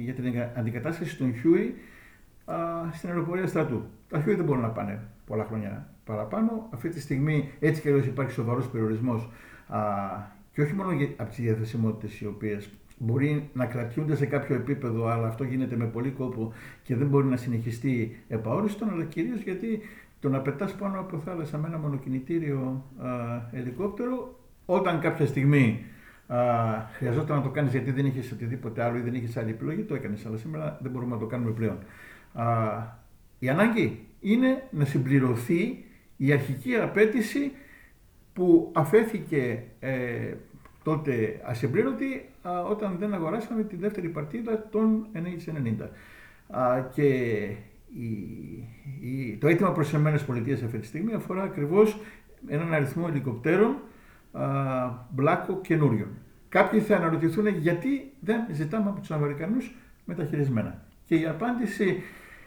για 0.00 0.14
την 0.14 0.24
αντικατάσταση 0.56 1.16
των 1.16 1.34
Huey 1.44 1.70
στην 2.92 3.08
αεροπορία 3.08 3.46
στρατού. 3.46 3.82
Τα 4.08 4.20
Huey 4.20 4.36
δεν 4.36 4.44
μπορούν 4.44 4.62
να 4.62 4.68
πάνε 4.68 5.00
πολλά 5.26 5.44
χρόνια 5.44 5.88
παραπάνω. 6.08 6.68
Αυτή 6.74 6.88
τη 6.88 7.00
στιγμή 7.00 7.48
έτσι 7.60 7.80
και 7.80 7.88
υπάρχει 7.88 8.32
σοβαρός 8.32 8.68
περιορισμός 8.68 9.28
και 10.52 10.62
όχι 10.62 10.72
μόνο 10.74 10.90
από 11.16 11.28
τις 11.30 11.40
διαθεσιμότητες 11.40 12.20
οι 12.20 12.26
οποίες 12.26 12.70
μπορεί 12.98 13.50
να 13.52 13.66
κρατιούνται 13.66 14.16
σε 14.16 14.26
κάποιο 14.26 14.54
επίπεδο, 14.54 15.06
αλλά 15.06 15.26
αυτό 15.26 15.44
γίνεται 15.44 15.76
με 15.76 15.84
πολύ 15.84 16.10
κόπο 16.10 16.52
και 16.82 16.96
δεν 16.96 17.06
μπορεί 17.06 17.26
να 17.26 17.36
συνεχιστεί 17.36 18.24
επαόριστον, 18.28 18.90
αλλά 18.90 19.04
κυρίως 19.04 19.40
γιατί 19.40 19.80
το 20.20 20.28
να 20.28 20.40
πετάς 20.40 20.74
πάνω 20.74 21.00
από 21.00 21.18
θάλασσα 21.18 21.58
με 21.58 21.66
ένα 21.68 21.78
μονοκινητήριο 21.78 22.84
α, 22.98 23.08
ελικόπτερο, 23.52 24.38
όταν 24.66 25.00
κάποια 25.00 25.26
στιγμή 25.26 25.84
α, 26.26 26.36
χρειαζόταν 26.92 27.36
να 27.36 27.42
το 27.42 27.48
κάνεις 27.48 27.72
γιατί 27.72 27.90
δεν 27.90 28.06
είχες 28.06 28.32
οτιδήποτε 28.32 28.82
άλλο 28.82 28.96
ή 28.96 29.00
δεν 29.00 29.14
είχες 29.14 29.36
άλλη 29.36 29.50
επιλογή, 29.50 29.82
το 29.82 29.94
έκανες. 29.94 30.26
Αλλά 30.26 30.36
σήμερα 30.36 30.78
δεν 30.82 30.90
μπορούμε 30.90 31.14
να 31.14 31.20
το 31.20 31.26
κάνουμε 31.26 31.50
πλέον. 31.50 31.78
Α, 32.32 32.46
η 33.38 33.48
ανάγκη 33.48 34.06
είναι 34.20 34.68
να 34.70 34.84
συμπληρωθεί 34.84 35.84
η 36.20 36.32
αρχική 36.32 36.76
απέτηση 36.76 37.52
που 38.32 38.70
αφέθηκε 38.74 39.62
ε, 39.80 40.34
τότε 40.82 41.40
ασυμπλήρωτη 41.44 42.28
όταν 42.70 42.96
δεν 42.98 43.14
αγοράσαμε 43.14 43.62
τη 43.62 43.76
δεύτερη 43.76 44.08
παρτίδα 44.08 44.68
των 44.70 45.06
NH90. 45.14 45.88
και 46.94 47.04
η, 49.00 49.36
το 49.40 49.48
αίτημα 49.48 49.72
προς 49.72 49.88
τις 49.88 49.98
ΗΠΑ 49.98 50.64
αυτή 50.64 50.78
τη 50.78 50.86
στιγμή 50.86 51.14
αφορά 51.14 51.42
ακριβώς 51.42 52.00
έναν 52.46 52.74
αριθμό 52.74 53.06
ελικοπτέρων 53.10 53.76
μπλάκο 55.10 55.60
καινούριων. 55.60 56.08
Κάποιοι 56.48 56.80
θα 56.80 56.96
αναρωτηθούν 56.96 57.46
γιατί 57.46 58.12
δεν 58.20 58.40
ζητάμε 58.50 58.90
από 58.90 59.00
τους 59.00 59.10
Αμερικανούς 59.10 59.74
μεταχειρισμένα. 60.04 60.82
Και 61.04 61.14
η 61.14 61.26
απάντηση, 61.26 62.02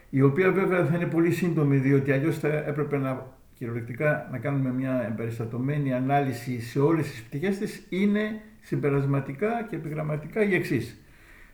η 0.10 0.22
οποία 0.22 0.52
βέβαια 0.52 0.86
θα 0.86 0.96
είναι 0.96 1.06
πολύ 1.06 1.32
σύντομη, 1.32 1.78
διότι 1.78 2.12
αλλιώς 2.12 2.40
θα 2.40 2.48
έπρεπε 2.48 2.98
να 2.98 3.40
κυριολεκτικά 3.62 4.28
να 4.32 4.38
κάνουμε 4.38 4.74
μια 4.74 5.08
εμπεριστατωμένη 5.12 5.94
ανάλυση 5.94 6.62
σε 6.62 6.80
όλες 6.80 7.10
τις 7.10 7.24
πτυχές 7.24 7.58
της, 7.58 7.86
είναι 7.90 8.42
συμπερασματικά 8.62 9.68
και 9.70 9.76
επιγραμματικά 9.76 10.44
η 10.44 10.56
εξής. 10.56 11.02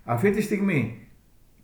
Αυτή 0.04 0.32
τη 0.32 0.42
στιγμή 0.42 1.08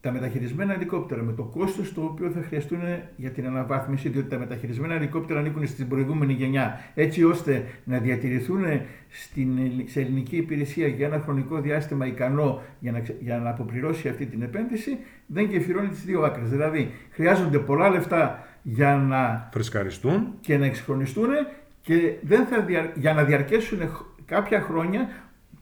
τα 0.01 0.11
μεταχειρισμένα 0.11 0.73
ελικόπτερα 0.73 1.21
με 1.21 1.33
το 1.33 1.43
κόστος 1.43 1.93
το 1.93 2.01
οποίο 2.01 2.29
θα 2.29 2.41
χρειαστούν 2.41 2.79
για 3.15 3.29
την 3.29 3.45
αναβάθμιση, 3.45 4.09
διότι 4.09 4.29
τα 4.29 4.37
μεταχειρισμένα 4.37 4.93
ελικόπτερα 4.93 5.39
ανήκουν 5.39 5.67
στην 5.67 5.87
προηγούμενη 5.87 6.33
γενιά, 6.33 6.79
έτσι 6.95 7.23
ώστε 7.23 7.65
να 7.83 7.97
διατηρηθούν 7.97 8.63
στην, 9.09 9.49
σε 9.85 9.99
ελληνική 9.99 10.35
υπηρεσία 10.35 10.87
για 10.87 11.07
ένα 11.07 11.19
χρονικό 11.19 11.61
διάστημα 11.61 12.07
ικανό 12.07 12.61
για 12.79 12.91
να, 12.91 13.03
για 13.19 13.37
να 13.37 13.49
αποπληρώσει 13.49 14.07
αυτή 14.07 14.25
την 14.25 14.41
επένδυση, 14.41 14.97
δεν 15.25 15.45
γεφυρώνει 15.45 15.87
τις 15.87 16.05
δύο 16.05 16.21
άκρες. 16.21 16.49
Δηλαδή, 16.49 16.91
χρειάζονται 17.11 17.59
πολλά 17.59 17.89
λεφτά 17.89 18.47
για 18.63 18.95
να 18.95 19.49
φρεσκαριστούν 19.51 20.33
και 20.39 20.57
να 20.57 20.65
εξυγχρονιστούν 20.65 21.29
και 21.81 22.15
δεν 22.21 22.45
θα 22.45 22.65
για 22.95 23.13
να 23.13 23.23
διαρκέσουν 23.23 23.79
κάποια 24.25 24.61
χρόνια 24.61 25.09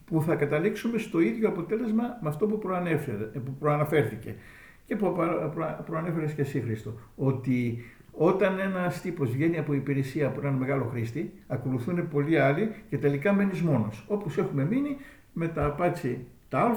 που 0.04 0.22
θα 0.22 0.34
καταλήξουμε 0.34 0.98
στο 0.98 1.20
ίδιο 1.20 1.48
αποτέλεσμα 1.48 2.18
με 2.20 2.28
αυτό 2.28 2.46
που, 2.46 2.58
που 3.44 3.56
προαναφέρθηκε 3.58 4.34
και 4.84 4.96
που 4.96 5.14
προανέφερες 5.86 6.32
και 6.32 6.40
εσύ 6.40 6.60
Χρήστο, 6.60 6.94
ότι 7.16 7.84
όταν 8.12 8.58
ένας 8.58 9.00
τύπος 9.00 9.30
βγαίνει 9.30 9.58
από 9.58 9.72
υπηρεσία 9.72 10.26
από 10.26 10.40
έναν 10.40 10.54
μεγάλο 10.54 10.84
χρήστη, 10.84 11.32
ακολουθούν 11.46 12.08
πολλοί 12.08 12.38
άλλοι 12.38 12.74
και 12.88 12.98
τελικά 12.98 13.32
μένεις 13.32 13.60
μόνος. 13.60 14.04
Όπως 14.08 14.38
έχουμε 14.38 14.64
μείνει 14.64 14.96
με 15.32 15.48
τα 15.48 15.76
Apache 15.78 16.16
τα 16.48 16.60
Α, 16.60 16.74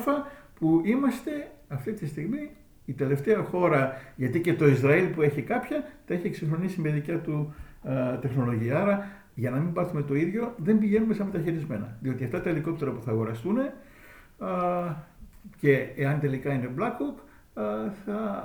που 0.59 0.81
είμαστε 0.85 1.51
αυτή 1.67 1.93
τη 1.93 2.07
στιγμή 2.07 2.49
η 2.85 2.93
τελευταία 2.93 3.43
χώρα, 3.43 3.93
γιατί 4.15 4.41
και 4.41 4.53
το 4.53 4.67
Ισραήλ 4.67 5.05
που 5.05 5.21
έχει 5.21 5.41
κάποια, 5.41 5.83
τα 6.07 6.13
έχει 6.13 6.27
εξυγχρονίσει 6.27 6.81
με 6.81 6.89
δικιά 6.89 7.19
του 7.19 7.53
τεχνολογία. 8.21 8.81
Άρα 8.81 9.07
για 9.35 9.49
να 9.49 9.57
μην 9.57 9.73
πάθουμε 9.73 10.01
το 10.01 10.15
ίδιο, 10.15 10.53
δεν 10.57 10.79
πηγαίνουμε 10.79 11.13
σαν 11.13 11.25
μεταχειρισμένα. 11.25 11.97
Διότι 12.01 12.23
αυτά 12.23 12.41
τα 12.41 12.49
ελικόπτερα 12.49 12.91
που 12.91 13.01
θα 13.01 13.11
αγοραστούν 13.11 13.57
και 15.59 15.87
εάν 15.95 16.19
τελικά 16.19 16.53
είναι 16.53 16.69
Black 16.77 16.91
Hawk, 16.91 17.25
θα 18.05 18.43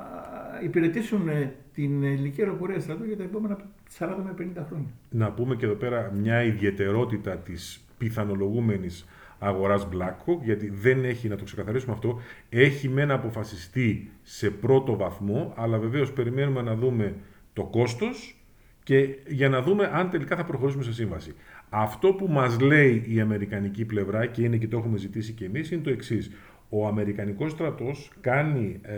υπηρετήσουν 0.62 1.28
ε, 1.28 1.54
την 1.74 2.04
ελληνική 2.04 2.40
αεροπορία 2.40 2.80
στρατού 2.80 3.04
για 3.04 3.16
τα 3.16 3.22
επόμενα 3.22 3.56
40 3.98 4.08
με 4.24 4.34
50 4.56 4.62
χρόνια. 4.68 4.88
Να 5.10 5.32
πούμε 5.32 5.56
και 5.56 5.64
εδώ 5.64 5.74
πέρα 5.74 6.12
μια 6.20 6.42
ιδιαιτερότητα 6.42 7.36
της 7.36 7.84
πιθανολογούμενης 7.98 9.06
αγοράς 9.42 9.88
Blackhawk, 9.92 10.42
γιατί 10.42 10.70
δεν 10.70 11.04
έχει, 11.04 11.28
να 11.28 11.36
το 11.36 11.44
ξεκαθαρίσουμε 11.44 11.92
αυτό, 11.92 12.20
έχει 12.48 12.88
μεν 12.88 13.10
αποφασιστεί 13.10 14.10
σε 14.22 14.50
πρώτο 14.50 14.96
βαθμό, 14.96 15.52
αλλά 15.56 15.78
βεβαίως 15.78 16.12
περιμένουμε 16.12 16.62
να 16.62 16.74
δούμε 16.74 17.14
το 17.52 17.64
κόστος, 17.64 18.34
και 18.82 19.16
για 19.28 19.48
να 19.48 19.62
δούμε 19.62 19.90
αν 19.92 20.10
τελικά 20.10 20.36
θα 20.36 20.44
προχωρήσουμε 20.44 20.84
σε 20.84 20.92
σύμβαση. 20.92 21.34
Αυτό 21.68 22.12
που 22.12 22.28
μας 22.28 22.60
λέει 22.60 23.04
η 23.08 23.20
αμερικανική 23.20 23.84
πλευρά 23.84 24.26
και 24.26 24.42
είναι 24.42 24.56
και 24.56 24.68
το 24.68 24.78
έχουμε 24.78 24.98
ζητήσει 24.98 25.32
και 25.32 25.44
εμείς 25.44 25.70
είναι 25.70 25.82
το 25.82 25.90
εξής. 25.90 26.30
Ο 26.68 26.86
αμερικανικός 26.86 27.50
στρατός 27.50 28.10
κάνει 28.20 28.80
ε, 28.82 28.96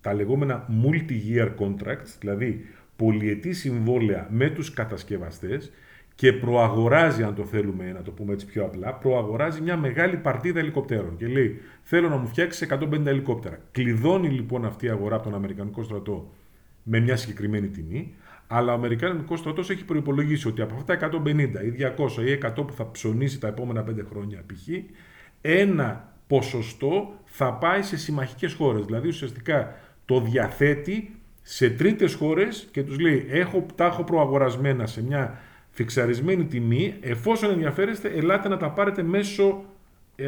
τα 0.00 0.14
λεγόμενα 0.14 0.68
multi-year 0.84 1.48
contracts, 1.58 2.16
δηλαδή 2.20 2.64
πολυετή 2.96 3.52
συμβόλαια 3.52 4.28
με 4.30 4.50
τους 4.50 4.72
κατασκευαστές 4.72 5.72
και 6.18 6.32
προαγοράζει, 6.32 7.22
αν 7.22 7.34
το 7.34 7.44
θέλουμε 7.44 7.92
να 7.92 8.02
το 8.02 8.10
πούμε 8.10 8.32
έτσι 8.32 8.46
πιο 8.46 8.64
απλά, 8.64 8.94
προαγοράζει 8.94 9.60
μια 9.60 9.76
μεγάλη 9.76 10.16
παρτίδα 10.16 10.58
ελικοπτέρων 10.58 11.16
και 11.16 11.26
λέει 11.26 11.60
θέλω 11.82 12.08
να 12.08 12.16
μου 12.16 12.26
φτιάξεις 12.26 12.68
150 12.70 13.06
ελικόπτερα. 13.06 13.58
Κλειδώνει 13.72 14.28
λοιπόν 14.28 14.64
αυτή 14.64 14.86
η 14.86 14.88
αγορά 14.88 15.14
από 15.14 15.24
τον 15.24 15.34
Αμερικανικό 15.34 15.82
στρατό 15.82 16.32
με 16.82 17.00
μια 17.00 17.16
συγκεκριμένη 17.16 17.68
τιμή. 17.68 18.14
Αλλά 18.46 18.72
ο 18.72 18.74
Αμερικανικός 18.74 19.38
στρατός 19.38 19.70
έχει 19.70 19.84
προπολογίσει 19.84 20.48
ότι 20.48 20.62
από 20.62 20.74
αυτά 20.74 20.96
τα 20.96 21.10
150 21.24 21.28
ή 21.38 21.92
200 21.96 22.26
ή 22.26 22.38
100 22.42 22.66
που 22.66 22.72
θα 22.72 22.90
ψωνίσει 22.90 23.40
τα 23.40 23.48
επόμενα 23.48 23.84
5 23.88 23.92
χρόνια 24.10 24.44
π.χ., 24.46 24.68
ένα 25.40 26.14
ποσοστό 26.26 27.14
θα 27.24 27.52
πάει 27.52 27.82
σε 27.82 27.96
συμμαχικές 27.96 28.52
χώρες. 28.52 28.84
Δηλαδή 28.84 29.08
ουσιαστικά 29.08 29.74
το 30.04 30.20
διαθέτει 30.20 31.20
σε 31.42 31.70
τρίτες 31.70 32.14
χώρες 32.14 32.68
και 32.70 32.82
τους 32.82 32.98
λέει: 32.98 33.26
έχω, 33.28 33.66
Τα 33.74 33.84
έχω 33.84 34.04
προαγορασμένα 34.04 34.86
σε 34.86 35.02
μια 35.02 35.38
φιξαρισμένη 35.78 36.44
τιμή. 36.44 36.94
Εφόσον 37.00 37.50
ενδιαφέρεστε, 37.50 38.08
ελάτε 38.08 38.48
να 38.48 38.56
τα 38.56 38.70
πάρετε 38.70 39.02
μέσω 39.02 39.64
ε, 40.16 40.26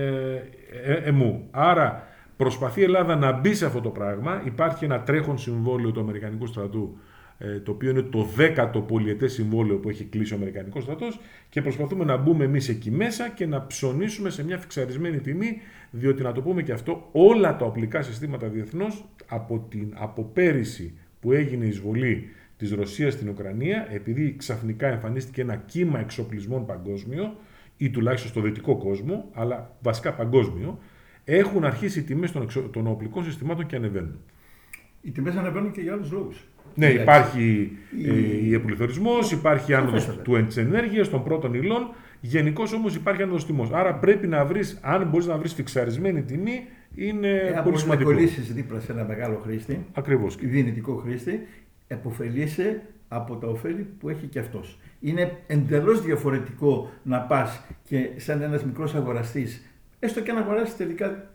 ε, 0.85 0.95
εμού. 1.05 1.49
Άρα 1.51 2.09
προσπαθεί 2.37 2.81
η 2.81 2.85
Ελλάδα 2.85 3.17
να 3.17 3.33
μπει 3.33 3.55
σε 3.55 3.67
αυτό 3.67 3.81
το 3.81 3.89
πράγμα. 3.89 4.43
Υπάρχει 4.45 4.85
ένα 4.85 5.01
τρέχον 5.01 5.39
συμβόλαιο 5.39 5.91
του 5.91 6.01
Αμερικανικού 6.01 6.47
στρατού 6.47 6.99
ε, 7.39 7.61
το 7.61 7.71
οποίο 7.71 7.91
είναι 7.91 8.03
το 8.03 8.23
δέκατο 8.23 8.81
πολιετές 8.81 9.33
συμβόλαιο 9.33 9.77
που 9.77 9.89
έχει 9.89 10.05
κλείσει 10.05 10.33
ο 10.33 10.37
Αμερικανικός 10.37 10.83
στρατός 10.83 11.21
και 11.49 11.63
προσπαθούμε 11.63 12.05
να 12.05 12.17
μπούμε 12.17 12.45
εμείς 12.45 12.69
εκεί 12.69 12.91
μέσα 12.91 13.29
και 13.29 13.47
να 13.47 13.67
ψωνίσουμε 13.67 14.31
σε 14.31 14.45
μια 14.45 14.59
φιξαρισμένη 14.59 15.19
τιμή, 15.19 15.61
διότι 15.91 16.23
να 16.23 16.33
το 16.33 16.41
πούμε 16.43 16.63
και 16.63 16.73
αυτό, 16.73 17.09
όλα 17.13 17.57
τα 17.57 17.65
οπλικά 17.65 18.03
συστήματα 18.03 18.49
διεθνώς 18.49 19.05
από, 19.29 19.67
την, 19.69 19.95
από 19.97 20.31
πέρυσι 20.33 20.95
που 21.21 21.33
έγινε 21.33 21.65
η 21.65 21.69
εισβολή 21.69 22.29
της 22.61 22.73
Ρωσίας 22.73 23.13
στην 23.13 23.29
Ουκρανία, 23.29 23.87
επειδή 23.91 24.35
ξαφνικά 24.39 24.87
εμφανίστηκε 24.87 25.41
ένα 25.41 25.57
κύμα 25.57 26.01
εξοπλισμών 26.01 26.67
παγκόσμιο, 26.67 27.37
ή 27.77 27.91
τουλάχιστον 27.91 28.31
στο 28.31 28.41
δυτικό 28.41 28.77
κόσμο, 28.77 29.31
αλλά 29.33 29.77
βασικά 29.83 30.13
παγκόσμιο, 30.13 30.79
έχουν 31.25 31.65
αρχίσει 31.65 31.99
οι 31.99 32.03
τιμές 32.03 32.33
των, 32.33 32.49
των 32.73 32.87
οπλικών 32.87 33.25
συστημάτων 33.25 33.67
και 33.67 33.77
ανεβαίνουν. 33.77 34.21
Οι 35.03 35.11
τιμές 35.11 35.37
ανεβαίνουν 35.37 35.73
και 35.73 35.81
για 35.81 35.93
άλλους 35.93 36.13
λόγους. 36.13 36.45
Ναι, 36.75 36.87
υπάρχει 36.87 37.73
η... 38.45 38.55
επουληθωρισμό, 38.55 39.13
υπάρχει 39.33 39.75
άνοδος 39.75 40.19
του 40.23 40.35
ενέργειας, 40.57 41.09
των 41.09 41.25
πρώτων 41.25 41.55
υλών. 41.55 41.91
Γενικώς 42.21 42.73
όμως 42.73 42.95
υπάρχει 42.95 43.23
άνοδος 43.23 43.47
τιμός. 43.47 43.71
Άρα 43.73 43.95
πρέπει 43.95 44.27
να 44.27 44.45
βρεις, 44.45 44.79
αν 44.83 45.09
μπορείς 45.09 45.27
να 45.27 45.37
βρεις 45.37 45.55
φιξαρισμένη 45.55 46.23
τιμή, 46.23 46.67
είναι 46.95 47.29
ε, 47.29 47.61
πολύ 47.65 47.79
σημαντικό. 47.79 48.11
Αν 48.11 48.17
κολλήσεις 48.17 48.53
δίπλα 48.53 48.81
σε 48.81 48.93
ένα 48.93 49.05
μεγάλο 49.05 49.41
χρήστη, 49.45 49.87
Ακριβώς. 49.93 50.37
δυνητικό 50.41 50.95
χρήστη, 50.95 51.47
εποφελείσαι 51.91 52.83
από 53.09 53.37
τα 53.37 53.47
ωφέλη 53.47 53.83
που 53.83 54.09
έχει 54.09 54.27
και 54.27 54.39
αυτός. 54.39 54.79
Είναι 55.01 55.39
εντελώς 55.47 56.03
διαφορετικό 56.03 56.91
να 57.03 57.21
πας 57.21 57.63
και 57.83 58.11
σαν 58.17 58.43
ένας 58.43 58.65
μικρός 58.65 58.95
αγοραστής, 58.95 59.71
έστω 59.99 60.21
και 60.21 60.33
να 60.33 60.41
αγοράσεις 60.41 60.77
τελικά 60.77 61.31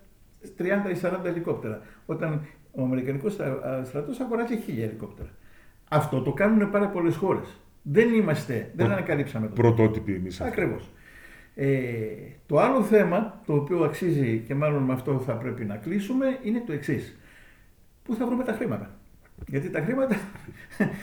30 0.57 0.89
ή 0.89 0.95
40 1.01 1.25
ελικόπτερα. 1.25 1.81
Όταν 2.05 2.45
ο 2.71 2.81
Αμερικανικός 2.81 3.37
στρατός 3.83 4.19
αγοράζει 4.19 4.57
χίλια 4.57 4.83
ελικόπτερα. 4.83 5.29
Αυτό 5.89 6.21
το 6.21 6.31
κάνουν 6.31 6.69
πάρα 6.69 6.87
πολλές 6.87 7.15
χώρες. 7.15 7.59
Δεν 7.81 8.13
είμαστε, 8.13 8.71
δεν 8.75 8.91
ανακαλύψαμε 8.91 9.47
το. 9.47 9.53
Πρωτότυποι 9.53 10.13
εμείς. 10.13 10.41
Ακριβώς. 10.41 10.89
Ε, 11.55 11.67
το 12.45 12.59
άλλο 12.59 12.83
θέμα, 12.83 13.41
το 13.45 13.53
οποίο 13.53 13.83
αξίζει 13.83 14.43
και 14.47 14.55
μάλλον 14.55 14.83
με 14.83 14.93
αυτό 14.93 15.19
θα 15.19 15.33
πρέπει 15.33 15.65
να 15.65 15.75
κλείσουμε, 15.75 16.39
είναι 16.43 16.63
το 16.65 16.73
εξής. 16.73 17.19
Πού 18.03 18.15
θα 18.15 18.25
βρούμε 18.25 18.43
τα 18.43 18.53
χρήματα; 18.53 18.99
Γιατί 19.47 19.69
τα 19.69 19.81
χρήματα. 19.81 20.15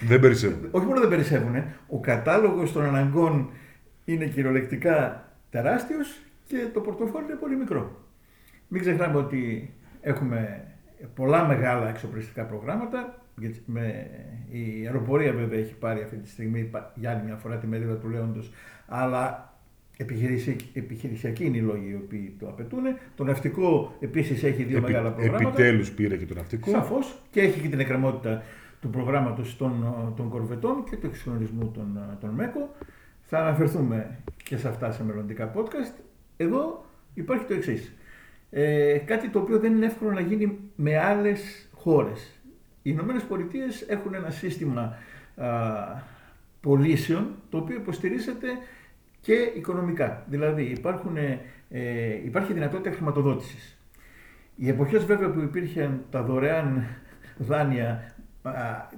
δεν 0.09 0.21
περισσεύουν. 0.21 0.69
Όχι 0.71 0.87
μόνο 0.87 1.01
δεν 1.01 1.09
περισσεύουν. 1.09 1.55
Ο 1.89 2.01
κατάλογος 2.01 2.73
των 2.73 2.85
αναγκών 2.85 3.51
είναι 4.05 4.27
κυριολεκτικά 4.27 5.27
τεράστιος 5.51 6.23
και 6.47 6.57
το 6.73 6.81
πορτοφόλι 6.81 7.25
είναι 7.25 7.35
πολύ 7.35 7.57
μικρό. 7.57 8.07
Μην 8.69 8.81
ξεχνάμε 8.81 9.19
ότι 9.19 9.73
έχουμε 10.01 10.65
πολλά 11.15 11.47
μεγάλα 11.47 11.89
εξοπλιστικά 11.89 12.45
προγράμματα. 12.45 13.17
Με, 13.67 14.11
η 14.51 14.87
αεροπορία 14.87 15.33
βέβαια 15.33 15.59
έχει 15.59 15.75
πάρει 15.75 16.03
αυτή 16.03 16.17
τη 16.17 16.29
στιγμή 16.29 16.71
για 16.95 17.11
άλλη 17.11 17.23
μια 17.25 17.37
φορά 17.37 17.57
τη 17.57 17.67
μερίδα 17.67 17.95
του 17.95 18.09
Λέοντος, 18.09 18.53
αλλά 18.87 19.52
επιχειρησιακοί 20.73 21.45
είναι 21.45 21.57
οι 21.57 21.61
λόγοι 21.61 21.91
οι 21.91 21.95
οποίοι 22.05 22.37
το 22.39 22.49
απαιτούν. 22.49 22.83
Το 23.17 23.25
ναυτικό 23.25 23.97
επίσης 24.01 24.43
έχει 24.43 24.63
δύο 24.63 24.81
μεγάλα 24.81 25.11
προγράμματα. 25.11 25.49
Επιτέλους 25.49 25.91
πήρε 25.91 26.17
και 26.17 26.27
το 26.27 26.35
ναυτικό. 26.35 26.71
Σαφώς 26.71 27.19
και 27.31 27.41
έχει 27.41 27.61
και 27.61 27.69
την 27.69 27.81
εκκρεμότητα 27.81 28.43
του 28.81 28.91
προγράμματος 28.91 29.57
των, 29.57 29.95
των 30.17 30.29
κορβετών 30.29 30.85
και 30.91 30.97
του 30.97 31.07
εξυγχρονισμού 31.07 31.71
των, 31.75 31.99
των 32.21 32.31
ΜΕΚΟ. 32.31 32.75
Θα 33.23 33.39
αναφερθούμε 33.39 34.19
και 34.45 34.57
σε 34.57 34.69
αυτά 34.69 34.93
σε 34.93 35.05
μελλοντικά 35.05 35.53
podcast. 35.57 36.01
Εδώ 36.37 36.85
υπάρχει 37.15 37.45
το 37.45 37.55
εξής. 37.55 37.93
Ε, 38.51 38.99
κάτι 38.99 39.29
το 39.29 39.39
οποίο 39.39 39.59
δεν 39.59 39.73
είναι 39.73 39.87
εύκολο 39.87 40.11
να 40.11 40.21
γίνει 40.21 40.59
με 40.77 40.99
άλλες 40.99 41.69
χώρες. 41.75 42.41
Οι 42.83 42.91
Ηνωμένες 42.93 43.23
Πολιτείες 43.23 43.83
έχουν 43.89 44.15
ένα 44.15 44.31
σύστημα 44.31 44.97
α, 45.37 45.47
πωλήσεων 46.61 47.35
το 47.51 47.59
οποίο 47.59 47.77
υποστηρίζεται 47.77 48.49
και 49.23 49.33
οικονομικά. 49.33 50.25
Δηλαδή 50.27 50.63
υπάρχουν, 50.63 51.17
ε, 51.69 52.15
υπάρχει 52.25 52.53
δυνατότητα 52.53 52.91
χρηματοδότησης. 52.91 53.79
Οι 54.57 54.69
εποχές 54.69 55.05
βέβαια 55.05 55.31
που 55.31 55.41
υπήρχαν 55.41 56.05
τα 56.11 56.23
δωρεάν 56.23 56.87
δάνεια, 57.49 58.15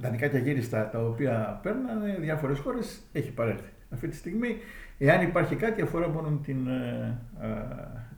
δανεικά 0.01 0.27
και 0.27 0.37
αγύριστα 0.37 0.89
τα 0.89 1.05
οποία 1.05 1.61
παίρνανε 1.63 2.17
διάφορες 2.21 2.59
χώρες, 2.59 3.03
έχει 3.13 3.33
παρέλθει. 3.33 3.69
Αυτή 3.91 4.09
τη 4.09 4.17
στιγμή, 4.17 4.57
εάν 4.99 5.23
υπάρχει 5.23 5.57
κάτι, 5.57 5.83
αφορά 5.83 6.09
μόνο 6.09 6.41
την, 6.45 6.67
ε, 6.67 7.19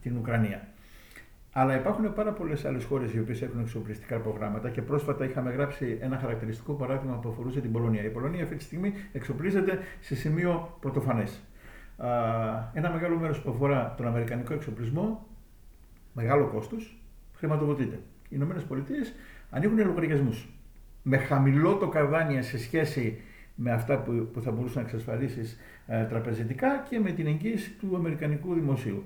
την 0.02 0.16
Ουκρανία. 0.16 0.68
Αλλά 1.52 1.74
υπάρχουν 1.76 2.14
πάρα 2.14 2.32
πολλές 2.32 2.64
άλλες 2.64 2.84
χώρες 2.84 3.12
οι 3.12 3.18
οποίες 3.18 3.42
έχουν 3.42 3.60
εξοπλιστικά 3.60 4.18
προγράμματα 4.18 4.70
και 4.70 4.82
πρόσφατα 4.82 5.24
είχαμε 5.24 5.50
γράψει 5.50 5.98
ένα 6.00 6.18
χαρακτηριστικό 6.18 6.72
παράδειγμα 6.72 7.14
που 7.14 7.28
αφορούσε 7.28 7.60
την 7.60 7.72
Πολωνία. 7.72 8.02
Η 8.04 8.08
Πολωνία 8.08 8.42
αυτή 8.42 8.56
τη 8.56 8.62
στιγμή 8.62 8.92
εξοπλίζεται 9.12 9.78
σε 10.00 10.14
σημείο 10.14 10.76
πρωτοφανές. 10.80 11.40
Ένα 12.72 12.90
μεγάλο 12.92 13.16
μέρος 13.18 13.40
που 13.40 13.50
αφορά 13.50 13.94
τον 13.96 14.06
Αμερικανικό 14.06 14.54
εξοπλισμό, 14.54 15.26
μεγάλο 16.12 16.46
κόστος, 16.46 16.98
χρηματοδοτείται. 17.34 17.96
Οι 18.22 18.28
Ηνωμένες 18.28 18.62
Πολιτείες 18.62 19.14
ανοίγουν 19.50 19.86
λογαριασμούς 19.86 20.48
με 21.02 21.16
χαμηλό 21.16 21.74
το 21.74 21.88
καδάνια 21.88 22.42
σε 22.42 22.58
σχέση 22.58 23.20
με 23.54 23.72
αυτά 23.72 23.98
που, 23.98 24.28
που 24.32 24.40
θα 24.40 24.50
μπορούσε 24.50 24.78
να 24.78 24.84
εξασφαλίσεις 24.84 25.58
ε, 25.86 26.04
τραπεζιτικά 26.04 26.84
και 26.88 26.98
με 26.98 27.10
την 27.10 27.26
εγγύηση 27.26 27.70
του 27.70 27.96
Αμερικανικού 27.96 28.54
Δημοσίου. 28.54 29.04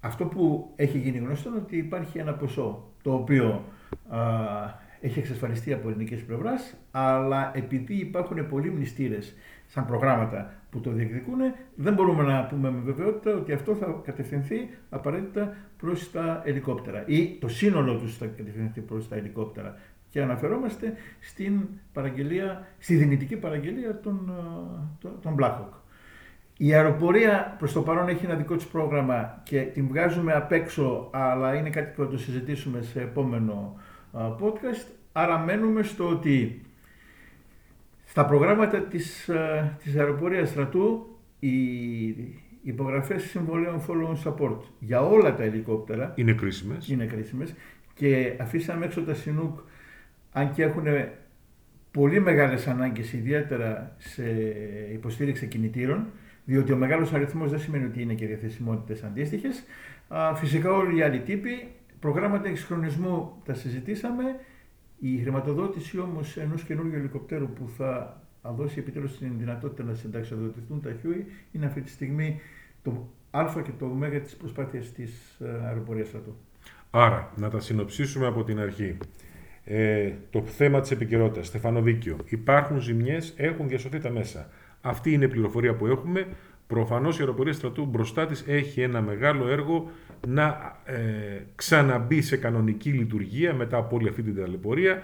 Αυτό 0.00 0.24
που 0.24 0.72
έχει 0.76 0.98
γίνει 0.98 1.18
γνωστό 1.18 1.48
είναι 1.48 1.58
ότι 1.58 1.76
υπάρχει 1.76 2.18
ένα 2.18 2.32
ποσό 2.32 2.92
το 3.02 3.14
οποίο 3.14 3.64
α, 4.08 4.18
έχει 5.00 5.18
εξασφαλιστεί 5.18 5.72
από 5.72 5.88
ελληνικής 5.88 6.24
πλευράς, 6.24 6.74
αλλά 6.90 7.50
επειδή 7.54 7.94
υπάρχουν 7.94 8.48
πολλοί 8.48 8.70
μνηστήρες 8.70 9.34
σαν 9.66 9.86
προγράμματα 9.86 10.52
που 10.74 10.80
το 10.80 10.90
διεκδικούν, 10.90 11.38
δεν 11.74 11.94
μπορούμε 11.94 12.22
να 12.22 12.44
πούμε 12.44 12.70
με 12.70 12.80
βεβαιότητα 12.84 13.36
ότι 13.36 13.52
αυτό 13.52 13.74
θα 13.74 14.00
κατευθυνθεί 14.04 14.68
απαραίτητα 14.90 15.56
προς 15.76 16.10
τα 16.10 16.42
ελικόπτερα 16.44 17.04
ή 17.06 17.36
το 17.40 17.48
σύνολο 17.48 17.96
τους 17.96 18.16
θα 18.16 18.26
κατευθυνθεί 18.26 18.80
προς 18.80 19.08
τα 19.08 19.16
ελικόπτερα. 19.16 19.78
Και 20.08 20.22
αναφερόμαστε 20.22 20.94
στην 21.20 21.60
παραγγελία, 21.92 22.66
στη 22.78 22.94
δυνητική 22.94 23.36
παραγγελία 23.36 24.00
των, 24.00 24.32
των, 25.00 25.12
των 25.22 25.36
Blackhawk. 25.40 25.72
Η 26.56 26.74
αεροπορία 26.74 27.54
προς 27.58 27.72
το 27.72 27.82
παρόν 27.82 28.08
έχει 28.08 28.24
ένα 28.24 28.34
δικό 28.34 28.56
της 28.56 28.66
πρόγραμμα 28.66 29.40
και 29.42 29.60
την 29.60 29.86
βγάζουμε 29.88 30.32
απ' 30.32 30.52
έξω, 30.52 31.08
αλλά 31.12 31.54
είναι 31.54 31.70
κάτι 31.70 31.92
που 31.94 32.02
θα 32.02 32.08
το 32.08 32.18
συζητήσουμε 32.18 32.82
σε 32.82 33.00
επόμενο 33.00 33.76
podcast. 34.12 34.86
Άρα 35.12 35.38
μένουμε 35.38 35.82
στο 35.82 36.08
ότι 36.08 36.62
στα 38.14 38.24
προγράμματα 38.24 38.80
της, 38.80 39.30
της 39.82 39.96
αεροπορίας 39.96 40.48
στρατού 40.48 41.16
οι 41.38 41.54
υπογραφές 42.62 43.22
συμβολέων 43.22 43.82
follow 43.86 44.16
support 44.24 44.58
για 44.78 45.00
όλα 45.00 45.34
τα 45.34 45.42
ελικόπτερα 45.42 46.12
είναι 46.14 46.32
κρίσιμες. 46.32 46.88
είναι 46.88 47.06
κρίσιμες 47.06 47.54
και 47.94 48.36
αφήσαμε 48.40 48.84
έξω 48.84 49.02
τα 49.02 49.14
Σινούκ 49.14 49.58
αν 50.32 50.52
και 50.52 50.62
έχουν 50.62 50.84
πολύ 51.90 52.20
μεγάλες 52.20 52.66
ανάγκες 52.66 53.12
ιδιαίτερα 53.12 53.94
σε 53.98 54.24
υποστήριξη 54.92 55.46
κινητήρων 55.46 56.06
διότι 56.44 56.72
ο 56.72 56.76
μεγάλος 56.76 57.12
αριθμός 57.12 57.50
δεν 57.50 57.58
σημαίνει 57.60 57.84
ότι 57.84 58.02
είναι 58.02 58.14
και 58.14 58.26
διαθεσιμότητες 58.26 59.02
αντίστοιχες. 59.02 59.64
Φυσικά 60.34 60.72
όλοι 60.72 60.98
οι 60.98 61.02
άλλοι 61.02 61.20
τύποι, 61.20 61.68
προγράμματα 62.00 62.48
εξυγχρονισμού 62.48 63.32
τα 63.44 63.54
συζητήσαμε, 63.54 64.24
η 65.06 65.18
χρηματοδότηση 65.22 65.98
όμως 65.98 66.36
ενός 66.36 66.62
καινούργιου 66.62 66.98
ελικοπτέρου 66.98 67.48
που 67.48 67.68
θα 67.76 68.20
δώσει 68.42 68.78
επιτέλους 68.78 69.18
την 69.18 69.32
δυνατότητα 69.38 69.82
να 69.82 69.94
συνταξιοδοτηθούν 69.94 70.80
τα 70.82 70.90
Huey 70.90 71.24
είναι 71.52 71.66
αυτή 71.66 71.80
τη 71.80 71.90
στιγμή 71.90 72.40
το 72.82 73.08
α 73.30 73.62
και 73.64 73.70
το 73.78 73.86
ω 73.86 74.20
της 74.22 74.36
προσπάθειας 74.36 74.92
της 74.92 75.38
ε, 75.40 75.66
αεροπορίας 75.66 76.08
στρατού. 76.08 76.36
Άρα, 76.90 77.32
να 77.36 77.50
τα 77.50 77.60
συνοψίσουμε 77.60 78.26
από 78.26 78.44
την 78.44 78.60
αρχή. 78.60 78.96
Ε, 79.64 80.12
το 80.30 80.42
θέμα 80.42 80.80
της 80.80 80.90
επικαιρότητας, 80.90 81.46
Στεφανοδίκιο. 81.46 82.16
Υπάρχουν 82.24 82.80
ζημιές, 82.80 83.34
έχουν 83.36 83.68
διασωθεί 83.68 83.98
τα 83.98 84.10
μέσα. 84.10 84.50
Αυτή 84.80 85.12
είναι 85.12 85.24
η 85.24 85.28
πληροφορία 85.28 85.74
που 85.74 85.86
έχουμε. 85.86 86.26
Προφανώς 86.66 87.16
η 87.18 87.20
αεροπορία 87.20 87.52
στρατού 87.52 87.84
μπροστά 87.84 88.26
της 88.26 88.44
έχει 88.46 88.80
ένα 88.80 89.00
μεγάλο 89.02 89.48
έργο 89.48 89.90
να 90.26 90.76
ε, 90.84 91.42
ξαναμπεί 91.54 92.22
σε 92.22 92.36
κανονική 92.36 92.90
λειτουργία 92.90 93.54
μετά 93.54 93.76
από 93.76 93.96
όλη 93.96 94.08
αυτή 94.08 94.22
την 94.22 94.36
ταλαιπωρία. 94.36 95.02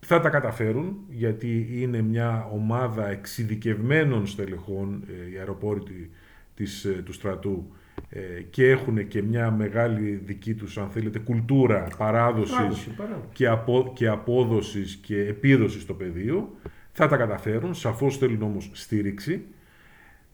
Θα 0.00 0.20
τα 0.20 0.28
καταφέρουν 0.28 0.96
γιατί 1.08 1.68
είναι 1.72 2.02
μια 2.02 2.48
ομάδα 2.52 3.08
εξειδικευμένων 3.08 4.26
στελεχών 4.26 5.04
ε, 5.08 5.30
οι 5.30 5.38
αεροπόροι 5.38 6.10
της, 6.54 6.84
ε, 6.84 7.02
του 7.04 7.12
στρατού 7.12 7.72
ε, 8.08 8.20
και 8.50 8.68
έχουν 8.68 9.08
και 9.08 9.22
μια 9.22 9.50
μεγάλη 9.50 10.20
δική 10.24 10.54
τους 10.54 10.78
αν 10.78 10.90
θέλετε 10.90 11.18
κουλτούρα 11.18 11.86
παράδοσης 11.98 12.88
Και, 13.32 13.46
απο, 13.46 13.92
και 13.94 14.08
απόδοσης 14.08 14.96
και 14.96 15.20
επίδοσης 15.20 15.82
στο 15.82 15.94
πεδίο. 15.94 16.56
Θα 16.92 17.08
τα 17.08 17.16
καταφέρουν, 17.16 17.74
σαφώς 17.74 18.18
θέλουν 18.18 18.42
όμως 18.42 18.70
στήριξη. 18.72 19.44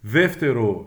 Δεύτερο, 0.08 0.86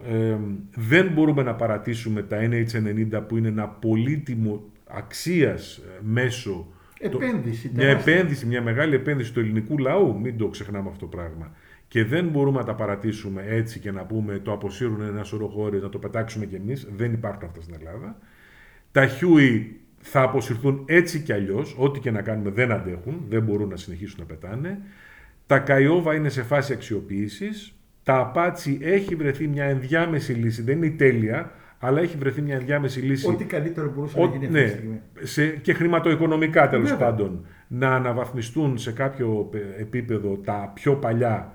δεν 0.76 1.08
μπορούμε 1.08 1.44
να 1.44 1.56
παρατήσουμε 1.56 2.22
τα 2.22 2.38
NH90 2.42 3.24
που 3.28 3.38
είναι 3.38 3.48
ένα 3.48 3.68
πολύτιμο 3.68 4.64
αξίας 4.88 5.78
ε, 5.78 5.82
μέσο. 6.02 6.68
Επένδυση. 7.00 7.72
μια 7.74 7.88
επένδυση, 7.88 8.46
μια 8.46 8.62
μεγάλη 8.62 8.96
επένδυση 8.96 9.34
του 9.34 9.40
ελληνικού 9.40 9.78
λαού, 9.78 10.20
μην 10.20 10.38
το 10.38 10.48
ξεχνάμε 10.48 10.90
αυτό 10.90 11.00
το 11.00 11.18
πράγμα. 11.18 11.52
Και 11.88 12.04
δεν 12.04 12.28
μπορούμε 12.28 12.60
να 12.60 12.66
τα 12.66 12.76
παρατήσουμε 12.76 13.44
έτσι 13.48 13.80
και 13.80 13.92
να 13.92 14.06
πούμε 14.06 14.40
το 14.40 14.52
αποσύρουν 14.52 15.02
ένα 15.02 15.24
σωρό 15.24 15.48
χώρες, 15.48 15.82
να 15.82 15.90
το 15.90 15.98
πετάξουμε 15.98 16.46
κι 16.46 16.56
εμείς. 16.56 16.88
Δεν 16.96 17.14
υπάρχουν 17.14 17.48
αυτά 17.48 17.62
στην 17.62 17.76
Ελλάδα. 17.80 18.18
Τα 18.92 19.08
Χιούι 19.08 19.80
θα 20.00 20.22
αποσυρθούν 20.22 20.84
έτσι 20.88 21.20
κι 21.20 21.34
αλλιώς. 21.34 21.76
Ό,τι 21.78 22.00
και 22.00 22.12
να 22.12 22.22
κάνουμε 22.22 22.50
δεν 22.50 22.72
αντέχουν, 22.72 23.26
δεν 23.30 23.44
μπορούν 23.44 23.70
να 23.70 23.78
συνεχίσουν 23.78 24.20
να 24.20 24.26
πετάνε. 24.26 24.80
Τα 25.46 25.60
Καϊόβα 25.60 26.16
είναι 26.16 26.30
σε 26.30 26.44
φάση 26.44 26.74
αξιοποίησης. 26.74 27.74
Τα 28.10 28.18
Απάτσι 28.18 28.80
έχει 28.82 29.16
βρεθεί 29.16 29.48
μια 29.48 29.64
ενδιάμεση 29.64 30.34
λύση. 30.34 30.62
Δεν 30.62 30.78
είναι 30.78 30.86
η 30.86 30.92
τέλεια, 30.92 31.52
αλλά 31.80 32.02
έχει 32.02 32.18
βρεθεί 32.18 32.42
μια 32.42 32.56
ενδιάμεση 32.56 33.00
λύση. 33.00 33.30
Ό,τι 33.30 33.44
καλύτερο 33.44 33.92
μπορούσε 33.96 34.20
να 34.20 34.26
γίνει 34.26 34.46
αυτή 34.46 34.60
ναι, 34.60 34.64
τη 34.64 34.70
στιγμή. 34.70 35.02
Σε, 35.20 35.48
και 35.48 35.74
χρηματοοικονομικά 35.74 36.70
τέλος 36.70 36.96
πάντων. 36.96 37.46
Να 37.68 37.96
αναβαθμιστούν 37.96 38.78
σε 38.78 38.92
κάποιο 38.92 39.50
επίπεδο 39.80 40.38
τα 40.38 40.72
πιο 40.74 40.96
παλιά 40.96 41.54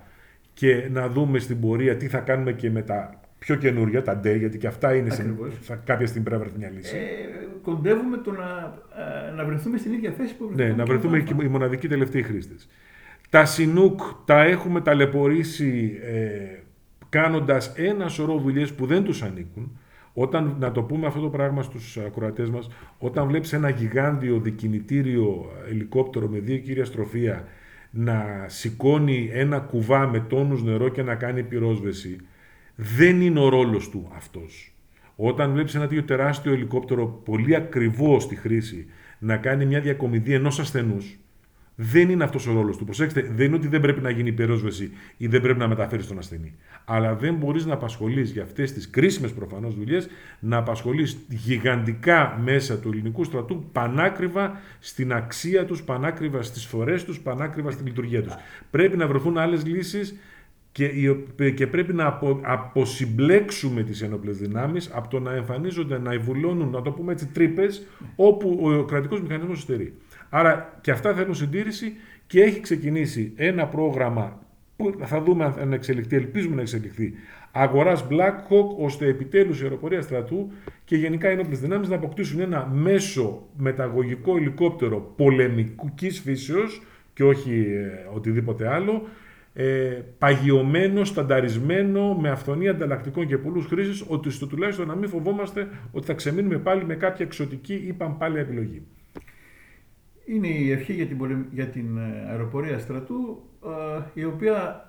και 0.53 0.87
να 0.91 1.09
δούμε 1.09 1.39
στην 1.39 1.59
πορεία 1.59 1.95
τι 1.95 2.07
θα 2.07 2.19
κάνουμε 2.19 2.51
και 2.51 2.71
με 2.71 2.81
τα 2.81 3.19
πιο 3.39 3.55
καινούργια, 3.55 4.01
τα 4.01 4.15
ντε, 4.17 4.35
γιατί 4.35 4.57
και 4.57 4.67
αυτά 4.67 4.95
είναι 4.95 5.09
σε, 5.09 5.35
θα, 5.61 5.75
κάποια 5.75 6.07
στιγμή 6.07 6.27
πρέπει 6.27 6.41
να 6.41 6.49
βρεθεί 6.49 6.59
μια 6.59 6.71
λύση. 6.77 6.95
Ε, 6.95 7.01
κοντεύουμε 7.61 8.17
το 8.17 8.31
να, 8.31 8.77
ε, 9.29 9.35
να 9.35 9.45
βρεθούμε 9.45 9.77
στην 9.77 9.93
ίδια 9.93 10.11
θέση 10.11 10.35
που 10.35 10.51
Ναι, 10.55 10.67
να 10.67 10.85
βρεθούμε 10.85 11.19
και 11.19 11.33
οι 11.43 11.47
μοναδικοί 11.47 11.87
τελευταίοι 11.87 12.21
χρήστες. 12.21 12.69
Τα 13.29 13.45
Σινούκ 13.45 13.99
τα 14.25 14.43
έχουμε 14.43 14.81
ταλαιπωρήσει 14.81 15.99
ε, 16.03 16.59
κάνοντας 17.09 17.73
ένα 17.75 18.07
σωρό 18.07 18.37
δουλειές 18.37 18.73
που 18.73 18.85
δεν 18.85 19.03
τους 19.03 19.21
ανήκουν. 19.21 19.79
Όταν, 20.13 20.55
να 20.59 20.71
το 20.71 20.83
πούμε 20.83 21.07
αυτό 21.07 21.19
το 21.19 21.29
πράγμα 21.29 21.61
στους 21.63 21.97
ακροατές 21.97 22.49
μας, 22.49 22.69
όταν 22.97 23.27
βλέπεις 23.27 23.53
ένα 23.53 23.69
γιγάντιο 23.69 24.39
δικινητήριο 24.39 25.51
ελικόπτερο 25.69 26.27
με 26.27 26.39
δύο 26.39 26.57
κύρια 26.57 26.85
στροφεία 26.85 27.47
να 27.91 28.45
σηκώνει 28.47 29.29
ένα 29.33 29.59
κουβά 29.59 30.07
με 30.07 30.19
τόνους 30.19 30.63
νερό 30.63 30.89
και 30.89 31.03
να 31.03 31.15
κάνει 31.15 31.43
πυρόσβεση, 31.43 32.17
δεν 32.75 33.21
είναι 33.21 33.39
ο 33.39 33.49
ρόλος 33.49 33.89
του 33.89 34.11
αυτός. 34.15 34.75
Όταν 35.15 35.51
βλέπεις 35.51 35.75
ένα 35.75 35.87
τέτοιο 35.87 36.03
τεράστιο 36.03 36.53
ελικόπτερο 36.53 37.07
πολύ 37.07 37.55
ακριβό 37.55 38.19
στη 38.19 38.35
χρήση 38.35 38.85
να 39.19 39.37
κάνει 39.37 39.65
μια 39.65 39.79
διακομιδή 39.81 40.33
ενός 40.33 40.59
ασθενούς, 40.59 41.19
δεν 41.75 42.09
είναι 42.09 42.23
αυτός 42.23 42.47
ο 42.47 42.53
ρόλος 42.53 42.77
του. 42.77 42.85
Προσέξτε, 42.85 43.31
δεν 43.35 43.45
είναι 43.45 43.55
ότι 43.55 43.67
δεν 43.67 43.81
πρέπει 43.81 44.01
να 44.01 44.09
γίνει 44.09 44.29
υπερόσβεση 44.29 44.91
ή 45.17 45.27
δεν 45.27 45.41
πρέπει 45.41 45.59
να 45.59 45.67
μεταφέρεις 45.67 46.07
τον 46.07 46.17
ασθενή. 46.17 46.55
Αλλά 46.85 47.15
δεν 47.15 47.35
μπορείς 47.35 47.65
να 47.65 47.73
απασχολείς 47.73 48.31
για 48.31 48.43
αυτές 48.43 48.73
τις 48.73 48.89
κρίσιμες 48.89 49.31
προφανώς 49.31 49.75
δουλειές, 49.75 50.07
να 50.39 50.57
απασχολείς 50.57 51.17
γιγαντικά 51.29 52.39
μέσα 52.43 52.77
του 52.77 52.89
ελληνικού 52.89 53.23
στρατού 53.23 53.69
πανάκριβα 53.71 54.59
στην 54.79 55.13
αξία 55.13 55.65
τους, 55.65 55.83
πανάκριβα 55.83 56.41
στις 56.41 56.65
φορές 56.65 57.03
τους, 57.03 57.19
πανάκριβα 57.19 57.71
στη 57.71 57.83
λειτουργία 57.83 58.23
τους. 58.23 58.33
Πρέπει 58.71 58.97
να 58.97 59.07
βρεθούν 59.07 59.37
άλλες 59.37 59.65
λύσεις 59.65 60.15
και, 60.71 61.51
και 61.55 61.67
πρέπει 61.67 61.93
να 61.93 62.05
απο, 62.05 62.39
αποσυμπλέξουμε 62.43 63.83
τις 63.83 64.01
ενόπλες 64.01 64.37
δυνάμεις 64.37 64.91
από 64.93 65.07
το 65.07 65.19
να 65.19 65.33
εμφανίζονται, 65.33 65.97
να 65.97 66.13
ευουλώνουν, 66.13 66.69
να 66.69 66.81
το 66.81 66.91
πούμε 66.91 67.11
έτσι, 67.11 67.27
τρύπες 67.27 67.87
όπου 68.15 68.59
ο 68.61 68.83
κρατικός 68.83 69.21
μηχανισμός 69.21 69.57
εστερεί. 69.59 69.93
Άρα 70.29 70.79
και 70.81 70.91
αυτά 70.91 71.13
θέλουν 71.13 71.35
συντήρηση 71.35 71.93
και 72.27 72.41
έχει 72.41 72.59
ξεκινήσει 72.59 73.33
ένα 73.35 73.67
πρόγραμμα 73.67 74.39
που 74.75 74.95
θα 75.03 75.21
δούμε 75.21 75.53
αν 75.59 75.73
εξελιχθεί, 75.73 76.15
ελπίζουμε 76.15 76.55
να 76.55 76.61
εξελιχθεί, 76.61 77.13
αγοράς 77.51 78.07
Black 78.09 78.35
Hawk, 78.49 78.75
ώστε 78.77 79.07
επιτέλους 79.07 79.59
η 79.59 79.63
αεροπορία 79.63 80.01
στρατού 80.01 80.51
και 80.85 80.95
γενικά 80.95 81.29
οι 81.29 81.33
ενόπλες 81.33 81.59
δυνάμεις 81.59 81.89
να 81.89 81.95
αποκτήσουν 81.95 82.39
ένα 82.39 82.67
μέσο 82.73 83.47
μεταγωγικό 83.57 84.37
ελικόπτερο 84.37 85.13
πολεμικής 85.15 86.19
φύσεως, 86.19 86.81
και 87.13 87.23
όχι 87.23 87.51
ε, 87.51 88.15
οτιδήποτε 88.15 88.67
άλλο, 88.67 89.07
ε, 89.53 90.01
παγιωμένο, 90.17 91.03
στανταρισμένο, 91.03 92.13
με 92.13 92.29
αυθονία 92.29 92.71
ανταλλακτικών 92.71 93.27
και 93.27 93.37
πολλούς 93.37 93.65
χρήσει, 93.65 94.05
ότι 94.07 94.29
στο 94.29 94.47
τουλάχιστον 94.47 94.87
να 94.87 94.95
μην 94.95 95.09
φοβόμαστε 95.09 95.67
ότι 95.91 96.05
θα 96.05 96.13
ξεμείνουμε 96.13 96.57
πάλι 96.57 96.85
με 96.85 96.95
κάποια 96.95 97.25
εξωτική 97.25 97.73
ή 97.73 97.93
παμπάλια 97.93 98.41
επιλογή. 98.41 98.81
Είναι 100.25 100.47
η 100.47 100.71
ευχή 100.71 100.93
για 100.93 101.05
την, 101.05 101.45
για 101.51 101.67
την 101.67 101.97
ε, 101.97 102.29
αεροπορία 102.29 102.79
στρατού, 102.79 103.43
ε, 103.65 104.03
η 104.13 104.23
οποία 104.23 104.85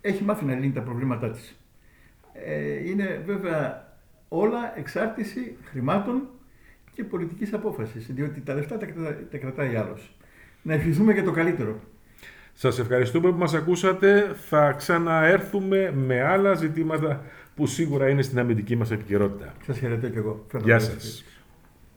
έχει 0.00 0.24
μάθει 0.24 0.44
να 0.44 0.54
λύνει 0.54 0.72
τα 0.72 0.80
προβλήματά 0.80 1.30
της. 1.30 1.56
Ε, 2.32 2.88
είναι 2.88 3.22
βέβαια 3.26 3.88
όλα 4.28 4.78
εξάρτηση 4.78 5.56
χρημάτων 5.64 6.28
και 6.94 7.04
πολιτικής 7.04 7.52
απόφασης, 7.52 8.06
διότι 8.06 8.40
τα 8.40 8.54
λεφτά 8.54 8.76
τα, 8.78 8.86
τα 9.30 9.38
κρατάει 9.38 9.76
άλλος. 9.76 10.16
Να 10.62 10.74
ευχηθούμε 10.74 11.12
για 11.12 11.24
το 11.24 11.30
καλύτερο. 11.30 11.80
Σας 12.52 12.78
ευχαριστούμε 12.78 13.30
που 13.30 13.38
μας 13.38 13.54
ακούσατε. 13.54 14.34
Θα 14.34 14.72
ξαναέρθουμε 14.72 15.92
με 15.96 16.22
άλλα 16.22 16.54
ζητήματα 16.54 17.24
που 17.56 17.66
σίγουρα 17.66 18.08
είναι 18.08 18.22
στην 18.22 18.38
αμυντική 18.38 18.76
μας 18.76 18.90
επικαιρότητα. 18.90 19.54
Σας 19.66 19.78
χαιρετώ 19.78 20.08
και 20.08 20.18
εγώ. 20.18 20.46
Γεια 20.64 20.78
σας. 20.78 21.24